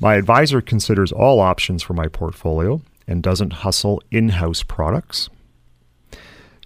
my 0.00 0.14
advisor 0.14 0.60
considers 0.60 1.12
all 1.12 1.40
options 1.40 1.82
for 1.82 1.94
my 1.94 2.08
portfolio 2.08 2.80
and 3.06 3.22
doesn't 3.22 3.52
hustle 3.52 4.02
in 4.10 4.30
house 4.30 4.62
products. 4.62 5.28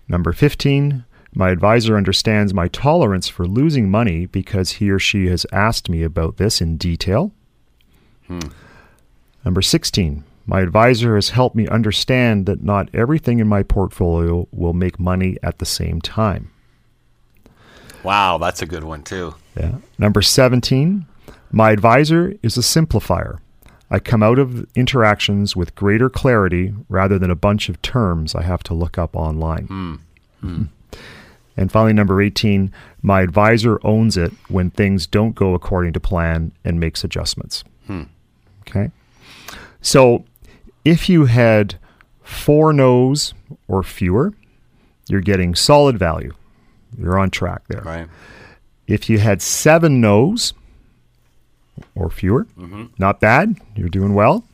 Number 0.09 0.33
15, 0.33 1.05
my 1.35 1.51
advisor 1.51 1.97
understands 1.97 2.55
my 2.55 2.69
tolerance 2.69 3.29
for 3.29 3.47
losing 3.47 3.91
money 3.91 4.27
because 4.27 4.73
he 4.73 4.91
or 4.91 4.99
she 4.99 5.27
has 5.27 5.45
asked 5.53 5.91
me 5.91 6.03
about 6.03 6.37
this 6.37 6.61
in 6.61 6.77
detail. 6.77 7.33
Hmm. 8.27 8.39
Number 9.45 9.63
16, 9.63 10.25
my 10.47 10.61
advisor 10.61 11.17
has 11.17 11.31
helped 11.31 11.57
me 11.57 11.67
understand 11.69 12.47
that 12.47 12.63
not 12.63 12.89
everything 12.95 13.41
in 13.41 13.49
my 13.49 13.63
portfolio 13.63 14.47
will 14.53 14.73
make 14.73 15.01
money 15.01 15.37
at 15.43 15.59
the 15.59 15.67
same 15.67 16.01
time. 16.01 16.51
Wow, 18.05 18.39
that's 18.39 18.63
a 18.63 18.67
good 18.67 18.85
one 18.85 19.03
too. 19.03 19.35
Yeah. 19.57 19.77
Number 19.99 20.23
17, 20.23 21.05
my 21.51 21.73
advisor 21.73 22.35
is 22.43 22.57
a 22.57 22.61
simplifier. 22.61 23.39
I 23.91 23.99
come 23.99 24.23
out 24.23 24.39
of 24.39 24.67
interactions 24.77 25.57
with 25.57 25.75
greater 25.75 26.09
clarity 26.09 26.75
rather 26.89 27.19
than 27.19 27.31
a 27.31 27.37
bunch 27.37 27.69
of 27.69 27.81
terms 27.83 28.35
I 28.35 28.43
have 28.43 28.63
to 28.65 28.75
look 28.75 28.99
up 28.99 29.17
online. 29.17 29.67
Hmm. 29.67 29.95
Hmm. 30.41 30.63
And 31.59 31.73
finally, 31.73 31.95
number 31.95 32.21
18, 32.21 32.71
my 33.01 33.23
advisor 33.23 33.81
owns 33.83 34.19
it 34.19 34.31
when 34.49 34.71
things 34.71 35.07
don't 35.07 35.35
go 35.35 35.55
according 35.55 35.95
to 35.95 36.01
plan 36.01 36.53
and 36.67 36.79
makes 36.79 37.03
adjustments. 37.03 37.65
Hmm. 37.87 38.03
Okay. 38.69 38.91
So 39.81 40.25
if 40.87 41.09
you 41.09 41.25
had 41.27 41.75
four 42.23 42.73
no's 42.73 43.35
or 43.69 43.83
fewer, 43.83 44.33
you're 45.09 45.21
getting 45.21 45.55
solid 45.55 45.99
value. 45.99 46.33
You're 46.99 47.19
on 47.19 47.31
track 47.31 47.63
there. 47.69 47.83
Right. 47.83 48.09
If 48.87 49.11
you 49.11 49.19
had 49.19 49.43
seven 49.43 50.01
no's 50.01 50.55
or 51.95 52.09
fewer, 52.09 52.47
not 52.99 53.21
bad. 53.21 53.57
You're 53.75 53.89
doing 53.89 54.15
well. 54.15 54.45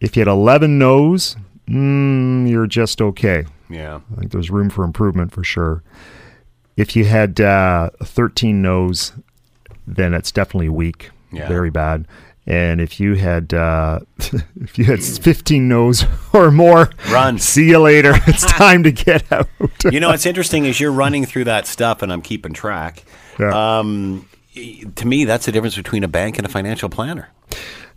If 0.00 0.16
you 0.16 0.20
had 0.20 0.28
11 0.28 0.78
no's, 0.78 1.36
mm, 1.68 2.48
you're 2.48 2.66
just 2.66 3.00
okay. 3.00 3.44
Yeah. 3.70 4.00
I 4.12 4.20
think 4.20 4.32
there's 4.32 4.50
room 4.50 4.68
for 4.70 4.84
improvement 4.84 5.32
for 5.32 5.42
sure. 5.44 5.82
If 6.76 6.94
you 6.94 7.04
had 7.04 7.40
uh, 7.40 7.90
13 8.02 8.60
no's, 8.62 9.12
then 9.86 10.14
it's 10.14 10.30
definitely 10.30 10.68
weak, 10.68 11.10
Yeah. 11.32 11.48
very 11.48 11.70
bad. 11.70 12.06
And 12.48 12.80
if 12.80 12.98
you 12.98 13.14
had 13.14 13.52
uh, 13.52 14.00
if 14.18 14.78
you 14.78 14.86
had 14.86 15.04
15 15.04 15.68
no's 15.68 16.04
or 16.32 16.50
more, 16.50 16.90
Run. 17.10 17.38
See 17.38 17.68
you 17.68 17.78
later. 17.78 18.14
It's 18.26 18.44
time 18.46 18.82
to 18.84 18.90
get 18.90 19.30
out. 19.30 19.48
You 19.90 20.00
know, 20.00 20.08
what's 20.08 20.26
interesting 20.26 20.64
is 20.64 20.80
you're 20.80 20.92
running 20.92 21.26
through 21.26 21.44
that 21.44 21.66
stuff, 21.66 22.02
and 22.02 22.12
I'm 22.12 22.22
keeping 22.22 22.52
track. 22.52 23.04
Yeah. 23.38 23.78
Um, 23.78 24.28
to 24.96 25.06
me, 25.06 25.24
that's 25.24 25.46
the 25.46 25.52
difference 25.52 25.76
between 25.76 26.04
a 26.04 26.08
bank 26.08 26.38
and 26.38 26.46
a 26.46 26.48
financial 26.48 26.88
planner. 26.88 27.28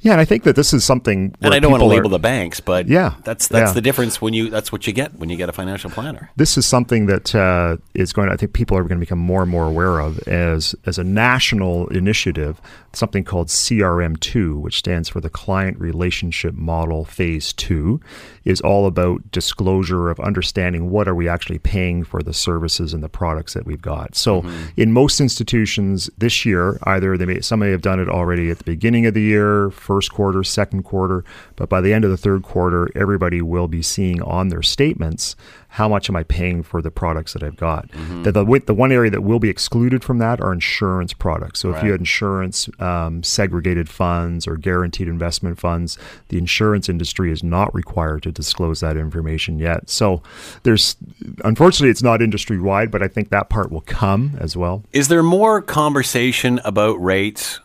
Yeah, 0.03 0.13
and 0.13 0.21
I 0.21 0.25
think 0.25 0.43
that 0.43 0.55
this 0.55 0.73
is 0.73 0.83
something. 0.83 1.35
And 1.41 1.53
I 1.53 1.59
don't 1.59 1.71
want 1.71 1.81
to 1.81 1.85
people 1.85 1.93
are- 1.93 1.95
label 1.97 2.09
the 2.09 2.19
banks, 2.19 2.59
but 2.59 2.87
Yeah, 2.87 3.13
that's 3.23 3.47
that's 3.47 3.69
yeah. 3.69 3.73
the 3.73 3.81
difference 3.81 4.19
when 4.21 4.33
you 4.33 4.49
that's 4.49 4.71
what 4.71 4.87
you 4.87 4.93
get 4.93 5.15
when 5.19 5.29
you 5.29 5.37
get 5.37 5.47
a 5.47 5.53
financial 5.53 5.89
planner. 5.91 6.31
this 6.35 6.57
is 6.57 6.65
something 6.65 7.05
that 7.05 7.33
uh, 7.35 7.77
is 7.93 8.11
going 8.11 8.27
to, 8.27 8.33
I 8.33 8.37
think 8.37 8.53
people 8.53 8.75
are 8.77 8.83
going 8.83 8.97
to 8.99 9.05
become 9.05 9.19
more 9.19 9.41
and 9.43 9.51
more 9.51 9.65
aware 9.67 9.99
of 9.99 10.19
as 10.27 10.75
as 10.85 10.97
a 10.97 11.03
national 11.03 11.87
initiative, 11.89 12.59
something 12.93 13.23
called 13.23 13.49
CRM2, 13.49 14.59
which 14.59 14.77
stands 14.79 15.09
for 15.09 15.21
the 15.21 15.29
Client 15.29 15.79
Relationship 15.79 16.53
Model 16.55 17.05
Phase 17.05 17.53
2, 17.53 17.99
is 18.43 18.61
all 18.61 18.87
about 18.87 19.31
disclosure 19.31 20.09
of 20.09 20.19
understanding 20.19 20.89
what 20.89 21.07
are 21.07 21.15
we 21.15 21.27
actually 21.27 21.59
paying 21.59 22.03
for 22.03 22.21
the 22.23 22.33
services 22.33 22.93
and 22.93 23.03
the 23.03 23.09
products 23.09 23.53
that 23.53 23.65
we've 23.65 23.81
got. 23.81 24.15
So 24.15 24.43
in 24.75 24.91
most 24.91 25.21
institutions 25.21 26.09
this 26.17 26.45
year, 26.45 26.79
either 26.83 27.17
they 27.17 27.25
may, 27.25 27.41
some 27.41 27.59
may 27.59 27.69
have 27.71 27.81
done 27.81 27.99
it 27.99 28.09
already 28.09 28.49
at 28.49 28.57
the 28.57 28.63
beginning 28.63 29.05
of 29.05 29.13
the 29.13 29.21
year, 29.21 29.69
first 29.91 30.13
quarter, 30.13 30.41
second 30.41 30.83
quarter, 30.83 31.25
but 31.57 31.67
by 31.67 31.81
the 31.81 31.91
end 31.91 32.05
of 32.05 32.11
the 32.11 32.17
third 32.17 32.43
quarter, 32.43 32.89
everybody 32.95 33.41
will 33.41 33.67
be 33.67 33.81
seeing 33.81 34.21
on 34.21 34.47
their 34.47 34.61
statements 34.61 35.35
how 35.67 35.87
much 35.87 36.09
am 36.09 36.15
I 36.15 36.23
paying 36.23 36.63
for 36.63 36.81
the 36.81 36.91
products 36.91 37.33
that 37.33 37.43
I've 37.43 37.57
got. 37.57 37.89
The, 38.23 38.31
the, 38.31 38.61
the 38.65 38.73
one 38.73 38.91
area 38.91 39.11
that 39.11 39.21
will 39.21 39.39
be 39.39 39.49
excluded 39.49 40.03
from 40.03 40.17
that 40.19 40.39
are 40.39 40.53
insurance 40.53 41.13
products. 41.13 41.59
So 41.59 41.73
if 41.73 41.83
you 41.83 41.91
had 41.91 42.01
insurance, 42.01 42.69
um, 42.79 43.23
segregated 43.23 43.89
funds, 43.89 44.47
or 44.47 44.55
guaranteed 44.57 45.07
investment 45.07 45.59
funds, 45.59 45.97
the 46.27 46.37
insurance 46.37 46.89
industry 46.89 47.31
is 47.31 47.43
not 47.43 47.73
required 47.73 48.23
to 48.23 48.31
disclose 48.31 48.79
that 48.81 48.97
information 48.97 49.59
yet. 49.59 49.89
So 49.89 50.21
there's, 50.63 50.97
unfortunately, 51.43 51.89
it's 51.89 52.03
not 52.03 52.21
industry 52.21 52.59
wide, 52.59 52.91
but 52.91 53.01
I 53.01 53.07
think 53.07 53.29
that 53.29 53.49
part 53.49 53.71
will 53.71 53.81
come 53.81 54.37
as 54.39 54.55
well. 54.57 54.83
Is 54.93 55.07
there 55.07 55.23
more 55.23 55.61
conversation 55.61 56.59
about 56.65 57.01
rates 57.01 57.59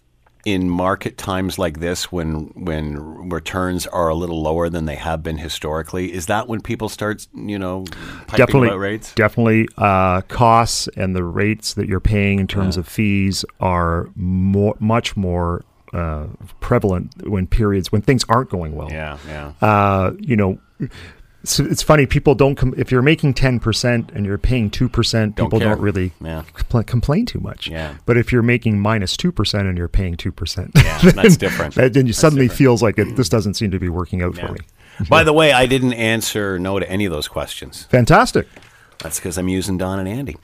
in 0.47 0.71
market 0.71 1.19
times 1.19 1.59
like 1.59 1.81
this 1.81 2.13
when 2.13 2.53
when 2.55 2.97
returns 3.29 3.85
are 3.89 4.09
a 4.09 4.15
little 4.15 4.41
lower 4.41 4.69
than 4.71 4.87
they 4.87 4.95
have 4.95 5.21
been 5.23 5.39
historically? 5.39 6.15
Is 6.15 6.27
that 6.27 6.47
when 6.49 6.61
people 6.61 6.89
start, 6.89 7.27
you 7.35 7.59
know, 7.59 7.85
definitely 8.29 8.71
rates? 8.79 9.13
definitely 9.15 9.69
uh, 9.77 10.21
costs 10.23 10.89
and 10.97 11.17
the 11.17 11.25
rates 11.25 11.75
that 11.75 11.89
you're 11.89 11.99
paying 12.01 12.39
in 12.39 12.47
terms 12.47 12.77
of 12.77 12.87
fees 12.87 13.45
are 13.59 14.09
more 14.15 14.77
much 14.79 15.17
more 15.17 15.65
uh, 15.93 16.27
prevalent 16.61 17.11
when 17.29 17.47
periods 17.49 17.91
when 17.91 18.03
things 18.03 18.25
aren't 18.29 18.49
going 18.51 18.75
well 18.77 18.91
Yeah, 18.91 19.19
yeah. 19.27 19.53
uh, 19.61 20.13
you 20.21 20.37
know 20.37 20.59
it's, 21.47 21.61
it's 21.61 21.83
funny 21.83 22.07
people 22.07 22.35
don't 22.35 22.57
com- 22.57 22.75
if 22.77 22.91
you're 22.91 23.03
making 23.03 23.33
10% 23.35 24.11
and 24.15 24.27
you're 24.27 24.37
paying 24.37 24.69
2% 24.69 25.37
people 25.37 25.59
care. 25.61 25.69
don't 25.69 25.81
really 25.81 26.11
Yeah. 26.21 26.43
compl- 26.55 26.85
complain 26.87 27.25
too 27.25 27.39
much 27.39 27.69
Yeah. 27.69 27.95
but 28.05 28.17
if 28.17 28.33
you're 28.33 28.43
making 28.43 28.81
minus 28.81 29.17
2% 29.17 29.61
and 29.69 29.79
you're 29.79 29.87
paying 29.87 30.17
2% 30.17 30.71
Yeah, 30.75 30.99
that's 31.15 31.37
different. 31.37 31.75
then 31.77 32.07
you 32.07 32.13
suddenly 32.13 32.47
different. 32.47 32.59
feels 32.59 32.83
like 32.83 32.99
it, 32.99 33.15
this 33.17 33.29
doesn't 33.29 33.55
seem 33.55 33.71
to 33.71 33.79
be 33.79 33.89
working 33.89 34.23
out 34.23 34.37
Yeah. 34.37 34.47
for 34.49 34.53
me 34.55 34.59
By 35.09 35.23
the 35.29 35.33
way, 35.33 35.53
I 35.53 35.67
didn't 35.67 35.93
answer 35.93 36.59
no 36.59 36.81
to 36.81 36.91
any 36.91 37.05
of 37.05 37.13
those 37.13 37.29
questions. 37.29 37.87
fantastic 37.91 38.49
That's 39.07 39.21
because 39.21 39.39
I'm 39.39 39.47
using 39.47 39.79
Don 39.79 40.01
and 40.01 40.09
Andy. 40.09 40.37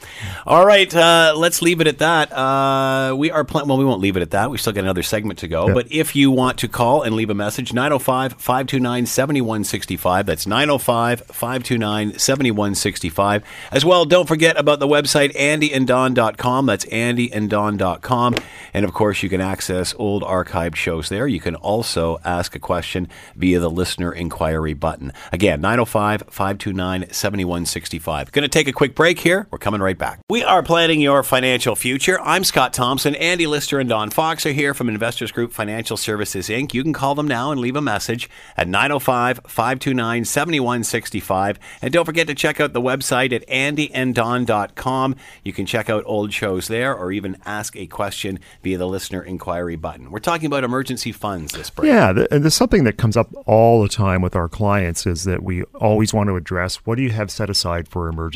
All 0.46 0.64
right, 0.64 0.94
uh, 0.94 1.34
let's 1.36 1.62
leave 1.62 1.80
it 1.80 1.88
at 1.88 1.98
that. 1.98 2.32
Uh, 2.32 3.12
we 3.16 3.28
are 3.32 3.42
pl- 3.42 3.66
well, 3.66 3.76
we 3.76 3.84
won't 3.84 4.00
leave 4.00 4.16
it 4.16 4.22
at 4.22 4.30
that. 4.30 4.52
We 4.52 4.58
still 4.58 4.72
got 4.72 4.84
another 4.84 5.02
segment 5.02 5.40
to 5.40 5.48
go. 5.48 5.74
But 5.74 5.90
if 5.90 6.14
you 6.14 6.30
want 6.30 6.58
to 6.58 6.68
call 6.68 7.02
and 7.02 7.16
leave 7.16 7.28
a 7.28 7.34
message, 7.34 7.72
905 7.72 8.34
529 8.34 9.06
7165. 9.06 10.26
That's 10.26 10.46
905 10.46 11.22
529 11.22 12.18
7165. 12.20 13.42
As 13.72 13.84
well, 13.84 14.04
don't 14.04 14.28
forget 14.28 14.56
about 14.56 14.78
the 14.78 14.86
website 14.86 15.34
andyanddon.com. 15.34 16.66
That's 16.66 16.84
andyanddon.com. 16.84 18.36
And 18.74 18.84
of 18.84 18.94
course, 18.94 19.24
you 19.24 19.28
can 19.28 19.40
access 19.40 19.92
old 19.98 20.22
archived 20.22 20.76
shows 20.76 21.08
there. 21.08 21.26
You 21.26 21.40
can 21.40 21.56
also 21.56 22.20
ask 22.24 22.54
a 22.54 22.60
question 22.60 23.08
via 23.34 23.58
the 23.58 23.68
listener 23.68 24.12
inquiry 24.12 24.74
button. 24.74 25.12
Again, 25.32 25.60
905 25.60 26.22
529 26.30 27.10
7165. 27.10 28.30
Going 28.30 28.42
to 28.44 28.51
take 28.52 28.68
a 28.68 28.72
quick 28.72 28.94
break 28.94 29.18
here. 29.18 29.48
We're 29.50 29.58
coming 29.58 29.80
right 29.80 29.96
back. 29.96 30.20
We 30.28 30.44
are 30.44 30.62
planning 30.62 31.00
your 31.00 31.22
financial 31.22 31.74
future. 31.74 32.20
I'm 32.20 32.44
Scott 32.44 32.72
Thompson. 32.72 33.14
Andy 33.14 33.46
Lister 33.46 33.80
and 33.80 33.88
Don 33.88 34.10
Fox 34.10 34.44
are 34.44 34.52
here 34.52 34.74
from 34.74 34.88
Investors 34.88 35.32
Group 35.32 35.52
Financial 35.52 35.96
Services, 35.96 36.48
Inc. 36.48 36.74
You 36.74 36.82
can 36.82 36.92
call 36.92 37.14
them 37.14 37.26
now 37.26 37.50
and 37.50 37.60
leave 37.60 37.76
a 37.76 37.80
message 37.80 38.28
at 38.56 38.68
905 38.68 39.40
529 39.46 40.24
7165. 40.24 41.58
And 41.80 41.92
don't 41.92 42.04
forget 42.04 42.26
to 42.26 42.34
check 42.34 42.60
out 42.60 42.74
the 42.74 42.80
website 42.80 43.32
at 43.32 43.46
andyanddon.com. 43.48 45.16
You 45.42 45.52
can 45.52 45.66
check 45.66 45.88
out 45.88 46.04
old 46.06 46.32
shows 46.32 46.68
there 46.68 46.94
or 46.94 47.10
even 47.10 47.38
ask 47.46 47.74
a 47.76 47.86
question 47.86 48.38
via 48.62 48.76
the 48.76 48.86
listener 48.86 49.22
inquiry 49.22 49.76
button. 49.76 50.10
We're 50.10 50.18
talking 50.18 50.46
about 50.46 50.62
emergency 50.62 51.12
funds 51.12 51.52
this 51.54 51.70
break. 51.70 51.88
Yeah, 51.88 52.12
th- 52.12 52.28
and 52.30 52.44
there's 52.44 52.54
something 52.54 52.84
that 52.84 52.98
comes 52.98 53.16
up 53.16 53.32
all 53.46 53.82
the 53.82 53.88
time 53.88 54.20
with 54.20 54.36
our 54.36 54.48
clients 54.48 55.06
is 55.06 55.24
that 55.24 55.42
we 55.42 55.62
always 55.74 56.12
want 56.12 56.28
to 56.28 56.36
address 56.36 56.76
what 56.84 56.96
do 56.96 57.02
you 57.02 57.10
have 57.10 57.30
set 57.30 57.48
aside 57.48 57.88
for 57.88 58.08
emergency. 58.08 58.31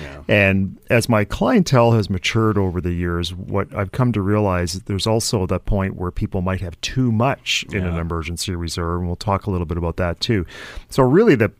Yeah. 0.00 0.22
And 0.28 0.78
as 0.90 1.08
my 1.08 1.24
clientele 1.24 1.92
has 1.92 2.08
matured 2.08 2.58
over 2.58 2.80
the 2.80 2.92
years, 2.92 3.34
what 3.34 3.74
I've 3.74 3.92
come 3.92 4.12
to 4.12 4.20
realize 4.20 4.74
is 4.74 4.82
there's 4.82 5.06
also 5.06 5.46
that 5.46 5.64
point 5.64 5.96
where 5.96 6.10
people 6.10 6.40
might 6.40 6.60
have 6.60 6.80
too 6.80 7.12
much 7.12 7.64
in 7.70 7.84
an 7.84 7.96
emergency 7.96 8.54
reserve, 8.54 9.00
and 9.00 9.06
we'll 9.06 9.16
talk 9.16 9.46
a 9.46 9.50
little 9.50 9.66
bit 9.66 9.78
about 9.78 9.96
that 9.96 10.20
too. 10.20 10.46
So 10.88 11.02
really, 11.02 11.34
the 11.34 11.52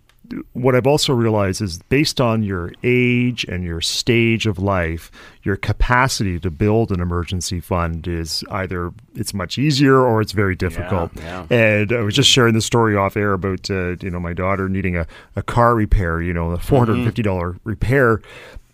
what 0.52 0.74
I've 0.74 0.86
also 0.86 1.12
realized 1.12 1.60
is 1.60 1.78
based 1.88 2.20
on 2.20 2.42
your 2.42 2.72
age 2.82 3.44
and 3.44 3.62
your 3.62 3.80
stage 3.80 4.46
of 4.46 4.58
life, 4.58 5.10
your 5.42 5.56
capacity 5.56 6.40
to 6.40 6.50
build 6.50 6.90
an 6.90 7.00
emergency 7.00 7.60
fund 7.60 8.08
is 8.08 8.42
either 8.50 8.92
it's 9.14 9.34
much 9.34 9.58
easier 9.58 9.98
or 9.98 10.20
it's 10.20 10.32
very 10.32 10.56
difficult. 10.56 11.10
yeah. 11.16 11.46
And 11.50 11.92
I 11.92 12.00
was 12.00 12.14
just 12.14 12.30
sharing 12.30 12.54
the 12.54 12.62
story 12.62 12.96
off 12.96 13.16
air 13.16 13.32
about 13.34 13.70
uh, 13.70 13.96
you 14.00 14.10
know 14.10 14.20
my 14.20 14.32
daughter 14.32 14.68
needing 14.68 14.96
a, 14.96 15.06
a 15.36 15.42
car 15.42 15.74
repair, 15.74 16.22
you 16.22 16.32
know, 16.32 16.52
a 16.52 16.58
four 16.58 16.80
hundred 16.80 16.96
and 16.96 17.04
fifty 17.04 17.22
dollar 17.22 17.56
repair. 17.64 18.22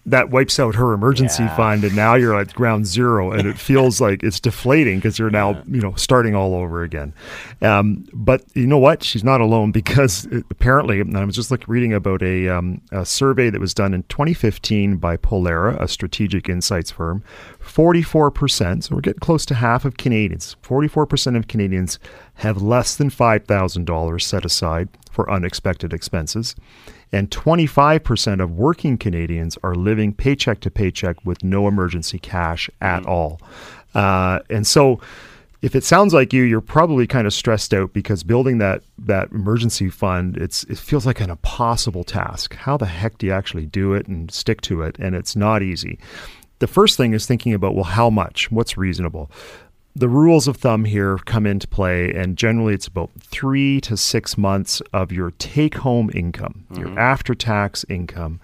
That 0.06 0.30
wipes 0.30 0.58
out 0.58 0.76
her 0.76 0.92
emergency 0.94 1.42
Yeah. 1.42 1.54
fund, 1.56 1.84
and 1.84 1.94
now 1.94 2.14
you're 2.14 2.34
at 2.38 2.54
ground 2.54 2.86
zero, 2.86 3.32
and 3.32 3.46
it 3.46 3.58
feels 3.58 4.00
like 4.06 4.22
it's 4.22 4.40
deflating 4.40 4.96
because 4.98 5.18
you're 5.18 5.28
now, 5.30 5.62
you 5.68 5.80
know, 5.80 5.94
starting 5.94 6.34
all 6.34 6.54
over 6.54 6.82
again. 6.82 7.12
Um, 7.60 8.06
but 8.14 8.42
you 8.54 8.66
know 8.66 8.78
what? 8.78 9.02
She's 9.04 9.22
not 9.22 9.42
alone 9.42 9.72
because 9.72 10.24
it, 10.32 10.44
apparently, 10.50 11.00
and 11.00 11.16
I 11.18 11.24
was 11.24 11.36
just 11.36 11.50
like 11.50 11.68
reading 11.68 11.92
about 11.92 12.22
a, 12.22 12.48
um, 12.48 12.80
a 12.90 13.04
survey 13.04 13.50
that 13.50 13.60
was 13.60 13.74
done 13.74 13.92
in 13.92 14.02
2015 14.04 14.96
by 14.96 15.18
Pollara, 15.18 15.78
a 15.78 15.86
strategic 15.86 16.48
insights 16.48 16.90
firm. 16.90 17.22
44%, 17.62 18.84
so 18.84 18.94
we're 18.94 19.00
getting 19.02 19.20
close 19.20 19.44
to 19.46 19.54
half 19.54 19.84
of 19.84 19.96
Canadians, 19.96 20.56
44% 20.62 21.36
of 21.36 21.46
Canadians 21.46 21.98
have 22.34 22.62
less 22.62 22.96
than 22.96 23.10
$5,000 23.10 24.22
set 24.22 24.44
aside 24.44 24.88
for 25.10 25.30
unexpected 25.30 25.92
expenses. 25.92 26.56
And 27.12 27.30
25% 27.30 28.40
of 28.40 28.52
working 28.52 28.96
Canadians 28.96 29.58
are 29.62 29.74
living 29.74 30.12
paycheck 30.12 30.60
to 30.60 30.70
paycheck 30.70 31.24
with 31.24 31.42
no 31.42 31.66
emergency 31.66 32.18
cash 32.18 32.70
at 32.80 33.04
all. 33.06 33.40
Uh, 33.94 34.40
and 34.48 34.66
so, 34.66 35.00
if 35.62 35.74
it 35.74 35.84
sounds 35.84 36.14
like 36.14 36.32
you, 36.32 36.42
you're 36.42 36.62
probably 36.62 37.06
kind 37.06 37.26
of 37.26 37.34
stressed 37.34 37.74
out 37.74 37.92
because 37.92 38.22
building 38.22 38.58
that 38.58 38.82
that 38.98 39.30
emergency 39.30 39.90
fund, 39.90 40.36
it's 40.36 40.64
it 40.64 40.78
feels 40.78 41.04
like 41.04 41.20
an 41.20 41.30
impossible 41.30 42.04
task. 42.04 42.54
How 42.54 42.76
the 42.76 42.86
heck 42.86 43.18
do 43.18 43.26
you 43.26 43.32
actually 43.32 43.66
do 43.66 43.92
it 43.92 44.06
and 44.06 44.30
stick 44.30 44.62
to 44.62 44.82
it? 44.82 44.96
And 44.98 45.14
it's 45.14 45.36
not 45.36 45.62
easy. 45.62 45.98
The 46.60 46.66
first 46.66 46.96
thing 46.96 47.12
is 47.12 47.26
thinking 47.26 47.52
about 47.52 47.74
well, 47.74 47.84
how 47.84 48.08
much? 48.08 48.50
What's 48.50 48.78
reasonable? 48.78 49.30
The 49.96 50.08
rules 50.08 50.46
of 50.46 50.56
thumb 50.56 50.84
here 50.84 51.18
come 51.18 51.46
into 51.46 51.66
play, 51.66 52.14
and 52.14 52.36
generally 52.36 52.74
it's 52.74 52.86
about 52.86 53.10
three 53.18 53.80
to 53.82 53.96
six 53.96 54.38
months 54.38 54.80
of 54.92 55.10
your 55.10 55.32
take 55.32 55.74
home 55.74 56.12
income, 56.14 56.64
your 56.76 56.86
mm-hmm. 56.86 56.98
after 56.98 57.34
tax 57.34 57.84
income. 57.88 58.40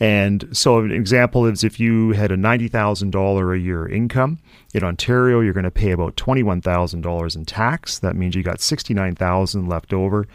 And 0.00 0.48
so, 0.52 0.78
an 0.78 0.90
example 0.90 1.44
is 1.44 1.62
if 1.62 1.78
you 1.78 2.12
had 2.12 2.32
a 2.32 2.36
$90,000 2.36 3.54
a 3.54 3.58
year 3.58 3.86
income 3.86 4.38
in 4.72 4.84
Ontario, 4.84 5.40
you're 5.40 5.52
going 5.52 5.64
to 5.64 5.70
pay 5.70 5.90
about 5.90 6.16
$21,000 6.16 7.36
in 7.36 7.44
tax. 7.44 7.98
That 7.98 8.16
means 8.16 8.34
you 8.34 8.42
got 8.42 8.58
$69,000 8.58 9.68
left 9.68 9.92
over. 9.92 10.26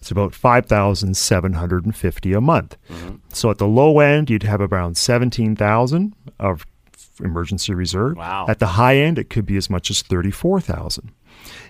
It's 0.00 0.10
about 0.10 0.34
5750 0.34 2.32
a 2.34 2.40
month. 2.42 2.76
Mm-hmm. 2.90 3.16
So, 3.30 3.50
at 3.50 3.56
the 3.56 3.66
low 3.66 4.00
end, 4.00 4.28
you'd 4.28 4.42
have 4.42 4.60
around 4.60 4.98
17000 4.98 6.14
of 6.38 6.66
emergency 7.22 7.74
reserve. 7.74 8.16
Wow. 8.16 8.46
At 8.48 8.58
the 8.58 8.66
high 8.66 8.96
end, 8.96 9.18
it 9.18 9.30
could 9.30 9.46
be 9.46 9.56
as 9.56 9.70
much 9.70 9.90
as 9.90 10.02
thirty-four 10.02 10.60
thousand. 10.60 11.12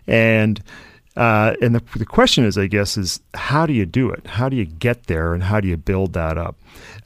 And 0.07 0.63
uh, 1.17 1.55
and 1.61 1.75
the, 1.75 1.83
the 1.99 2.07
question 2.07 2.45
is, 2.45 2.57
I 2.57 2.67
guess, 2.67 2.97
is 2.97 3.21
how 3.35 3.67
do 3.67 3.73
you 3.73 3.85
do 3.85 4.11
it? 4.11 4.27
How 4.27 4.49
do 4.49 4.57
you 4.57 4.65
get 4.65 5.07
there, 5.07 5.35
and 5.35 5.43
how 5.43 5.61
do 5.61 5.69
you 5.69 5.77
build 5.77 6.13
that 6.13 6.39
up? 6.39 6.57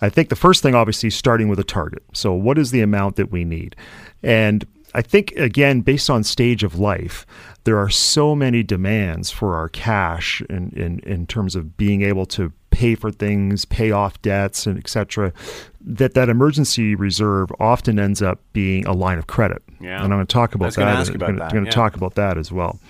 I 0.00 0.08
think 0.08 0.28
the 0.28 0.36
first 0.36 0.62
thing, 0.62 0.74
obviously, 0.74 1.08
is 1.08 1.14
starting 1.14 1.48
with 1.48 1.58
a 1.58 1.64
target. 1.64 2.02
So, 2.12 2.32
what 2.32 2.58
is 2.58 2.70
the 2.70 2.82
amount 2.82 3.16
that 3.16 3.30
we 3.30 3.44
need? 3.44 3.76
And 4.22 4.64
I 4.94 5.02
think, 5.02 5.32
again, 5.32 5.80
based 5.80 6.08
on 6.08 6.22
stage 6.22 6.62
of 6.62 6.78
life, 6.78 7.26
there 7.64 7.78
are 7.78 7.90
so 7.90 8.36
many 8.36 8.62
demands 8.62 9.30
for 9.30 9.56
our 9.56 9.68
cash 9.68 10.40
in, 10.48 10.70
in, 10.70 11.00
in 11.00 11.26
terms 11.26 11.56
of 11.56 11.76
being 11.76 12.02
able 12.02 12.26
to 12.26 12.52
pay 12.74 12.96
for 12.96 13.12
things, 13.12 13.64
pay 13.64 13.92
off 13.92 14.20
debts, 14.20 14.66
and 14.66 14.76
etc. 14.76 15.32
That 15.80 16.14
that 16.14 16.28
emergency 16.28 16.96
reserve 16.96 17.50
often 17.60 18.00
ends 18.00 18.20
up 18.20 18.40
being 18.52 18.84
a 18.84 18.92
line 18.92 19.16
of 19.16 19.28
credit. 19.28 19.62
Yeah. 19.80 20.02
And 20.02 20.12
I'm 20.12 20.18
going 20.18 20.26
to 20.26 20.32
talk 20.32 20.56
about 20.56 20.74
that. 20.74 21.08
I'm 21.08 21.18
going 21.18 21.38
yeah. 21.38 21.60
to 21.60 21.70
talk 21.70 21.94
about 21.94 22.16
that 22.16 22.36
as 22.36 22.50
well. 22.50 22.80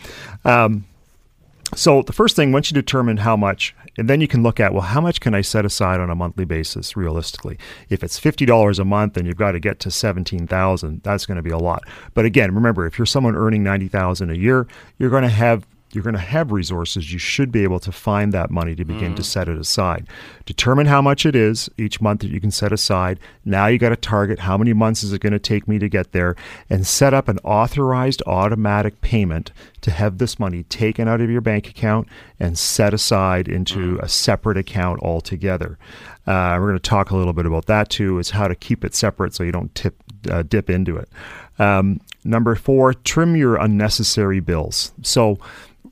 Um, 0.47 0.87
so 1.75 2.03
the 2.03 2.15
first 2.15 2.35
thing, 2.35 2.51
once 2.51 2.71
you 2.71 2.75
determine 2.75 3.19
how 3.19 3.37
much, 3.37 3.75
and 3.99 4.09
then 4.09 4.21
you 4.21 4.29
can 4.29 4.43
look 4.43 4.59
at, 4.59 4.73
well, 4.73 4.83
how 4.83 5.01
much 5.01 5.21
can 5.21 5.35
I 5.35 5.43
set 5.43 5.67
aside 5.67 6.01
on 6.01 6.09
a 6.09 6.15
monthly 6.15 6.45
basis 6.47 6.97
realistically? 6.97 7.59
If 7.91 8.03
it's 8.03 8.19
fifty 8.19 8.47
dollars 8.47 8.79
a 8.79 8.87
month 8.87 9.19
and 9.19 9.27
you've 9.27 9.37
got 9.37 9.53
to 9.53 9.61
get 9.61 9.81
to 9.81 9.91
seventeen 9.91 10.47
thousand, 10.47 11.03
that's 11.03 11.27
going 11.27 11.37
to 11.37 11.43
be 11.43 11.51
a 11.51 11.59
lot. 11.59 11.83
But 12.15 12.25
again, 12.25 12.55
remember, 12.55 12.87
if 12.87 12.99
you're 12.99 13.07
someone 13.07 13.37
earning 13.37 13.63
ninety 13.63 13.89
thousand 13.89 14.31
a 14.31 14.37
year, 14.37 14.67
you're 14.99 15.11
going 15.11 15.25
to 15.25 15.29
have 15.29 15.67
you're 15.95 16.05
going 16.05 16.15
to 16.15 16.21
have 16.21 16.53
resources. 16.53 17.13
You 17.13 17.19
should 17.19 17.53
be 17.53 17.63
able 17.63 17.81
to 17.81 17.93
find 17.93 18.33
that 18.33 18.51
money 18.51 18.75
to 18.75 18.85
begin 18.85 19.15
to 19.15 19.23
set 19.23 19.49
it 19.49 19.59
aside. 19.59 20.07
Determine 20.45 20.87
how 20.87 21.01
much 21.01 21.25
it 21.25 21.37
is 21.37 21.71
each 21.79 22.01
month 22.01 22.21
that 22.21 22.31
you 22.31 22.41
can 22.41 22.51
set 22.51 22.73
aside. 22.73 23.21
Now 23.45 23.67
you 23.67 23.79
got 23.79 23.91
to 23.91 23.97
target 23.97 24.41
how 24.41 24.59
many 24.59 24.73
months 24.73 25.03
is 25.03 25.13
it 25.13 25.21
going 25.21 25.33
to 25.33 25.39
take 25.39 25.69
me 25.69 25.79
to 25.79 25.89
get 25.89 26.13
there 26.13 26.37
and 26.69 26.87
set 26.87 27.15
up 27.15 27.29
an 27.29 27.39
authorized 27.45 28.23
automatic 28.27 29.01
payment 29.01 29.53
to 29.83 29.91
have 29.91 30.19
this 30.19 30.39
money 30.39 30.65
taken 30.65 31.09
out 31.09 31.21
of 31.21 31.31
your 31.31 31.41
bank 31.41 31.69
account 31.69 32.09
and 32.41 32.59
set 32.59 32.95
aside 32.95 33.49
into 33.49 33.99
a 34.03 34.09
separate 34.09 34.57
account 34.57 35.03
altogether. 35.03 35.79
Uh, 36.27 36.57
we're 36.59 36.69
going 36.69 36.79
to 36.79 36.91
talk 36.91 37.11
a 37.11 37.17
little 37.17 37.35
bit 37.35 37.47
about 37.47 37.67
that 37.67 37.91
too, 37.91 38.19
is 38.19 38.31
how 38.31 38.49
to 38.49 38.55
keep 38.55 38.85
it 38.85 38.95
separate 38.95 39.35
so 39.35 39.45
you 39.45 39.53
don't 39.53 39.75
tip, 39.75 39.95
uh, 40.31 40.43
dip 40.43 40.71
into 40.71 40.97
it. 40.97 41.09
Um, 41.59 42.01
number 42.25 42.55
four, 42.55 42.95
trim 42.95 43.37
your 43.37 43.57
unnecessary 43.57 44.41
bills. 44.41 44.93
So 45.03 45.39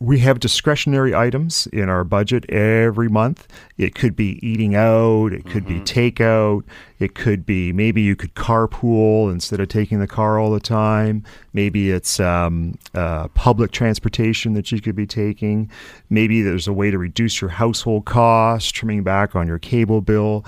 we 0.03 0.19
have 0.19 0.41
discretionary 0.41 1.15
items 1.15 1.69
in 1.69 1.89
our 1.89 2.03
budget 2.03 2.45
every 2.51 3.09
month. 3.09 3.47
It 3.79 3.95
could 3.95 4.17
be 4.17 4.45
eating 4.47 4.75
out, 4.75 5.33
it 5.33 5.47
could 5.47 5.65
be 5.65 5.79
takeout, 5.81 6.65
it 6.99 7.15
could 7.15 7.47
be 7.47 7.73
maybe 7.73 8.03
you 8.03 8.17
could 8.17 8.35
carpool 8.35 9.31
instead 9.31 9.61
of 9.61 9.69
taking 9.69 10.01
the 10.01 10.09
car 10.09 10.41
all 10.41 10.51
the 10.51 10.59
time. 10.59 11.23
Maybe 11.53 11.93
it's 11.93 12.19
um, 12.19 12.79
uh, 12.95 13.29
public 13.29 13.71
transportation 13.71 14.55
that 14.55 14.73
you 14.73 14.81
could 14.81 14.97
be 14.97 15.07
taking. 15.07 15.71
Maybe 16.11 16.43
there's 16.43 16.67
a 16.67 16.73
way 16.73 16.91
to 16.91 16.99
reduce 16.99 17.41
your 17.41 17.51
household 17.51 18.05
costs, 18.05 18.73
trimming 18.73 19.05
back 19.05 19.37
on 19.37 19.47
your 19.47 19.61
cable 19.61 20.01
bill. 20.01 20.45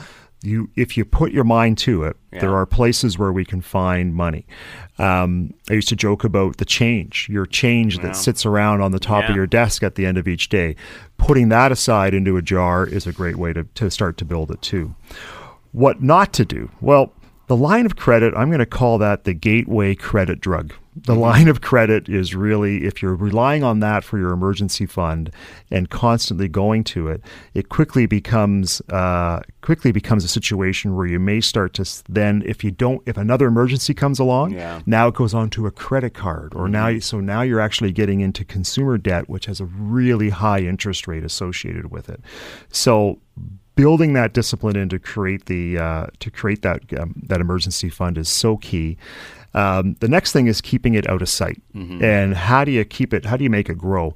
You, 0.47 0.71
if 0.77 0.97
you 0.97 1.05
put 1.05 1.33
your 1.33 1.45
mind 1.45 1.79
to 1.79 2.05
it, 2.05 2.17
there 2.33 2.55
are 2.55 2.67
places 2.67 3.19
where 3.19 3.33
we 3.33 3.45
can 3.45 3.61
find 3.61 4.15
money. 4.15 4.47
Um, 4.99 5.55
I 5.71 5.75
used 5.75 5.89
to 5.89 5.97
joke 5.97 6.25
about 6.25 6.57
the 6.59 6.65
change, 6.65 7.29
your 7.31 7.47
change 7.47 7.99
that 8.01 8.15
sits 8.17 8.45
around 8.45 8.81
on 8.81 8.91
the 8.93 8.99
top 8.99 9.23
Yeah. 9.25 9.31
of 9.31 9.37
your 9.37 9.47
desk 9.47 9.83
at 9.83 9.95
the 9.95 10.05
end 10.05 10.19
of 10.19 10.27
each 10.29 10.49
day. 10.49 10.77
Putting 11.17 11.49
that 11.51 11.73
aside 11.73 12.13
into 12.13 12.37
a 12.37 12.43
jar 12.43 12.87
is 12.87 13.07
a 13.07 13.13
great 13.13 13.37
way 13.37 13.53
to, 13.53 13.65
to 13.65 13.91
start 13.91 14.17
to 14.19 14.25
build 14.25 14.51
it 14.51 14.61
too. 14.63 14.95
What 15.73 16.03
not 16.03 16.33
to 16.35 16.45
do? 16.45 16.71
Well, 16.81 17.13
the 17.47 17.57
line 17.57 17.87
of 17.87 17.97
credit, 17.97 18.33
I'm 18.37 18.49
going 18.49 18.59
to 18.61 18.67
call 18.67 18.99
that 18.99 19.25
the 19.25 19.35
gateway 19.35 19.95
credit 19.95 20.41
drug. 20.41 20.73
The 20.97 21.17
line 21.17 21.49
of 21.49 21.61
credit 21.61 22.09
is 22.09 22.37
really, 22.37 22.85
if 22.85 23.03
you're 23.03 23.17
relying 23.17 23.65
on 23.65 23.81
that 23.81 24.05
for 24.05 24.17
your 24.17 24.31
emergency 24.31 24.87
fund 24.87 25.29
and 25.69 25.91
constantly 25.91 26.47
going 26.47 26.85
to 26.85 27.09
it, 27.09 27.21
it 27.53 27.69
quickly 27.69 28.07
becomes 28.07 28.81
uh, 28.91 29.41
quickly 29.61 29.91
becomes 29.91 30.23
a 30.23 30.29
situation 30.29 30.95
where 30.95 31.07
you 31.07 31.19
may 31.19 31.41
start 31.41 31.73
to 31.75 32.03
then, 32.09 32.45
if 32.47 32.63
you 32.63 32.71
don't, 32.71 33.03
if 33.07 33.17
another 33.17 33.49
emergency 33.49 33.93
comes 33.93 34.21
along, 34.21 34.53
Yeah. 34.53 34.83
now 34.87 35.09
it 35.09 35.15
goes 35.15 35.35
on 35.35 35.51
to 35.51 35.67
a 35.67 35.73
credit 35.73 36.15
card, 36.15 36.55
or 36.55 36.69
now 36.69 36.87
you, 36.87 37.01
so 37.01 37.19
now 37.19 37.43
you're 37.43 37.61
actually 37.61 37.91
getting 37.91 38.21
into 38.21 38.45
consumer 38.45 38.97
debt, 38.97 39.29
which 39.29 39.47
has 39.47 39.61
a 39.61 39.65
really 39.65 40.31
high 40.31 40.61
interest 40.61 41.09
rate 41.09 41.25
associated 41.25 41.91
with 41.91 42.09
it. 42.09 42.21
So 42.71 43.19
building 43.77 44.13
that 44.15 44.33
discipline 44.33 44.77
in 44.77 44.89
to 44.91 44.99
create 44.99 45.47
the 45.47 45.79
uh, 45.79 46.07
to 46.21 46.31
create 46.31 46.63
that 46.63 46.81
um, 46.99 47.15
that 47.27 47.41
emergency 47.41 47.89
fund 47.89 48.19
is 48.19 48.29
so 48.29 48.57
key. 48.57 48.97
Um, 49.55 49.95
the 50.01 50.09
next 50.09 50.33
thing 50.33 50.47
is 50.49 50.61
keeping 50.61 50.95
it 50.95 51.09
out 51.09 51.23
of 51.23 51.29
sight, 51.29 51.61
and 52.03 52.35
how 52.35 52.65
do 52.65 52.73
you 52.73 52.85
keep 52.85 53.15
it? 53.15 53.25
How 53.25 53.37
do 53.37 53.45
you 53.45 53.51
make 53.51 53.69
it 53.69 53.79
grow? 53.79 54.15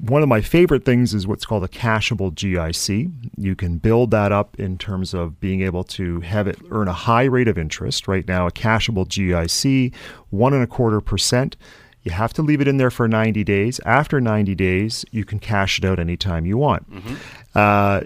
One 0.00 0.22
of 0.22 0.28
my 0.28 0.40
favorite 0.40 0.84
things 0.86 1.12
is 1.12 1.26
what's 1.26 1.44
called 1.44 1.62
a 1.64 1.68
cashable 1.68 2.32
GIC. 2.32 3.12
You 3.36 3.54
can 3.54 3.76
build 3.76 4.10
that 4.10 4.32
up 4.32 4.58
in 4.58 4.78
terms 4.78 5.12
of 5.14 5.38
being 5.38 5.60
able 5.62 5.84
to 5.84 6.20
have 6.20 6.46
it 6.48 6.58
earn 6.70 6.88
a 6.88 6.94
high 6.94 7.24
rate 7.24 7.46
of 7.46 7.58
interest. 7.58 8.08
Right 8.08 8.26
now, 8.26 8.46
a 8.46 8.50
cashable 8.50 9.06
GIC, 9.06 9.94
one 10.30 10.54
and 10.54 10.62
a 10.62 10.66
quarter 10.66 11.00
percent. 11.00 11.56
You 12.04 12.10
have 12.10 12.32
to 12.32 12.42
leave 12.42 12.60
it 12.60 12.66
in 12.66 12.78
there 12.78 12.90
for 12.90 13.06
90 13.06 13.44
days. 13.44 13.78
After 13.86 14.20
90 14.20 14.56
days, 14.56 15.04
you 15.12 15.24
can 15.24 15.38
cash 15.38 15.78
it 15.78 15.84
out 15.84 16.00
anytime 16.00 16.46
you 16.46 16.56
want. 16.56 16.84
Uh, 17.54 18.00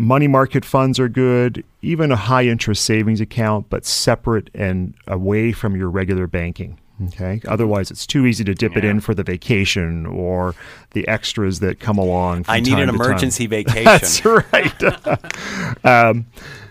money 0.00 0.28
market 0.28 0.64
funds 0.64 0.98
are 0.98 1.08
good, 1.08 1.64
even 1.82 2.12
a 2.12 2.16
high 2.16 2.44
interest 2.44 2.84
savings 2.84 3.20
account, 3.20 3.68
but 3.70 3.84
separate 3.84 4.50
and 4.54 4.94
away 5.06 5.52
from 5.52 5.76
your 5.76 5.88
regular 5.88 6.26
banking. 6.26 6.78
Okay. 7.08 7.42
Otherwise, 7.46 7.90
it's 7.90 8.06
too 8.06 8.24
easy 8.26 8.42
to 8.44 8.54
dip 8.54 8.76
it 8.76 8.84
in 8.84 9.00
for 9.00 9.14
the 9.14 9.22
vacation 9.22 10.06
or 10.06 10.54
the 10.92 11.06
extras 11.08 11.60
that 11.60 11.78
come 11.78 11.98
along. 11.98 12.46
I 12.48 12.60
need 12.60 12.72
an 12.72 12.78
to 12.78 12.86
time. 12.86 12.94
emergency 12.94 13.46
vacation. 13.58 13.84
That's 13.84 14.24
right. 14.24 15.84
um, 15.84 16.26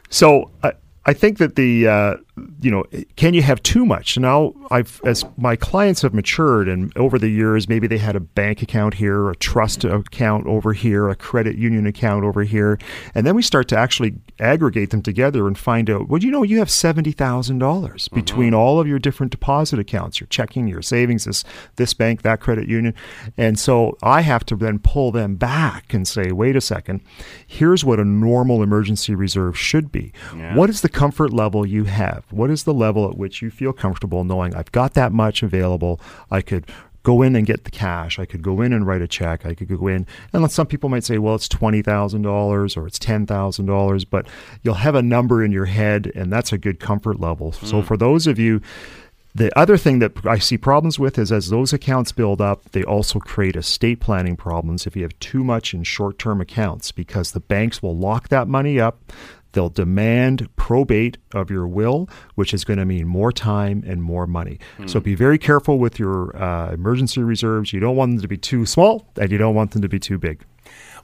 so 0.09 0.49
I, 0.63 0.73
I 1.05 1.13
think 1.13 1.37
that 1.37 1.55
the 1.55 1.87
uh, 1.87 2.15
you 2.61 2.69
know 2.69 2.83
can 3.15 3.33
you 3.33 3.41
have 3.41 3.63
too 3.63 3.85
much? 3.85 4.17
Now 4.17 4.53
I've 4.69 5.01
as 5.05 5.23
my 5.37 5.55
clients 5.55 6.01
have 6.01 6.13
matured 6.13 6.67
and 6.67 6.95
over 6.97 7.17
the 7.17 7.29
years 7.29 7.69
maybe 7.69 7.87
they 7.87 7.97
had 7.97 8.15
a 8.15 8.19
bank 8.19 8.61
account 8.61 8.95
here, 8.95 9.29
a 9.29 9.35
trust 9.35 9.83
account 9.85 10.45
over 10.47 10.73
here, 10.73 11.09
a 11.09 11.15
credit 11.15 11.55
union 11.57 11.85
account 11.85 12.25
over 12.25 12.43
here, 12.43 12.77
and 13.13 13.25
then 13.25 13.35
we 13.35 13.41
start 13.41 13.67
to 13.69 13.77
actually 13.77 14.15
aggregate 14.39 14.89
them 14.89 15.01
together 15.01 15.47
and 15.47 15.57
find 15.57 15.89
out. 15.89 16.09
Well, 16.09 16.21
you 16.21 16.31
know 16.31 16.43
you 16.43 16.59
have 16.59 16.69
seventy 16.69 17.11
thousand 17.11 17.59
dollars 17.59 18.07
mm-hmm. 18.07 18.15
between 18.15 18.53
all 18.53 18.79
of 18.79 18.87
your 18.87 18.99
different 18.99 19.31
deposit 19.31 19.79
accounts, 19.79 20.19
your 20.19 20.27
checking, 20.27 20.67
your 20.67 20.81
savings, 20.81 21.25
this 21.25 21.45
this 21.77 21.93
bank, 21.93 22.23
that 22.23 22.41
credit 22.41 22.67
union, 22.67 22.93
and 23.37 23.57
so 23.57 23.97
I 24.03 24.21
have 24.21 24.45
to 24.47 24.55
then 24.55 24.79
pull 24.79 25.11
them 25.11 25.35
back 25.35 25.93
and 25.93 26.05
say, 26.05 26.31
wait 26.31 26.55
a 26.55 26.61
second, 26.61 27.01
here's 27.47 27.85
what 27.85 27.99
a 27.99 28.05
normal 28.05 28.61
emergency 28.61 29.15
reserve 29.15 29.57
should 29.57 29.91
be. 29.91 30.11
What 30.55 30.69
is 30.69 30.81
the 30.81 30.89
comfort 30.89 31.31
level 31.31 31.65
you 31.65 31.85
have? 31.85 32.24
What 32.31 32.49
is 32.49 32.63
the 32.63 32.73
level 32.73 33.09
at 33.09 33.17
which 33.17 33.41
you 33.41 33.49
feel 33.49 33.73
comfortable 33.73 34.23
knowing 34.23 34.55
I've 34.55 34.71
got 34.71 34.93
that 34.95 35.11
much 35.11 35.43
available? 35.43 35.99
I 36.31 36.41
could 36.41 36.65
go 37.05 37.21
in 37.21 37.35
and 37.35 37.45
get 37.45 37.63
the 37.63 37.71
cash. 37.71 38.19
I 38.19 38.25
could 38.25 38.41
go 38.41 38.61
in 38.61 38.73
and 38.73 38.85
write 38.85 39.01
a 39.01 39.07
check. 39.07 39.45
I 39.45 39.53
could 39.53 39.69
go 39.69 39.87
in, 39.87 40.05
and 40.33 40.51
some 40.51 40.67
people 40.67 40.89
might 40.89 41.05
say, 41.05 41.17
well, 41.19 41.35
it's 41.35 41.47
twenty 41.47 41.81
thousand 41.81 42.23
dollars 42.23 42.75
or 42.75 42.87
it's 42.87 42.99
ten 42.99 43.25
thousand 43.25 43.67
dollars, 43.67 44.03
but 44.03 44.27
you'll 44.63 44.73
have 44.73 44.95
a 44.95 45.01
number 45.01 45.43
in 45.43 45.53
your 45.53 45.65
head, 45.65 46.11
and 46.15 46.33
that's 46.33 46.51
a 46.51 46.57
good 46.57 46.79
comfort 46.81 47.19
level. 47.21 47.53
So 47.53 47.81
mm. 47.81 47.85
for 47.85 47.95
those 47.95 48.27
of 48.27 48.37
you. 48.37 48.61
The 49.37 49.51
other 49.59 49.75
thing 49.75 49.99
that 49.99 50.25
I 50.25 50.39
see 50.39 50.57
problems 50.57 50.97
with 50.97 51.19
is 51.19 51.29
as 51.29 51.49
those 51.49 51.73
accounts 51.73 52.13
build 52.13 52.39
up, 52.39 52.71
they 52.71 52.85
also 52.85 53.19
create 53.19 53.57
estate 53.57 53.99
planning 53.99 54.37
problems 54.37 54.87
if 54.87 54.95
you 54.95 55.01
have 55.01 55.19
too 55.19 55.43
much 55.43 55.73
in 55.73 55.83
short 55.83 56.17
term 56.17 56.39
accounts 56.39 56.93
because 56.93 57.33
the 57.33 57.41
banks 57.41 57.83
will 57.83 57.97
lock 57.97 58.29
that 58.29 58.47
money 58.47 58.79
up. 58.79 59.11
They'll 59.55 59.69
demand 59.69 60.49
probate 60.57 61.17
of 61.33 61.49
your 61.49 61.65
will, 61.65 62.09
which 62.35 62.53
is 62.53 62.65
going 62.65 62.77
to 62.77 62.85
mean 62.85 63.07
more 63.07 63.31
time 63.31 63.83
and 63.87 64.03
more 64.03 64.27
money. 64.27 64.59
So 64.85 64.99
be 64.99 65.15
very 65.15 65.37
careful 65.37 65.79
with 65.79 65.97
your 65.97 66.35
uh, 66.35 66.73
emergency 66.73 67.23
reserves. 67.23 67.71
You 67.71 67.79
don't 67.79 67.95
want 67.95 68.11
them 68.11 68.21
to 68.21 68.27
be 68.27 68.37
too 68.37 68.65
small 68.65 69.07
and 69.17 69.31
you 69.31 69.37
don't 69.37 69.55
want 69.55 69.71
them 69.71 69.81
to 69.81 69.87
be 69.89 69.97
too 69.97 70.17
big. 70.17 70.43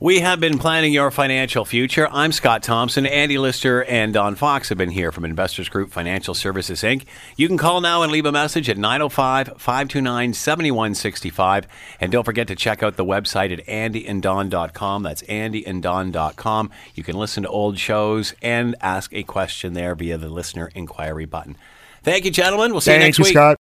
We 0.01 0.21
have 0.21 0.39
been 0.39 0.57
planning 0.57 0.91
your 0.93 1.11
financial 1.11 1.63
future. 1.63 2.09
I'm 2.11 2.31
Scott 2.31 2.63
Thompson. 2.63 3.05
Andy 3.05 3.37
Lister 3.37 3.83
and 3.83 4.11
Don 4.11 4.33
Fox 4.33 4.69
have 4.69 4.77
been 4.79 4.89
here 4.89 5.11
from 5.11 5.23
Investors 5.23 5.69
Group 5.69 5.91
Financial 5.91 6.33
Services, 6.33 6.81
Inc. 6.81 7.05
You 7.37 7.47
can 7.47 7.59
call 7.59 7.81
now 7.81 8.01
and 8.01 8.11
leave 8.11 8.25
a 8.25 8.31
message 8.31 8.67
at 8.67 8.79
905 8.79 9.61
529 9.61 10.33
7165. 10.33 11.67
And 11.99 12.11
don't 12.11 12.23
forget 12.23 12.47
to 12.47 12.55
check 12.55 12.81
out 12.81 12.95
the 12.95 13.05
website 13.05 13.53
at 13.53 13.63
andyanddon.com. 13.67 15.03
That's 15.03 15.21
andyanddon.com. 15.21 16.71
You 16.95 17.03
can 17.03 17.15
listen 17.15 17.43
to 17.43 17.49
old 17.49 17.77
shows 17.77 18.33
and 18.41 18.75
ask 18.81 19.13
a 19.13 19.21
question 19.21 19.73
there 19.73 19.93
via 19.93 20.17
the 20.17 20.29
listener 20.29 20.71
inquiry 20.73 21.25
button. 21.25 21.57
Thank 22.01 22.25
you, 22.25 22.31
gentlemen. 22.31 22.71
We'll 22.71 22.81
see 22.81 22.93
you 22.93 22.97
next 22.97 23.19
you, 23.19 23.25
week. 23.25 23.33
Scott. 23.33 23.59